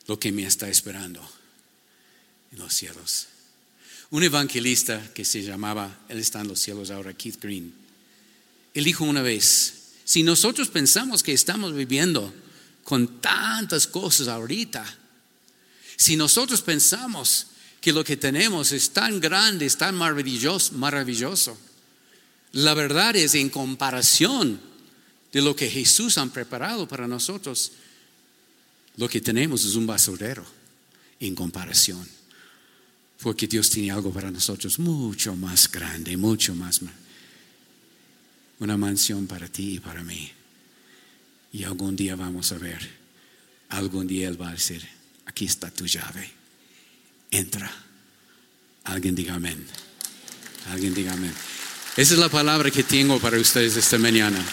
lo 0.08 0.20
que 0.20 0.32
me 0.32 0.46
está 0.46 0.70
esperando 0.70 1.22
en 2.52 2.60
los 2.60 2.74
cielos. 2.74 3.28
Un 4.12 4.24
evangelista 4.24 5.12
que 5.14 5.26
se 5.26 5.44
llamaba, 5.44 6.00
él 6.10 6.20
está 6.20 6.42
en 6.42 6.48
los 6.48 6.60
cielos 6.60 6.92
ahora, 6.92 7.14
Keith 7.14 7.42
Green, 7.42 7.74
él 8.74 8.84
dijo 8.84 9.04
una 9.04 9.22
vez, 9.22 9.74
si 10.04 10.24
nosotros 10.24 10.70
pensamos 10.70 11.24
que 11.24 11.34
estamos 11.34 11.74
viviendo 11.74 12.34
con 12.84 13.22
tantas 13.22 13.88
cosas 13.88 14.28
ahorita, 14.28 14.86
si 15.96 16.16
nosotros 16.16 16.62
pensamos 16.62 17.48
que 17.80 17.94
lo 17.94 18.04
que 18.04 18.18
tenemos 18.18 18.72
es 18.72 18.90
tan 18.92 19.20
grande, 19.20 19.66
es 19.66 19.78
tan 19.78 19.96
maravilloso, 19.96 20.74
maravilloso, 20.74 21.58
la 22.54 22.74
verdad 22.74 23.16
es 23.16 23.36
en 23.36 23.50
comparación 23.50 24.60
de 25.32 25.42
lo 25.42 25.56
que 25.56 25.70
Jesús 25.70 26.18
ha 26.18 26.26
preparado 26.28 26.88
para 26.88 27.08
nosotros, 27.08 27.72
lo 28.98 29.10
que 29.10 29.22
tenemos 29.22 29.66
es 29.66 29.76
un 29.76 29.88
basurero 29.88 30.46
en 31.20 31.36
comparación. 31.36 32.08
Porque 33.22 33.48
Dios 33.48 33.70
tiene 33.70 33.92
algo 33.92 34.12
para 34.12 34.30
nosotros 34.30 34.80
mucho 34.80 35.36
más 35.36 35.72
grande, 35.72 36.18
mucho 36.18 36.54
más 36.56 36.82
una 38.60 38.78
mansión 38.78 39.28
para 39.28 39.48
ti 39.48 39.76
y 39.76 39.80
para 39.80 40.04
mí. 40.04 40.32
Y 41.52 41.64
algún 41.64 41.96
día 41.96 42.16
vamos 42.16 42.52
a 42.52 42.58
ver, 42.58 42.90
algún 43.70 44.08
día 44.08 44.28
Él 44.28 44.42
va 44.42 44.50
a 44.50 44.54
decir, 44.54 44.88
aquí 45.26 45.46
está 45.46 45.70
tu 45.72 45.86
llave, 45.86 46.30
entra. 47.32 47.72
Alguien 48.86 49.16
diga 49.16 49.36
amén. 49.36 49.66
Alguien 50.72 50.94
diga 50.94 51.14
amén. 51.14 51.34
Esa 51.96 52.14
es 52.14 52.20
la 52.20 52.30
palabra 52.30 52.72
que 52.72 52.84
tengo 52.84 53.20
para 53.20 53.38
ustedes 53.38 53.78
esta 53.78 53.98
mañana. 53.98 54.44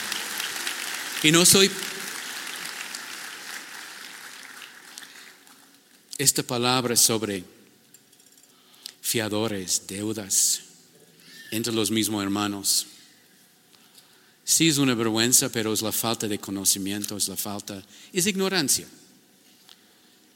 Y 1.22 1.32
no 1.32 1.44
soy... 1.44 1.70
Esta 6.20 6.42
palabra 6.42 6.96
sobre 6.96 7.42
fiadores, 9.00 9.84
deudas 9.86 10.60
entre 11.50 11.72
los 11.72 11.90
mismos 11.90 12.22
hermanos. 12.22 12.86
Sí 14.44 14.68
es 14.68 14.76
una 14.76 14.94
vergüenza, 14.94 15.48
pero 15.48 15.72
es 15.72 15.80
la 15.80 15.92
falta 15.92 16.28
de 16.28 16.38
conocimiento, 16.38 17.16
es 17.16 17.26
la 17.26 17.38
falta, 17.38 17.82
es 18.12 18.26
ignorancia. 18.26 18.86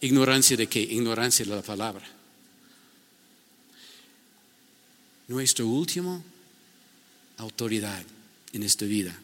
¿Ignorancia 0.00 0.56
de 0.56 0.68
qué? 0.68 0.80
Ignorancia 0.80 1.44
de 1.44 1.54
la 1.54 1.60
palabra. 1.60 2.08
Nuestra 5.28 5.66
última 5.66 6.18
autoridad 7.36 8.02
en 8.54 8.62
esta 8.62 8.86
vida 8.86 9.14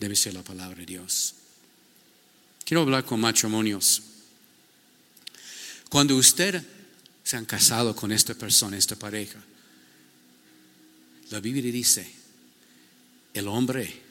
debe 0.00 0.16
ser 0.16 0.34
la 0.34 0.42
palabra 0.42 0.80
de 0.80 0.86
Dios. 0.86 1.34
Quiero 2.64 2.80
hablar 2.80 3.04
con 3.04 3.20
matrimonios. 3.20 4.02
Cuando 5.88 6.16
usted 6.16 6.62
se 7.24 7.36
han 7.36 7.44
casado 7.44 7.94
con 7.96 8.12
esta 8.12 8.34
persona, 8.34 8.76
esta 8.76 8.96
pareja, 8.96 9.38
la 11.30 11.40
Biblia 11.40 11.70
dice, 11.72 12.10
el 13.34 13.48
hombre 13.48 14.02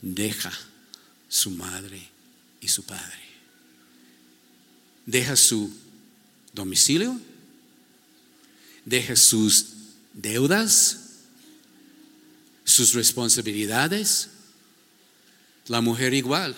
deja 0.00 0.52
su 1.28 1.50
madre 1.50 2.00
y 2.60 2.68
su 2.68 2.84
padre. 2.84 3.26
Deja 5.04 5.36
su 5.36 5.72
domicilio, 6.52 7.20
deja 8.84 9.14
sus 9.14 9.66
deudas, 10.12 10.98
sus 12.64 12.94
responsabilidades. 12.94 14.30
La 15.68 15.80
mujer 15.80 16.14
igual. 16.14 16.56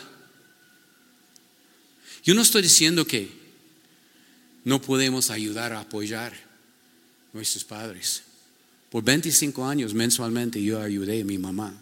Yo 2.24 2.34
no 2.34 2.42
estoy 2.42 2.62
diciendo 2.62 3.06
que 3.06 3.37
no 4.68 4.82
podemos 4.82 5.30
ayudar 5.30 5.72
a 5.72 5.80
apoyar 5.80 6.34
a 6.34 6.38
nuestros 7.32 7.64
padres. 7.64 8.22
Por 8.90 9.02
25 9.02 9.64
años 9.64 9.94
mensualmente 9.94 10.62
yo 10.62 10.78
ayudé 10.78 11.22
a 11.22 11.24
mi 11.24 11.38
mamá. 11.38 11.72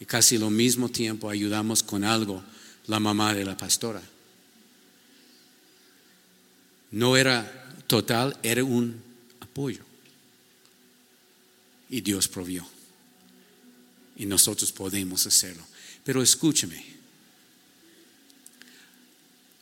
Y 0.00 0.06
casi 0.06 0.38
lo 0.38 0.48
mismo 0.48 0.88
tiempo 0.88 1.28
ayudamos 1.28 1.82
con 1.82 2.02
algo 2.02 2.42
la 2.86 2.98
mamá 2.98 3.34
de 3.34 3.44
la 3.44 3.58
pastora. 3.58 4.00
No 6.92 7.14
era 7.14 7.84
total, 7.86 8.38
era 8.42 8.64
un 8.64 8.98
apoyo. 9.40 9.84
Y 11.90 12.00
Dios 12.00 12.26
provió. 12.26 12.66
Y 14.16 14.24
nosotros 14.24 14.72
podemos 14.72 15.26
hacerlo. 15.26 15.62
Pero 16.04 16.22
escúcheme, 16.22 16.82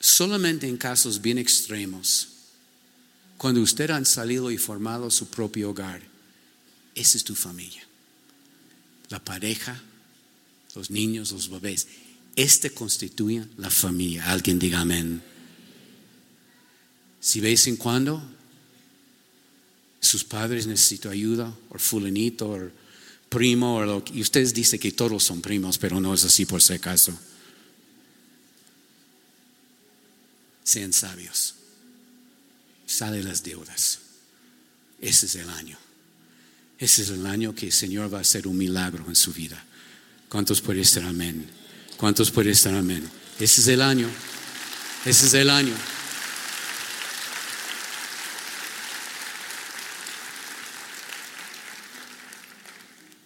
solamente 0.01 0.67
en 0.67 0.79
casos 0.79 1.21
bien 1.21 1.39
extremos, 1.39 2.29
cuando 3.37 3.61
usted 3.61 3.91
ha 3.91 4.05
salido 4.05 4.51
y 4.51 4.59
formado 4.59 5.11
su 5.11 5.29
propio 5.29 5.71
hogar, 5.71 6.03
esa 6.95 7.17
es 7.17 7.25
tu 7.25 7.35
familia. 7.35 7.83
La 9.09 9.23
pareja, 9.23 9.81
los 10.75 10.91
niños, 10.91 11.33
los 11.33 11.49
bebés. 11.49 11.87
Este 12.37 12.71
constituye 12.71 13.45
la 13.57 13.71
familia. 13.71 14.31
Alguien 14.31 14.59
diga 14.59 14.81
amén. 14.81 15.23
Si 17.21 17.41
veis 17.41 17.67
en 17.67 17.77
cuando 17.77 18.23
sus 20.01 20.25
padres 20.25 20.67
necesitan 20.67 21.13
ayuda, 21.13 21.55
o 21.69 21.79
fulanito, 21.79 22.51
o 22.51 22.71
primo, 23.29 23.77
o 23.77 23.85
lo, 23.85 24.05
y 24.13 24.23
ustedes 24.23 24.55
dicen 24.55 24.81
que 24.81 24.93
todos 24.93 25.23
son 25.23 25.41
primos, 25.41 25.79
pero 25.79 26.01
no 26.01 26.15
es 26.15 26.25
así 26.25 26.47
por 26.47 26.63
si 26.63 26.73
acaso. 26.75 27.19
Sean 30.65 30.93
sabios. 30.93 31.55
Sale 32.87 33.23
las 33.23 33.43
deudas. 33.43 33.99
Ese 35.01 35.27
es 35.27 35.35
el 35.37 35.49
año 35.49 35.79
Ese 36.79 37.03
es 37.03 37.09
el 37.09 37.25
año 37.27 37.55
que 37.55 37.67
el 37.67 37.73
Señor 37.73 38.13
va 38.13 38.19
a 38.19 38.21
hacer 38.21 38.47
un 38.47 38.57
milagro 38.57 39.07
en 39.09 39.17
su 39.17 39.33
vida. 39.33 39.65
¿Cuántos 40.29 40.61
pueden 40.61 40.83
estar 40.83 41.05
amén? 41.05 41.49
¿Cuántos 41.97 42.31
pueden 42.31 42.53
estar 42.53 42.75
amén? 42.75 43.09
Ese 43.39 43.61
es 43.61 43.69
el 43.69 43.83
año. 43.83 44.09
Ese 45.05 45.27
es 45.27 45.35
el 45.35 45.51
año. 45.51 45.75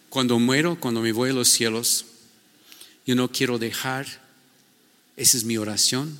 Cuando 0.09 0.39
muero, 0.39 0.79
cuando 0.79 1.01
me 1.01 1.11
voy 1.11 1.31
a 1.31 1.33
los 1.33 1.49
cielos, 1.49 2.05
yo 3.05 3.15
no 3.15 3.29
quiero 3.29 3.59
dejar, 3.59 4.07
esa 5.17 5.37
es 5.37 5.43
mi 5.43 5.57
oración, 5.57 6.17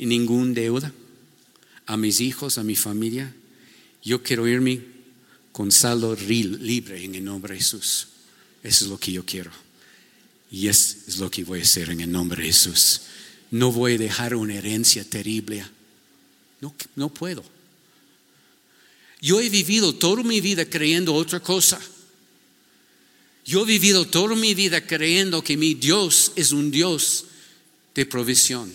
y 0.00 0.06
ningún 0.06 0.54
deuda 0.54 0.94
a 1.84 1.98
mis 1.98 2.22
hijos, 2.22 2.56
a 2.56 2.64
mi 2.64 2.74
familia. 2.74 3.34
Yo 4.02 4.22
quiero 4.22 4.48
irme 4.48 4.80
con 5.52 5.70
saldo 5.70 6.16
libre 6.16 7.04
en 7.04 7.16
el 7.16 7.24
nombre 7.24 7.52
de 7.52 7.60
Jesús. 7.60 8.08
Eso 8.62 8.86
es 8.86 8.90
lo 8.90 8.98
que 8.98 9.12
yo 9.12 9.26
quiero. 9.26 9.50
Y 10.50 10.68
eso 10.68 10.96
es 11.06 11.18
lo 11.18 11.30
que 11.30 11.44
voy 11.44 11.60
a 11.60 11.64
hacer 11.64 11.90
en 11.90 12.00
el 12.00 12.10
nombre 12.10 12.42
de 12.42 12.48
Jesús. 12.48 13.02
No 13.50 13.72
voy 13.72 13.96
a 13.96 13.98
dejar 13.98 14.34
una 14.34 14.54
herencia 14.54 15.04
terrible. 15.04 15.66
No, 16.62 16.74
no 16.96 17.12
puedo. 17.12 17.44
Yo 19.20 19.38
he 19.38 19.50
vivido 19.50 19.94
toda 19.94 20.22
mi 20.22 20.40
vida 20.40 20.64
creyendo 20.64 21.14
otra 21.14 21.40
cosa. 21.40 21.78
Yo 23.44 23.64
he 23.64 23.66
vivido 23.66 24.06
toda 24.06 24.34
mi 24.34 24.54
vida 24.54 24.80
creyendo 24.86 25.44
que 25.44 25.58
mi 25.58 25.74
Dios 25.74 26.32
es 26.36 26.52
un 26.52 26.70
Dios 26.70 27.26
de 27.94 28.06
provisión. 28.06 28.72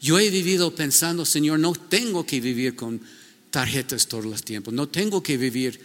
Yo 0.00 0.18
he 0.18 0.30
vivido 0.30 0.74
pensando, 0.74 1.24
Señor, 1.24 1.58
no 1.58 1.72
tengo 1.72 2.24
que 2.24 2.40
vivir 2.40 2.76
con 2.76 3.00
tarjetas 3.50 4.06
todos 4.06 4.24
los 4.24 4.44
tiempos, 4.44 4.72
no 4.72 4.88
tengo 4.88 5.22
que 5.22 5.36
vivir 5.36 5.80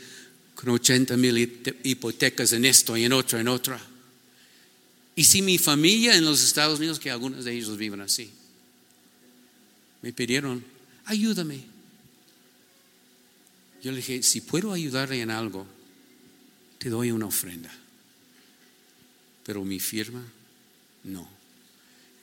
con 0.55 0.69
80 0.69 1.17
mil 1.17 1.37
hipotecas 1.83 2.53
en 2.53 2.65
esto 2.65 2.95
y 2.95 3.05
en 3.05 3.13
otra, 3.13 3.39
en 3.39 3.47
otra. 3.47 3.81
Y 5.15 5.23
si 5.23 5.41
mi 5.41 5.57
familia 5.57 6.15
en 6.15 6.25
los 6.25 6.43
Estados 6.43 6.79
Unidos, 6.79 6.99
que 6.99 7.11
algunos 7.11 7.45
de 7.45 7.53
ellos 7.53 7.77
viven 7.77 8.01
así, 8.01 8.29
me 10.01 10.11
pidieron, 10.11 10.63
ayúdame. 11.05 11.63
Yo 13.81 13.91
le 13.91 13.97
dije, 13.97 14.23
si 14.23 14.41
puedo 14.41 14.73
ayudarle 14.73 15.21
en 15.21 15.29
algo, 15.29 15.67
te 16.77 16.89
doy 16.89 17.11
una 17.11 17.25
ofrenda. 17.25 17.71
Pero 19.43 19.63
mi 19.63 19.79
firma, 19.79 20.23
no. 21.03 21.27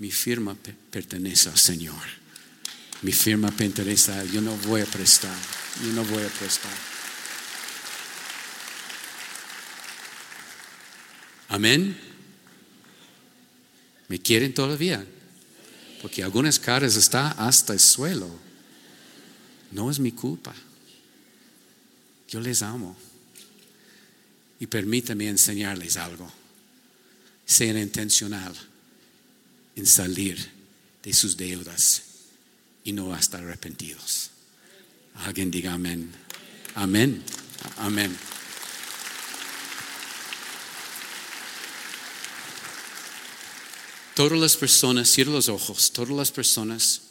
Mi 0.01 0.11
firma 0.11 0.57
pertenece 0.91 1.51
al 1.51 1.59
Señor. 1.59 2.03
Mi 3.03 3.13
firma 3.13 3.51
pertenece 3.51 4.11
a 4.11 4.23
Él. 4.23 4.33
Yo 4.33 4.41
no 4.41 4.57
voy 4.57 4.81
a 4.81 4.87
prestar. 4.87 5.37
Yo 5.85 5.93
no 5.93 6.03
voy 6.07 6.23
a 6.23 6.29
prestar. 6.29 6.73
Amén. 11.49 11.99
¿Me 14.09 14.19
quieren 14.19 14.55
todavía? 14.55 15.05
Porque 16.01 16.23
algunas 16.23 16.59
caras 16.59 16.97
están 16.97 17.35
hasta 17.37 17.75
el 17.75 17.81
suelo. 17.81 18.31
No 19.71 19.91
es 19.91 19.99
mi 19.99 20.13
culpa. 20.13 20.55
Yo 22.27 22.41
les 22.41 22.63
amo. 22.63 22.97
Y 24.61 24.67
permítame 24.67 25.29
enseñarles 25.29 25.99
algo. 25.99 26.33
Sean 27.45 27.77
intencional 27.77 28.70
salir 29.87 30.51
de 31.03 31.13
sus 31.13 31.37
deudas 31.37 32.03
y 32.85 32.93
no 32.93 33.13
hasta 33.13 33.39
arrepentidos. 33.39 34.31
Alguien 35.15 35.51
diga 35.51 35.73
amén. 35.73 36.11
Amén. 36.75 37.23
Amén. 37.77 38.17
Todas 44.15 44.39
las 44.39 44.57
personas, 44.57 45.09
cierra 45.09 45.33
los 45.33 45.49
ojos, 45.49 45.93
todas 45.93 46.11
las 46.11 46.31
personas 46.31 47.03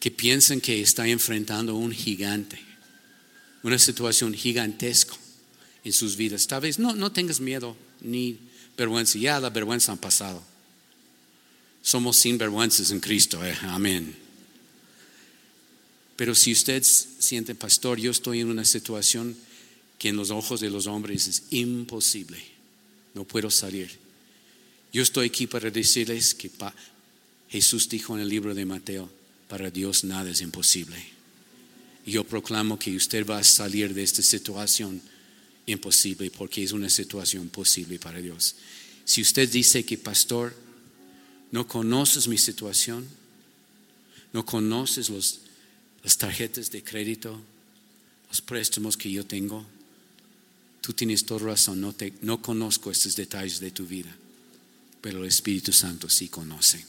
que 0.00 0.10
piensan 0.10 0.60
que 0.60 0.80
están 0.80 1.08
enfrentando 1.08 1.74
un 1.74 1.92
gigante, 1.92 2.60
una 3.62 3.78
situación 3.78 4.34
gigantesca 4.34 5.14
en 5.84 5.92
sus 5.92 6.16
vidas. 6.16 6.46
Tal 6.46 6.60
vez 6.60 6.78
no, 6.78 6.94
no 6.94 7.10
tengas 7.12 7.40
miedo 7.40 7.76
ni 8.00 8.38
vergüenza, 8.76 9.18
ya 9.18 9.40
la 9.40 9.50
vergüenza 9.50 9.92
han 9.92 9.98
pasado. 9.98 10.42
Somos 11.88 12.18
sin 12.18 12.36
vergüenzas 12.36 12.90
en 12.90 13.00
Cristo, 13.00 13.42
eh, 13.42 13.56
amén. 13.62 14.14
Pero 16.16 16.34
si 16.34 16.52
usted 16.52 16.82
siente, 16.82 17.54
pastor, 17.54 17.98
yo 17.98 18.10
estoy 18.10 18.40
en 18.40 18.50
una 18.50 18.66
situación 18.66 19.34
que 19.98 20.10
en 20.10 20.16
los 20.16 20.28
ojos 20.28 20.60
de 20.60 20.68
los 20.68 20.86
hombres 20.86 21.26
es 21.28 21.44
imposible, 21.48 22.44
no 23.14 23.24
puedo 23.24 23.50
salir. 23.50 23.88
Yo 24.92 25.02
estoy 25.02 25.28
aquí 25.28 25.46
para 25.46 25.70
decirles 25.70 26.34
que 26.34 26.50
Jesús 27.48 27.88
dijo 27.88 28.14
en 28.14 28.20
el 28.20 28.28
libro 28.28 28.54
de 28.54 28.66
Mateo, 28.66 29.08
para 29.48 29.70
Dios 29.70 30.04
nada 30.04 30.28
es 30.28 30.42
imposible. 30.42 31.02
Y 32.04 32.10
yo 32.10 32.22
proclamo 32.22 32.78
que 32.78 32.94
usted 32.96 33.26
va 33.26 33.38
a 33.38 33.44
salir 33.44 33.94
de 33.94 34.02
esta 34.02 34.20
situación 34.20 35.00
imposible 35.64 36.30
porque 36.32 36.62
es 36.62 36.72
una 36.72 36.90
situación 36.90 37.48
posible 37.48 37.98
para 37.98 38.20
Dios. 38.20 38.56
Si 39.06 39.22
usted 39.22 39.50
dice 39.50 39.86
que, 39.86 39.96
pastor, 39.96 40.67
no 41.50 41.66
conoces 41.66 42.28
mi 42.28 42.38
situación, 42.38 43.06
no 44.32 44.44
conoces 44.44 45.08
los, 45.08 45.40
las 46.02 46.18
tarjetas 46.18 46.70
de 46.70 46.82
crédito, 46.82 47.40
los 48.28 48.40
préstamos 48.40 48.96
que 48.96 49.10
yo 49.10 49.24
tengo, 49.24 49.64
tú 50.80 50.92
tienes 50.92 51.24
toda 51.24 51.46
razón, 51.46 51.80
no, 51.80 51.92
te, 51.92 52.12
no 52.22 52.42
conozco 52.42 52.90
estos 52.90 53.16
detalles 53.16 53.60
de 53.60 53.70
tu 53.70 53.86
vida, 53.86 54.14
pero 55.00 55.20
el 55.20 55.28
Espíritu 55.28 55.72
Santo 55.72 56.08
sí 56.08 56.28
conoce. 56.28 56.84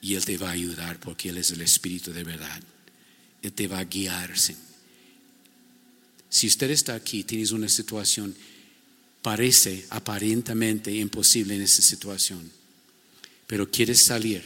Y 0.00 0.14
Él 0.14 0.24
te 0.24 0.38
va 0.38 0.50
a 0.50 0.52
ayudar 0.52 1.00
porque 1.00 1.28
Él 1.30 1.38
es 1.38 1.50
el 1.50 1.60
Espíritu 1.60 2.12
de 2.12 2.22
verdad. 2.22 2.62
Él 3.42 3.52
te 3.52 3.66
va 3.66 3.78
a 3.78 3.84
guiar 3.84 4.36
si 6.30 6.46
usted 6.46 6.70
está 6.70 6.94
aquí, 6.94 7.24
tienes 7.24 7.52
una 7.52 7.68
situación, 7.68 8.34
parece 9.22 9.86
aparentemente 9.90 10.94
imposible 10.94 11.54
en 11.54 11.62
esa 11.62 11.82
situación, 11.82 12.50
pero 13.48 13.68
quieres 13.68 14.02
salir, 14.02 14.44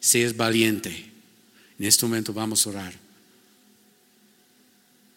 seas 0.00 0.34
valiente. 0.34 1.12
En 1.78 1.84
este 1.84 2.06
momento 2.06 2.32
vamos 2.32 2.66
a 2.66 2.70
orar. 2.70 2.94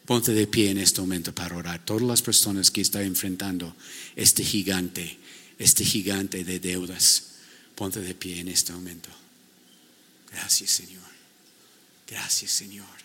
Ponte 0.05 0.33
de 0.33 0.45
pie 0.45 0.69
en 0.69 0.77
este 0.77 1.01
momento 1.01 1.33
para 1.33 1.55
orar. 1.55 1.83
Todas 1.83 2.03
las 2.03 2.21
personas 2.21 2.69
que 2.69 2.81
están 2.81 3.03
enfrentando 3.03 3.73
este 4.15 4.43
gigante, 4.43 5.17
este 5.57 5.83
gigante 5.85 6.43
de 6.43 6.59
deudas, 6.59 7.23
ponte 7.73 8.01
de 8.01 8.13
pie 8.13 8.41
en 8.41 8.49
este 8.49 8.73
momento. 8.73 9.09
Gracias 10.29 10.71
Señor. 10.71 11.01
Gracias 12.07 12.51
Señor. 12.51 12.97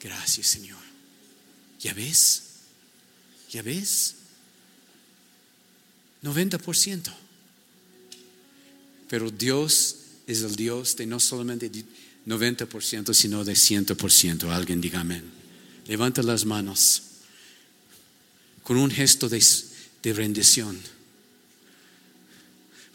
Gracias 0.00 0.46
Señor. 0.46 0.80
¿Ya 1.80 1.92
ves? 1.92 2.42
¿Ya 3.50 3.62
ves? 3.62 4.14
90%. 6.22 7.12
Pero 9.12 9.30
Dios 9.30 9.96
es 10.26 10.40
el 10.40 10.56
Dios 10.56 10.96
de 10.96 11.04
no 11.04 11.20
solamente 11.20 11.70
90%, 12.26 13.12
sino 13.12 13.44
de 13.44 13.52
100%. 13.52 14.48
Alguien 14.48 14.80
diga 14.80 15.00
amén. 15.00 15.22
Levanta 15.86 16.22
las 16.22 16.46
manos 16.46 17.02
con 18.62 18.78
un 18.78 18.90
gesto 18.90 19.28
de, 19.28 19.44
de 20.02 20.12
rendición. 20.14 20.80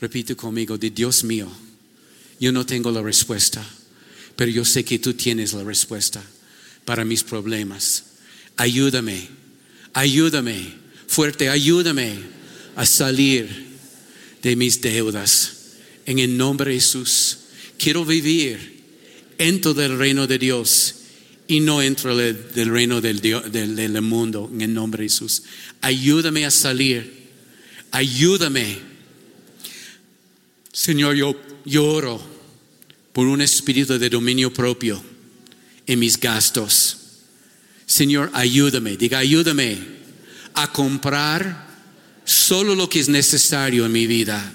Repite 0.01 0.35
conmigo, 0.35 0.79
de 0.79 0.89
Dios 0.89 1.23
mío, 1.23 1.51
yo 2.39 2.51
no 2.51 2.65
tengo 2.65 2.89
la 2.89 3.03
respuesta, 3.03 3.63
pero 4.35 4.49
yo 4.49 4.65
sé 4.65 4.83
que 4.83 4.97
tú 4.97 5.13
tienes 5.13 5.53
la 5.53 5.63
respuesta 5.63 6.23
para 6.85 7.05
mis 7.05 7.23
problemas 7.23 8.05
ayúdame, 8.57 9.29
ayúdame, 9.93 10.73
fuerte, 11.07 11.49
ayúdame 11.49 12.17
a 12.75 12.85
salir 12.85 13.77
de 14.41 14.55
mis 14.55 14.81
deudas. 14.81 15.56
En 16.07 16.17
el 16.17 16.35
nombre 16.35 16.71
de 16.71 16.79
Jesús, 16.79 17.37
quiero 17.77 18.03
vivir 18.03 18.81
dentro 19.37 19.75
del 19.75 19.99
reino 19.99 20.25
de 20.25 20.39
Dios 20.39 20.95
y 21.47 21.59
no 21.59 21.81
dentro 21.81 22.17
del 22.17 22.69
reino 22.69 22.99
del, 22.99 24.01
mundo, 24.01 24.49
en 24.51 24.61
el 24.61 24.73
nombre 24.73 25.03
de 25.03 25.09
Jesús. 25.09 25.43
Ayúdame 25.81 26.47
a 26.47 26.51
salir, 26.51 27.27
ayúdame. 27.91 28.79
Señor, 30.73 31.15
yo, 31.15 31.39
yo 31.63 31.85
oro 31.85 32.19
por 33.13 33.27
un 33.27 33.41
espíritu 33.41 33.99
de 33.99 34.09
dominio 34.09 34.51
propio 34.51 35.03
en 35.85 35.99
mis 35.99 36.19
gastos 36.19 36.97
Señor, 37.87 38.29
ayúdame, 38.33 38.97
diga, 38.97 39.19
ayúdame 39.19 39.77
a 40.53 40.71
comprar 40.73 41.67
solo 42.25 42.75
lo 42.75 42.89
que 42.89 42.99
es 42.99 43.07
necesario 43.07 43.85
en 43.85 43.93
mi 43.93 44.05
vida. 44.07 44.53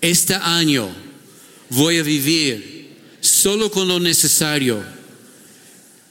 Este 0.00 0.34
año 0.34 0.88
voy 1.70 1.98
a 1.98 2.02
vivir 2.02 2.96
solo 3.20 3.70
con 3.70 3.88
lo 3.88 3.98
necesario. 3.98 4.82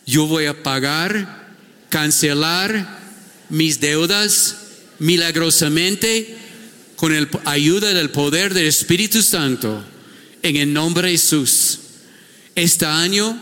Yo 0.06 0.28
voy 0.28 0.46
a 0.46 0.62
pagar 0.62 1.56
cancelar 1.90 3.00
mis 3.50 3.80
deudas 3.80 4.58
milagrosamente 5.00 6.36
con 6.98 7.14
la 7.14 7.28
ayuda 7.46 7.94
del 7.94 8.10
poder 8.10 8.54
del 8.54 8.68
Espíritu 8.68 9.22
Santo 9.22 9.84
en 10.42 10.58
el 10.58 10.74
nombre 10.74 11.08
de 11.08 11.14
Jesús. 11.14 11.80
Este 12.56 12.86
año 12.86 13.40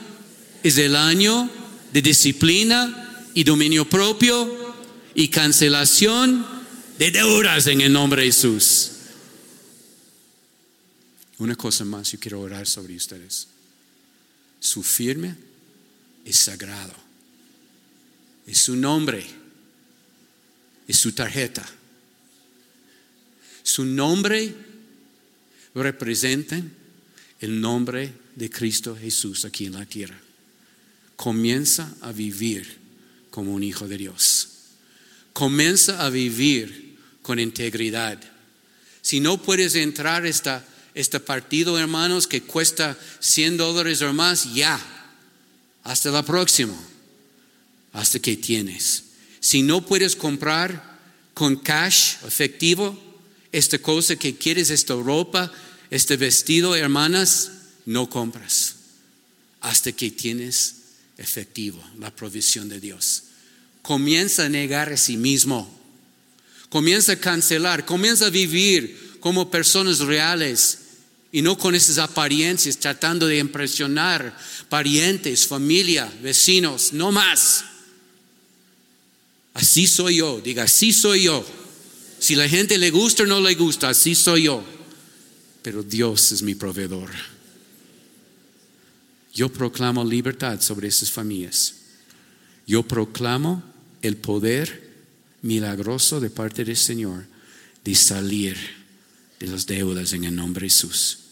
es 0.62 0.78
el 0.78 0.96
año 0.96 1.50
de 1.92 2.02
disciplina 2.02 3.24
y 3.34 3.44
dominio 3.44 3.90
propio 3.90 4.76
y 5.16 5.30
cancelación 5.30 6.46
de 7.00 7.12
deudas 7.12 7.68
en 7.68 7.82
el 7.82 7.94
nombre 7.94 8.24
de 8.24 8.28
Jesús. 8.28 8.95
Una 11.38 11.56
cosa 11.56 11.84
más, 11.84 12.12
yo 12.12 12.20
quiero 12.20 12.40
orar 12.40 12.66
sobre 12.66 12.96
ustedes. 12.96 13.48
Su 14.60 14.84
firme 14.84 15.36
es 16.24 16.38
sagrado. 16.38 16.94
Es 18.48 18.60
su 18.60 18.76
nombre. 18.76 19.26
Es 20.88 20.98
su 20.98 21.12
tarjeta. 21.12 21.66
Su 23.64 23.84
nombre 23.84 24.54
representa 25.74 26.62
el 27.42 27.60
nombre 27.60 28.14
de 28.36 28.50
Cristo 28.50 28.96
Jesús 28.96 29.44
aquí 29.44 29.66
en 29.66 29.74
la 29.74 29.86
tierra. 29.86 30.18
Comienza 31.16 31.94
a 32.02 32.12
vivir 32.12 32.78
como 33.30 33.54
un 33.54 33.64
hijo 33.64 33.88
de 33.88 33.98
Dios. 33.98 34.50
Comienza 35.34 36.06
a 36.06 36.10
vivir 36.10 36.98
con 37.22 37.40
integridad. 37.40 38.22
Si 39.02 39.20
no 39.20 39.42
puedes 39.42 39.76
entrar 39.76 40.26
esta, 40.26 40.66
este 40.96 41.20
partido, 41.20 41.78
hermanos, 41.78 42.26
que 42.26 42.42
cuesta 42.42 42.98
100 43.20 43.58
dólares 43.58 44.02
o 44.02 44.14
más, 44.14 44.54
ya. 44.56 44.80
Hasta 45.84 46.10
la 46.10 46.24
próxima. 46.24 46.76
Hasta 47.92 48.20
que 48.20 48.38
tienes. 48.38 49.04
Si 49.42 49.62
no 49.62 49.86
puedes 49.86 50.16
comprar 50.16 50.98
con 51.34 51.58
cash, 51.58 52.16
efectivo, 52.26 52.98
esta 53.52 53.78
cosa 53.78 54.16
que 54.16 54.38
quieres, 54.38 54.70
esta 54.70 54.96
ropa, 54.96 55.52
este 55.92 56.16
vestido, 56.16 56.76
hermanas, 56.76 57.52
no 57.86 58.10
compras. 58.10 58.76
Hasta 59.60 59.92
que 59.92 60.12
tienes 60.12 60.76
efectivo, 61.18 61.84
la 62.00 62.16
provisión 62.16 62.70
de 62.70 62.80
Dios. 62.80 63.24
Comienza 63.82 64.46
a 64.46 64.50
negar 64.50 64.94
a 64.94 64.98
sí 64.98 65.18
mismo. 65.18 65.70
Comienza 66.70 67.14
a 67.14 67.20
cancelar. 67.20 67.86
Comienza 67.86 68.28
a 68.28 68.30
vivir 68.30 69.18
como 69.20 69.52
personas 69.52 70.00
reales 70.00 70.85
y 71.36 71.42
no 71.42 71.58
con 71.58 71.76
esas 71.76 71.98
apariencias 71.98 72.78
tratando 72.78 73.28
de 73.28 73.40
impresionar 73.40 74.38
parientes, 74.70 75.46
familia, 75.46 76.10
vecinos, 76.24 76.94
no 76.94 77.12
más. 77.12 77.66
Así 79.54 79.86
soy 79.86 80.16
yo, 80.16 80.40
diga, 80.40 80.64
así 80.64 80.94
soy 80.94 81.24
yo. 81.24 81.46
Si 82.20 82.36
la 82.36 82.48
gente 82.48 82.78
le 82.78 82.90
gusta 82.90 83.24
o 83.24 83.26
no 83.26 83.42
le 83.42 83.54
gusta, 83.56 83.90
así 83.90 84.16
soy 84.16 84.44
yo. 84.44 84.64
Pero 85.62 85.84
Dios 85.84 86.32
es 86.32 86.42
mi 86.42 86.56
proveedor. 86.56 87.10
Yo 89.34 89.52
proclamo 89.52 90.06
libertad 90.06 90.62
sobre 90.62 90.88
esas 90.88 91.12
familias. 91.12 91.76
Yo 92.66 92.84
proclamo 92.84 93.62
el 94.02 94.16
poder 94.16 94.90
milagroso 95.42 96.22
de 96.22 96.30
parte 96.30 96.64
del 96.64 96.78
Señor 96.78 97.26
de 97.84 97.94
salir 97.94 98.56
de 99.38 99.48
las 99.48 99.66
deudas 99.66 100.14
en 100.14 100.24
el 100.24 100.34
nombre 100.34 100.64
de 100.64 100.70
Jesús. 100.70 101.25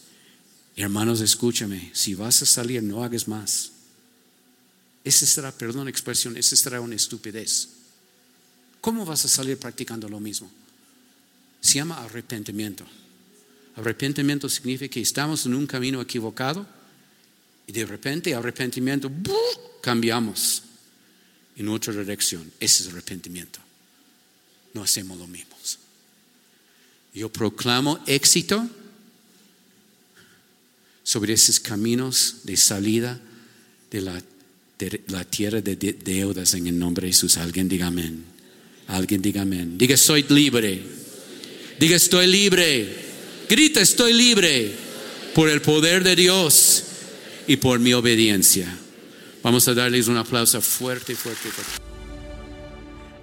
Hermanos, 0.76 1.20
escúchame, 1.20 1.90
si 1.92 2.14
vas 2.14 2.42
a 2.42 2.46
salir, 2.46 2.82
no 2.82 3.04
hagas 3.04 3.28
más. 3.28 3.70
Esa 5.04 5.26
será, 5.26 5.52
perdón 5.52 5.84
la 5.84 5.90
expresión, 5.90 6.36
esa 6.36 6.56
será 6.56 6.80
una 6.80 6.96
estupidez. 6.96 7.68
¿Cómo 8.80 9.04
vas 9.04 9.24
a 9.24 9.28
salir 9.28 9.58
practicando 9.58 10.08
lo 10.08 10.18
mismo? 10.18 10.50
Se 11.60 11.74
llama 11.74 12.02
arrepentimiento. 12.02 12.84
Arrepentimiento 13.76 14.48
significa 14.48 14.92
que 14.92 15.00
estamos 15.00 15.46
en 15.46 15.54
un 15.54 15.66
camino 15.66 16.00
equivocado 16.00 16.66
y 17.66 17.72
de 17.72 17.86
repente 17.86 18.34
arrepentimiento, 18.34 19.10
cambiamos 19.80 20.62
en 21.56 21.68
otra 21.68 21.92
dirección. 21.92 22.50
Ese 22.58 22.82
es 22.82 22.88
arrepentimiento. 22.88 23.60
No 24.74 24.82
hacemos 24.82 25.18
lo 25.18 25.26
mismo. 25.26 25.54
Yo 27.14 27.30
proclamo 27.30 28.00
éxito 28.06 28.68
sobre 31.04 31.34
esos 31.34 31.60
caminos 31.60 32.38
de 32.42 32.56
salida 32.56 33.20
de 33.90 34.00
la, 34.00 34.20
de 34.78 35.02
la 35.08 35.24
tierra 35.24 35.60
de 35.60 35.76
deudas 35.76 36.54
en 36.54 36.66
el 36.66 36.76
nombre 36.76 37.06
de 37.06 37.12
Jesús. 37.12 37.36
Alguien 37.36 37.68
diga 37.68 37.86
amén. 37.86 38.24
Alguien 38.88 39.22
diga 39.22 39.42
amén. 39.42 39.78
Diga 39.78 39.96
soy 39.96 40.24
libre. 40.28 40.82
Diga 41.78 41.94
estoy 41.94 42.26
libre. 42.26 43.04
Grita 43.48 43.80
estoy 43.80 44.14
libre 44.14 44.72
por 45.34 45.48
el 45.48 45.60
poder 45.60 46.02
de 46.02 46.16
Dios 46.16 46.84
y 47.46 47.56
por 47.56 47.78
mi 47.78 47.92
obediencia. 47.92 48.66
Vamos 49.42 49.68
a 49.68 49.74
darles 49.74 50.08
un 50.08 50.16
aplauso 50.16 50.62
fuerte, 50.62 51.14
fuerte, 51.14 51.50
fuerte. 51.50 51.82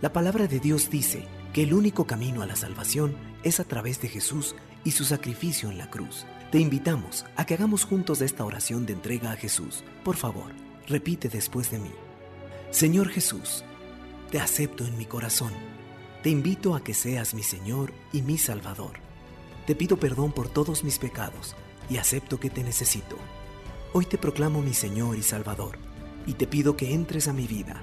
La 0.01 0.13
palabra 0.13 0.47
de 0.47 0.59
Dios 0.59 0.89
dice 0.91 1.27
que 1.53 1.63
el 1.63 1.73
único 1.73 2.05
camino 2.05 2.43
a 2.43 2.45
la 2.45 2.55
salvación 2.55 3.15
es 3.43 3.59
a 3.59 3.63
través 3.63 4.01
de 4.01 4.07
Jesús 4.07 4.55
y 4.83 4.91
su 4.91 5.03
sacrificio 5.03 5.71
en 5.71 5.79
la 5.79 5.89
cruz. 5.89 6.25
Te 6.51 6.59
invitamos 6.59 7.25
a 7.37 7.45
que 7.45 7.53
hagamos 7.53 7.85
juntos 7.85 8.19
esta 8.19 8.43
oración 8.43 8.85
de 8.85 8.91
entrega 8.91 9.31
a 9.31 9.37
Jesús. 9.37 9.85
Por 10.03 10.17
favor, 10.17 10.51
repite 10.85 11.29
después 11.29 11.71
de 11.71 11.79
mí. 11.79 11.91
Señor 12.71 13.07
Jesús, 13.07 13.63
te 14.31 14.37
acepto 14.37 14.85
en 14.85 14.97
mi 14.97 15.05
corazón. 15.05 15.53
Te 16.21 16.29
invito 16.29 16.75
a 16.75 16.83
que 16.83 16.93
seas 16.93 17.33
mi 17.33 17.41
Señor 17.41 17.93
y 18.11 18.21
mi 18.21 18.37
Salvador. 18.37 18.99
Te 19.65 19.75
pido 19.75 19.95
perdón 19.95 20.33
por 20.33 20.49
todos 20.49 20.83
mis 20.83 20.99
pecados 20.99 21.55
y 21.89 21.95
acepto 21.95 22.37
que 22.37 22.49
te 22.49 22.65
necesito. 22.65 23.15
Hoy 23.93 24.05
te 24.05 24.17
proclamo 24.17 24.61
mi 24.61 24.73
Señor 24.73 25.15
y 25.15 25.23
Salvador 25.23 25.77
y 26.25 26.33
te 26.33 26.47
pido 26.47 26.75
que 26.75 26.93
entres 26.93 27.29
a 27.29 27.33
mi 27.33 27.47
vida. 27.47 27.81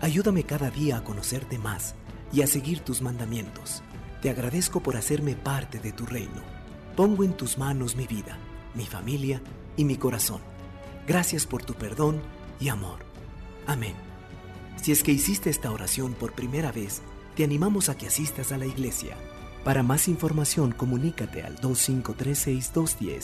Ayúdame 0.00 0.42
cada 0.42 0.72
día 0.72 0.96
a 0.96 1.04
conocerte 1.04 1.58
más 1.58 1.94
y 2.32 2.42
a 2.42 2.48
seguir 2.48 2.80
tus 2.80 3.00
mandamientos. 3.00 3.84
Te 4.22 4.28
agradezco 4.28 4.80
por 4.80 4.96
hacerme 4.96 5.36
parte 5.36 5.78
de 5.78 5.92
tu 5.92 6.04
reino. 6.04 6.53
Pongo 6.96 7.24
en 7.24 7.36
tus 7.36 7.58
manos 7.58 7.96
mi 7.96 8.06
vida, 8.06 8.38
mi 8.74 8.86
familia 8.86 9.42
y 9.76 9.84
mi 9.84 9.96
corazón. 9.96 10.40
Gracias 11.08 11.44
por 11.44 11.64
tu 11.64 11.74
perdón 11.74 12.20
y 12.60 12.68
amor. 12.68 13.00
Amén. 13.66 13.94
Si 14.80 14.92
es 14.92 15.02
que 15.02 15.10
hiciste 15.10 15.50
esta 15.50 15.72
oración 15.72 16.14
por 16.14 16.34
primera 16.34 16.70
vez, 16.70 17.02
te 17.34 17.42
animamos 17.42 17.88
a 17.88 17.96
que 17.96 18.06
asistas 18.06 18.52
a 18.52 18.58
la 18.58 18.66
iglesia. 18.66 19.16
Para 19.64 19.82
más 19.82 20.06
información, 20.06 20.70
comunícate 20.70 21.42
al 21.42 21.56
2536 21.56 22.72
210 22.72 23.22